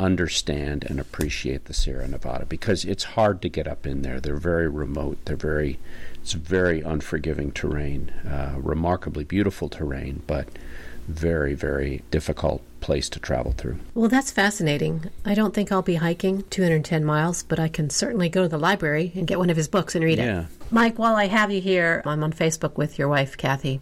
understand 0.00 0.84
and 0.88 0.98
appreciate 0.98 1.66
the 1.66 1.74
Sierra 1.74 2.08
Nevada 2.08 2.46
because 2.46 2.84
it's 2.84 3.04
hard 3.04 3.40
to 3.42 3.48
get 3.48 3.68
up 3.68 3.86
in 3.86 4.02
there. 4.02 4.18
They're 4.18 4.36
very 4.36 4.68
remote. 4.68 5.18
They're 5.26 5.36
very, 5.36 5.78
it's 6.14 6.32
very 6.32 6.80
unforgiving 6.80 7.52
terrain, 7.52 8.10
uh, 8.26 8.54
remarkably 8.56 9.24
beautiful 9.24 9.68
terrain, 9.68 10.22
but 10.26 10.48
very, 11.06 11.54
very 11.54 12.02
difficult 12.10 12.62
place 12.80 13.08
to 13.10 13.20
travel 13.20 13.52
through. 13.52 13.78
Well, 13.94 14.08
that's 14.08 14.30
fascinating. 14.30 15.10
I 15.24 15.34
don't 15.34 15.54
think 15.54 15.70
I'll 15.70 15.82
be 15.82 15.96
hiking 15.96 16.42
210 16.50 17.04
miles, 17.04 17.42
but 17.42 17.58
I 17.58 17.68
can 17.68 17.90
certainly 17.90 18.28
go 18.28 18.42
to 18.42 18.48
the 18.48 18.58
library 18.58 19.12
and 19.14 19.26
get 19.26 19.38
one 19.38 19.50
of 19.50 19.56
his 19.56 19.68
books 19.68 19.94
and 19.94 20.04
read 20.04 20.18
Yeah. 20.18 20.40
it. 20.42 20.46
Mike, 20.72 20.98
while 20.98 21.16
I 21.16 21.26
have 21.26 21.50
you 21.50 21.60
here, 21.60 22.00
I'm 22.06 22.22
on 22.22 22.32
Facebook 22.32 22.76
with 22.76 22.98
your 22.98 23.08
wife, 23.08 23.36
Kathy, 23.36 23.80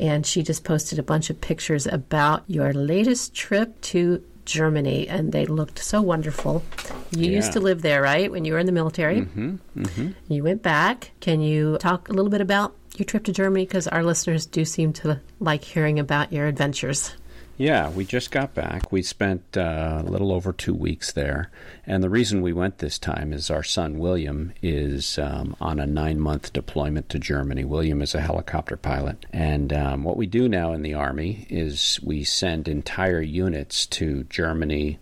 and 0.00 0.26
she 0.26 0.42
just 0.42 0.64
posted 0.64 0.98
a 0.98 1.02
bunch 1.02 1.30
of 1.30 1.40
pictures 1.40 1.86
about 1.86 2.42
your 2.48 2.72
latest 2.72 3.34
trip 3.34 3.80
to 3.82 4.22
Germany, 4.44 5.06
and 5.06 5.30
they 5.30 5.46
looked 5.46 5.78
so 5.78 6.02
wonderful. 6.02 6.64
You 7.10 7.30
used 7.30 7.52
to 7.52 7.60
live 7.60 7.82
there, 7.82 8.02
right, 8.02 8.30
when 8.32 8.44
you 8.44 8.54
were 8.54 8.58
in 8.58 8.66
the 8.66 8.72
military? 8.72 9.20
Mm-hmm, 9.20 9.56
mm-hmm. 9.76 10.32
You 10.32 10.42
went 10.42 10.62
back. 10.62 11.12
Can 11.20 11.40
you 11.40 11.76
talk 11.78 12.08
a 12.08 12.12
little 12.12 12.30
bit 12.30 12.40
about 12.40 12.74
your 12.96 13.04
trip 13.04 13.24
to 13.24 13.32
Germany? 13.32 13.64
Because 13.66 13.86
our 13.86 14.02
listeners 14.02 14.46
do 14.46 14.64
seem 14.64 14.92
to 14.94 15.20
like 15.38 15.62
hearing 15.62 15.98
about 16.00 16.32
your 16.32 16.46
adventures. 16.46 17.12
Yeah, 17.60 17.90
we 17.90 18.04
just 18.04 18.30
got 18.30 18.54
back. 18.54 18.92
We 18.92 19.02
spent 19.02 19.56
uh, 19.56 20.02
a 20.06 20.08
little 20.08 20.30
over 20.30 20.52
two 20.52 20.74
weeks 20.74 21.10
there. 21.10 21.50
And 21.84 22.04
the 22.04 22.08
reason 22.08 22.40
we 22.40 22.52
went 22.52 22.78
this 22.78 23.00
time 23.00 23.32
is 23.32 23.50
our 23.50 23.64
son 23.64 23.98
William 23.98 24.52
is 24.62 25.18
um, 25.18 25.56
on 25.60 25.80
a 25.80 25.86
nine 25.86 26.20
month 26.20 26.52
deployment 26.52 27.08
to 27.08 27.18
Germany. 27.18 27.64
William 27.64 28.00
is 28.00 28.14
a 28.14 28.20
helicopter 28.20 28.76
pilot. 28.76 29.26
And 29.32 29.72
um, 29.72 30.04
what 30.04 30.16
we 30.16 30.28
do 30.28 30.48
now 30.48 30.72
in 30.72 30.82
the 30.82 30.94
Army 30.94 31.48
is 31.50 31.98
we 32.00 32.22
send 32.22 32.68
entire 32.68 33.20
units 33.20 33.86
to 33.86 34.22
Germany, 34.30 35.00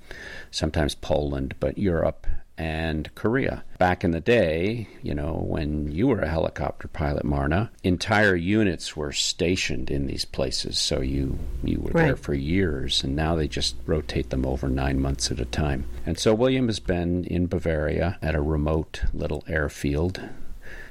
sometimes 0.51 0.95
Poland, 0.95 1.55
but 1.61 1.77
Europe 1.77 2.27
and 2.59 3.15
Korea. 3.15 3.65
Back 3.79 4.05
in 4.05 4.13
the 4.13 4.21
day, 4.21 4.89
you 5.03 5.15
know, 5.15 5.45
when 5.47 5.91
you 5.93 6.07
were 6.07 6.21
a 6.21 6.29
helicopter 6.29 6.89
pilot, 6.89 7.25
Marna, 7.25 7.71
entire 7.83 8.35
units 8.35 8.97
were 8.97 9.13
stationed 9.13 9.91
in 9.91 10.07
these 10.07 10.25
places. 10.25 10.79
So 10.79 11.01
you 11.01 11.39
you 11.63 11.81
were 11.81 11.93
there 11.93 12.17
for 12.17 12.35
years, 12.35 13.03
and 13.05 13.15
now 13.15 13.35
they 13.37 13.49
just 13.49 13.77
rotate 13.87 14.31
them 14.31 14.47
over 14.47 14.69
nine 14.69 15.01
months 15.01 15.31
at 15.31 15.41
a 15.41 15.45
time. 15.45 15.85
And 16.07 16.19
so 16.19 16.35
William 16.35 16.67
has 16.69 16.81
been 16.81 17.25
in 17.25 17.47
Bavaria 17.47 18.19
at 18.23 18.35
a 18.35 18.41
remote 18.41 19.03
little 19.13 19.45
airfield 19.47 20.21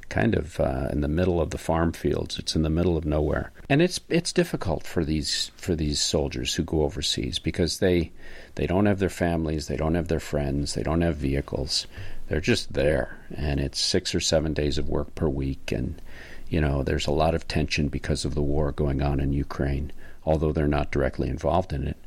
kind 0.09 0.35
of 0.35 0.59
uh, 0.59 0.89
in 0.91 1.01
the 1.01 1.07
middle 1.07 1.41
of 1.41 1.49
the 1.49 1.57
farm 1.57 1.91
fields. 1.91 2.37
It's 2.37 2.55
in 2.55 2.61
the 2.61 2.69
middle 2.69 2.97
of 2.97 3.05
nowhere, 3.05 3.51
and 3.69 3.81
it's 3.81 3.99
it's 4.09 4.33
difficult 4.33 4.83
for 4.83 5.03
these 5.03 5.51
for 5.57 5.75
these 5.75 6.01
soldiers 6.01 6.55
who 6.55 6.63
go 6.63 6.83
overseas 6.83 7.39
because 7.39 7.79
they 7.79 8.11
they 8.55 8.67
don't 8.67 8.85
have 8.85 8.99
their 8.99 9.09
families, 9.09 9.67
they 9.67 9.77
don't 9.77 9.95
have 9.95 10.07
their 10.07 10.19
friends, 10.19 10.73
they 10.73 10.83
don't 10.83 11.01
have 11.01 11.17
vehicles. 11.17 11.87
They're 12.27 12.41
just 12.41 12.73
there, 12.73 13.17
and 13.35 13.59
it's 13.59 13.79
six 13.79 14.15
or 14.15 14.19
seven 14.19 14.53
days 14.53 14.77
of 14.77 14.89
work 14.89 15.13
per 15.15 15.27
week, 15.27 15.71
and 15.71 16.01
you 16.49 16.61
know 16.61 16.83
there's 16.83 17.07
a 17.07 17.11
lot 17.11 17.35
of 17.35 17.47
tension 17.47 17.87
because 17.87 18.25
of 18.25 18.35
the 18.35 18.41
war 18.41 18.71
going 18.71 19.01
on 19.01 19.19
in 19.19 19.33
Ukraine, 19.33 19.91
although 20.25 20.51
they're 20.51 20.67
not 20.67 20.91
directly 20.91 21.29
involved 21.29 21.73
in 21.73 21.87
it. 21.87 21.97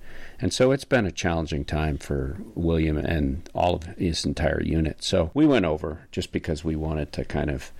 And 0.41 0.53
so 0.53 0.71
it's 0.71 0.85
been 0.85 1.07
a 1.07 1.13
challenging 1.13 1.65
time 1.65 1.99
for 1.99 2.37
William 2.55 2.97
and 2.97 3.49
all 3.55 3.75
of 3.75 3.85
his 3.97 4.25
entire 4.25 4.63
unit. 4.63 5.03
So 5.03 5.31
we 5.35 5.47
went 5.47 5.65
over 5.65 6.07
just 6.13 6.33
because 6.33 6.65
we 6.65 6.77
wanted 6.77 7.13
to 7.15 7.25
kind 7.25 7.51
of 7.51 7.73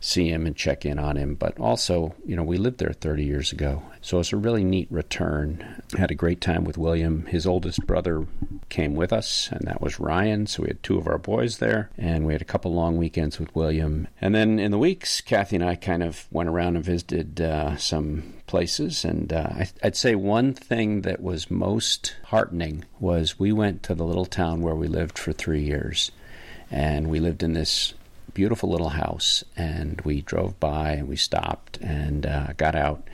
see 0.00 0.30
him 0.30 0.46
and 0.46 0.56
check 0.56 0.84
in 0.84 0.98
on 0.98 1.16
him. 1.16 1.34
But 1.34 1.58
also, 1.58 2.14
you 2.24 2.36
know, 2.36 2.42
we 2.42 2.58
lived 2.58 2.78
there 2.78 2.92
30 2.92 3.24
years 3.24 3.52
ago. 3.52 3.82
So 4.00 4.20
it's 4.20 4.32
a 4.32 4.36
really 4.36 4.64
neat 4.64 4.88
return. 4.90 5.82
Had 5.96 6.10
a 6.10 6.14
great 6.14 6.40
time 6.40 6.64
with 6.64 6.78
William. 6.78 7.26
His 7.26 7.46
oldest 7.46 7.86
brother 7.86 8.26
came 8.68 8.94
with 8.94 9.12
us, 9.12 9.48
and 9.50 9.66
that 9.66 9.80
was 9.80 10.00
Ryan. 10.00 10.46
So 10.46 10.62
we 10.62 10.68
had 10.68 10.82
two 10.82 10.98
of 10.98 11.06
our 11.06 11.18
boys 11.18 11.58
there, 11.58 11.90
and 11.98 12.26
we 12.26 12.32
had 12.32 12.42
a 12.42 12.46
couple 12.46 12.72
long 12.72 12.96
weekends 12.96 13.38
with 13.38 13.54
William. 13.54 14.08
And 14.20 14.34
then 14.34 14.58
in 14.58 14.70
the 14.70 14.78
weeks, 14.78 15.20
Kathy 15.20 15.56
and 15.56 15.64
I 15.64 15.74
kind 15.74 16.02
of 16.02 16.26
went 16.30 16.48
around 16.48 16.76
and 16.76 16.84
visited 16.84 17.40
uh, 17.40 17.76
some 17.76 18.34
places. 18.46 19.04
And 19.04 19.32
uh, 19.32 19.48
I, 19.50 19.68
I'd 19.82 19.96
say 19.96 20.14
one 20.14 20.54
thing 20.54 21.02
that 21.02 21.22
was 21.22 21.50
most 21.50 22.16
heartening 22.24 22.84
was 23.00 23.38
we 23.38 23.52
went 23.52 23.82
to 23.84 23.94
the 23.94 24.04
little 24.04 24.26
town 24.26 24.62
where 24.62 24.74
we 24.74 24.88
lived 24.88 25.18
for 25.18 25.32
three 25.32 25.62
years. 25.62 26.10
And 26.70 27.08
we 27.08 27.20
lived 27.20 27.42
in 27.42 27.52
this 27.52 27.94
beautiful 28.34 28.70
little 28.70 28.90
house. 28.90 29.44
And 29.56 30.00
we 30.02 30.22
drove 30.22 30.58
by 30.60 30.92
and 30.92 31.08
we 31.08 31.16
stopped 31.16 31.78
and 31.78 32.26
uh, 32.26 32.52
got 32.56 32.74
out. 32.74 33.06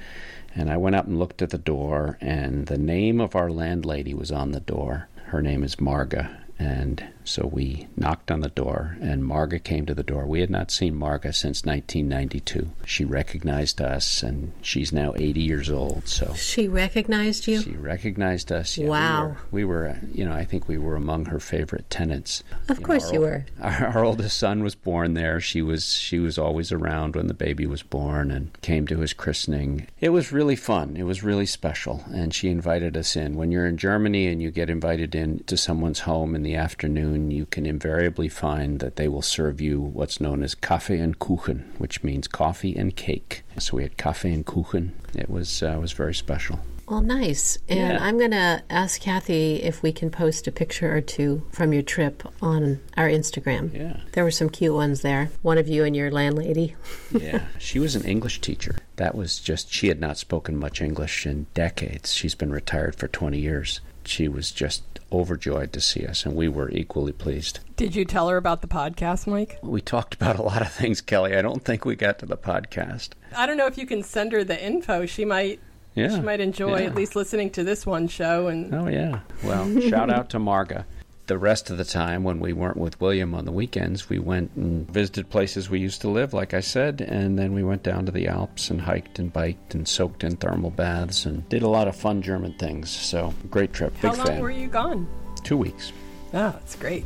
And 0.55 0.71
I 0.71 0.77
went 0.77 0.97
up 0.97 1.07
and 1.07 1.19
looked 1.19 1.41
at 1.41 1.51
the 1.51 1.57
door, 1.57 2.19
and 2.21 2.67
the 2.67 2.77
name 2.77 3.21
of 3.21 3.35
our 3.35 3.51
landlady 3.51 4.13
was 4.13 4.31
on 4.31 4.53
the 4.53 4.61
door. 4.61 5.09
Her 5.27 5.41
name 5.41 5.65
is 5.65 5.77
Marga. 5.77 6.37
And 6.59 7.03
So 7.25 7.47
we 7.47 7.87
knocked 7.97 8.31
on 8.31 8.41
the 8.41 8.49
door, 8.49 8.97
and 9.01 9.23
Marga 9.23 9.63
came 9.63 9.87
to 9.87 9.95
the 9.95 10.03
door. 10.03 10.27
We 10.27 10.41
had 10.41 10.51
not 10.51 10.71
seen 10.71 10.95
Marga 10.95 11.35
since 11.35 11.65
1992. 11.65 12.69
She 12.85 13.05
recognized 13.05 13.81
us, 13.81 14.23
and 14.23 14.53
she's 14.61 14.93
now 14.93 15.13
80 15.17 15.41
years 15.41 15.71
old. 15.71 16.09
So 16.09 16.35
She 16.35 16.69
recognized 16.69 17.47
you? 17.47 17.63
she 17.63 17.71
recognized 17.73 18.51
us. 18.53 18.77
Yeah, 18.77 18.89
Wow. 18.89 19.37
We 19.51 19.65
were, 19.65 19.83
we 19.83 19.89
were, 19.89 19.99
you 20.13 20.25
know, 20.25 20.33
I 20.33 20.45
think 20.45 20.69
we 20.69 20.79
were 20.79 20.97
among 20.97 21.27
her 21.27 21.41
favorite 21.41 21.89
tenants. 21.91 22.43
Of 22.69 22.81
know, 22.81 22.87
course 22.87 23.07
our 23.09 23.13
you 23.15 23.19
ol- 23.21 23.25
were. 23.27 23.47
Our, 23.61 23.87
our 23.97 24.05
oldest 24.05 24.37
son 24.39 24.63
was 24.63 24.75
born 24.75 25.15
there. 25.15 25.41
She 25.41 25.63
was 25.63 25.93
she 25.95 26.19
was 26.19 26.39
always 26.39 26.73
around 26.73 27.15
when 27.17 27.27
the 27.29 27.35
baby 27.35 27.67
was 27.67 27.83
born 27.83 28.31
and 28.31 28.51
came 28.63 28.87
to 28.89 28.99
his 28.99 29.13
christening. 29.13 29.87
It 30.01 30.11
was 30.11 30.33
really 30.33 30.57
fun. 30.57 30.97
It 30.97 31.05
was 31.05 31.23
really 31.23 31.47
special, 31.47 32.05
and 32.13 32.35
she 32.35 32.49
invited 32.49 32.97
us 32.97 33.17
in. 33.17 33.37
When 33.37 33.51
you're 33.53 33.67
in 33.67 33.77
Germany 33.77 34.27
and 34.27 34.43
you 34.43 34.51
get 34.51 34.71
invited 34.71 35.15
in 35.15 35.41
to 35.45 35.57
someone's 35.57 36.01
home 36.01 36.35
in 36.35 36.43
the 36.43 36.55
afternoon, 36.57 37.12
you 37.15 37.47
can 37.47 37.67
invariably 37.67 38.29
find 38.29 38.81
that 38.81 38.97
they 38.97 39.09
will 39.09 39.23
serve 39.23 39.61
you 39.61 39.81
what's 39.81 40.21
known 40.21 40.43
as 40.43 40.55
Kaffee 40.55 41.01
and 41.03 41.19
Kuchen, 41.19 41.65
which 41.79 42.03
means 42.03 42.27
coffee 42.29 42.77
and 42.77 42.95
cake. 42.97 43.43
So 43.59 43.77
we 43.77 43.83
had 43.83 43.97
Kaffee 43.97 44.33
and 44.33 44.47
Kuchen. 44.47 44.91
It 45.15 45.29
was 45.31 45.63
uh, 45.63 45.77
was 45.81 45.93
very 45.93 46.15
special. 46.15 46.61
Well, 46.89 47.01
nice. 47.01 47.59
And 47.69 47.79
Yeah. 47.95 47.99
I'm 48.05 48.19
going 48.19 48.33
to 48.33 48.63
ask 48.69 49.01
Kathy 49.01 49.63
if 49.63 49.83
we 49.83 49.93
can 49.93 50.11
post 50.11 50.47
a 50.47 50.53
picture 50.53 50.95
or 50.95 51.01
two 51.01 51.43
from 51.51 51.73
your 51.73 51.83
trip 51.83 52.23
on 52.43 52.81
our 52.99 53.09
Instagram. 53.09 53.73
Yeah. 53.73 54.01
There 54.13 54.25
were 54.25 54.31
some 54.33 54.51
cute 54.51 54.75
ones 54.75 55.01
there. 55.01 55.31
One 55.43 55.57
of 55.59 55.69
you 55.69 55.85
and 55.85 55.97
your 55.97 56.11
landlady. 56.11 56.75
yeah, 57.13 57.45
she 57.59 57.79
was 57.79 57.95
an 57.95 58.03
English 58.05 58.41
teacher. 58.43 58.77
That 58.97 59.15
was 59.15 59.39
just, 59.39 59.73
she 59.73 59.89
had 59.89 60.01
not 60.01 60.19
spoken 60.19 60.59
much 60.59 60.83
English 60.83 61.25
in 61.25 61.47
decades. 61.55 62.13
She's 62.13 62.35
been 62.35 62.53
retired 62.53 62.97
for 62.97 63.09
20 63.09 63.39
years. 63.39 63.81
She 64.05 64.29
was 64.29 64.51
just 64.51 64.83
overjoyed 65.13 65.73
to 65.73 65.81
see 65.81 66.07
us, 66.07 66.25
and 66.25 66.35
we 66.35 66.49
were 66.49 66.71
equally 66.71 67.13
pleased. 67.13 67.61
Did 67.77 67.95
you 67.95 68.05
tell 68.05 68.29
her 68.29 68.37
about 68.37 68.63
the 68.63 68.69
podcast, 68.69 69.27
Mike? 69.27 69.59
We 69.63 69.81
talked 69.81 70.15
about 70.15 70.39
a 70.39 70.43
lot 70.43 70.63
of 70.63 70.73
things, 70.73 71.01
Kelly. 71.01 71.37
I 71.37 71.43
don't 71.43 71.65
think 71.65 71.85
we 71.85 71.97
got 71.97 72.19
to 72.21 72.27
the 72.27 72.37
podcast. 72.37 73.11
I 73.37 73.47
don't 73.47 73.57
know 73.57 73.67
if 73.67 73.79
you 73.79 73.87
can 73.87 74.03
send 74.03 74.33
her 74.33 74.45
the 74.45 74.63
info. 74.63 75.07
She 75.07 75.25
might. 75.25 75.61
Yeah. 75.95 76.15
She 76.15 76.21
might 76.23 76.41
enjoy 76.41 76.81
yeah. 76.81 76.87
at 76.87 76.95
least 76.95 77.15
listening 77.15 77.51
to 77.51 77.65
this 77.65 77.85
one 77.85 78.09
show. 78.09 78.47
And 78.49 78.75
Oh, 78.75 78.89
yeah. 78.89 79.21
Well, 79.45 79.81
shout 79.81 80.09
out 80.11 80.31
to 80.31 80.39
Marga. 80.39 80.85
The 81.33 81.39
rest 81.39 81.71
of 81.71 81.79
the 81.79 81.85
time, 81.87 82.25
when 82.25 82.41
we 82.41 82.53
weren't 82.53 82.77
with 82.77 83.01
William 83.01 83.35
on 83.35 83.47
the 83.47 83.53
weekends, 83.53 84.11
we 84.11 84.19
went 84.19 84.51
and 84.55 84.87
visited 84.91 85.31
places 85.31 85.71
we 85.71 85.81
used 85.81 86.03
to 86.03 86.11
live, 86.11 86.35
like 86.35 86.53
I 86.53 86.61
said, 86.61 87.01
and 87.01 87.39
then 87.39 87.55
we 87.55 87.63
went 87.63 87.83
down 87.83 88.05
to 88.05 88.13
the 88.13 88.29
Alps 88.29 88.69
and 88.69 88.83
hiked 88.83 89.19
and 89.19 89.33
biked 89.33 89.75
and 89.75 89.89
soaked 89.89 90.25
in 90.25 90.37
thermal 90.37 90.69
baths 90.69 91.25
and 91.25 91.49
did 91.49 91.63
a 91.63 91.69
lot 91.69 91.89
of 91.89 91.97
fun 91.97 92.21
German 92.21 92.53
things. 92.59 92.91
So, 92.91 93.33
great 93.51 93.73
trip. 93.73 93.97
how 93.97 94.11
Big 94.11 94.19
long 94.19 94.27
fan. 94.27 94.41
were 94.43 94.51
you 94.51 94.67
gone? 94.69 95.09
Two 95.43 95.57
weeks. 95.57 95.95
Oh, 96.35 96.51
that's 96.51 96.77
great. 96.77 97.05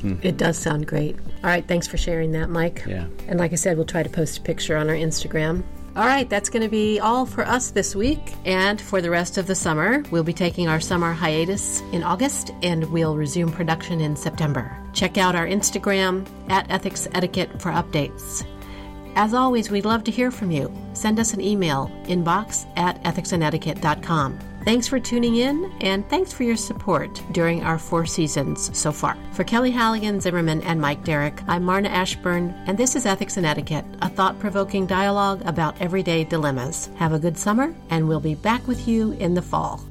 Hmm. 0.00 0.16
It 0.20 0.36
does 0.36 0.58
sound 0.58 0.88
great. 0.88 1.16
All 1.20 1.50
right, 1.50 1.64
thanks 1.68 1.86
for 1.86 1.96
sharing 1.96 2.32
that, 2.32 2.50
Mike. 2.50 2.82
Yeah. 2.88 3.06
And 3.28 3.38
like 3.38 3.52
I 3.52 3.54
said, 3.54 3.76
we'll 3.76 3.86
try 3.86 4.02
to 4.02 4.10
post 4.10 4.38
a 4.38 4.40
picture 4.40 4.76
on 4.76 4.88
our 4.90 4.96
Instagram. 4.96 5.62
All 5.96 6.06
right, 6.06 6.30
that's 6.30 6.48
going 6.48 6.62
to 6.62 6.68
be 6.68 7.00
all 7.00 7.26
for 7.26 7.44
us 7.44 7.72
this 7.72 7.96
week. 7.96 8.34
And 8.44 8.80
for 8.80 9.02
the 9.02 9.10
rest 9.10 9.38
of 9.38 9.48
the 9.48 9.56
summer, 9.56 10.04
we'll 10.10 10.22
be 10.22 10.32
taking 10.32 10.68
our 10.68 10.78
summer 10.78 11.12
hiatus 11.12 11.80
in 11.92 12.04
August 12.04 12.52
and 12.62 12.84
we'll 12.92 13.16
resume 13.16 13.50
production 13.50 14.00
in 14.00 14.14
September. 14.14 14.76
Check 14.92 15.18
out 15.18 15.34
our 15.34 15.46
Instagram 15.46 16.28
at 16.48 16.70
Ethics 16.70 17.08
Etiquette 17.12 17.60
for 17.60 17.72
updates. 17.72 18.46
As 19.16 19.34
always, 19.34 19.70
we'd 19.70 19.84
love 19.84 20.04
to 20.04 20.12
hear 20.12 20.30
from 20.30 20.52
you. 20.52 20.72
Send 20.92 21.18
us 21.18 21.34
an 21.34 21.40
email, 21.40 21.90
inbox 22.04 22.66
at 22.78 23.02
ethicsandetiquette.com. 23.02 24.49
Thanks 24.62 24.86
for 24.86 25.00
tuning 25.00 25.36
in, 25.36 25.72
and 25.80 26.06
thanks 26.10 26.34
for 26.34 26.42
your 26.42 26.56
support 26.56 27.22
during 27.32 27.62
our 27.62 27.78
four 27.78 28.04
seasons 28.04 28.76
so 28.76 28.92
far. 28.92 29.16
For 29.32 29.42
Kelly 29.42 29.70
Halligan 29.70 30.20
Zimmerman 30.20 30.60
and 30.62 30.78
Mike 30.78 31.02
Derrick, 31.02 31.40
I'm 31.48 31.64
Marna 31.64 31.88
Ashburn, 31.88 32.50
and 32.66 32.76
this 32.76 32.94
is 32.94 33.06
Ethics 33.06 33.38
and 33.38 33.46
Etiquette, 33.46 33.86
a 34.02 34.08
thought 34.10 34.38
provoking 34.38 34.86
dialogue 34.86 35.40
about 35.46 35.80
everyday 35.80 36.24
dilemmas. 36.24 36.90
Have 36.96 37.14
a 37.14 37.18
good 37.18 37.38
summer, 37.38 37.74
and 37.88 38.06
we'll 38.06 38.20
be 38.20 38.34
back 38.34 38.66
with 38.68 38.86
you 38.86 39.12
in 39.12 39.32
the 39.32 39.42
fall. 39.42 39.89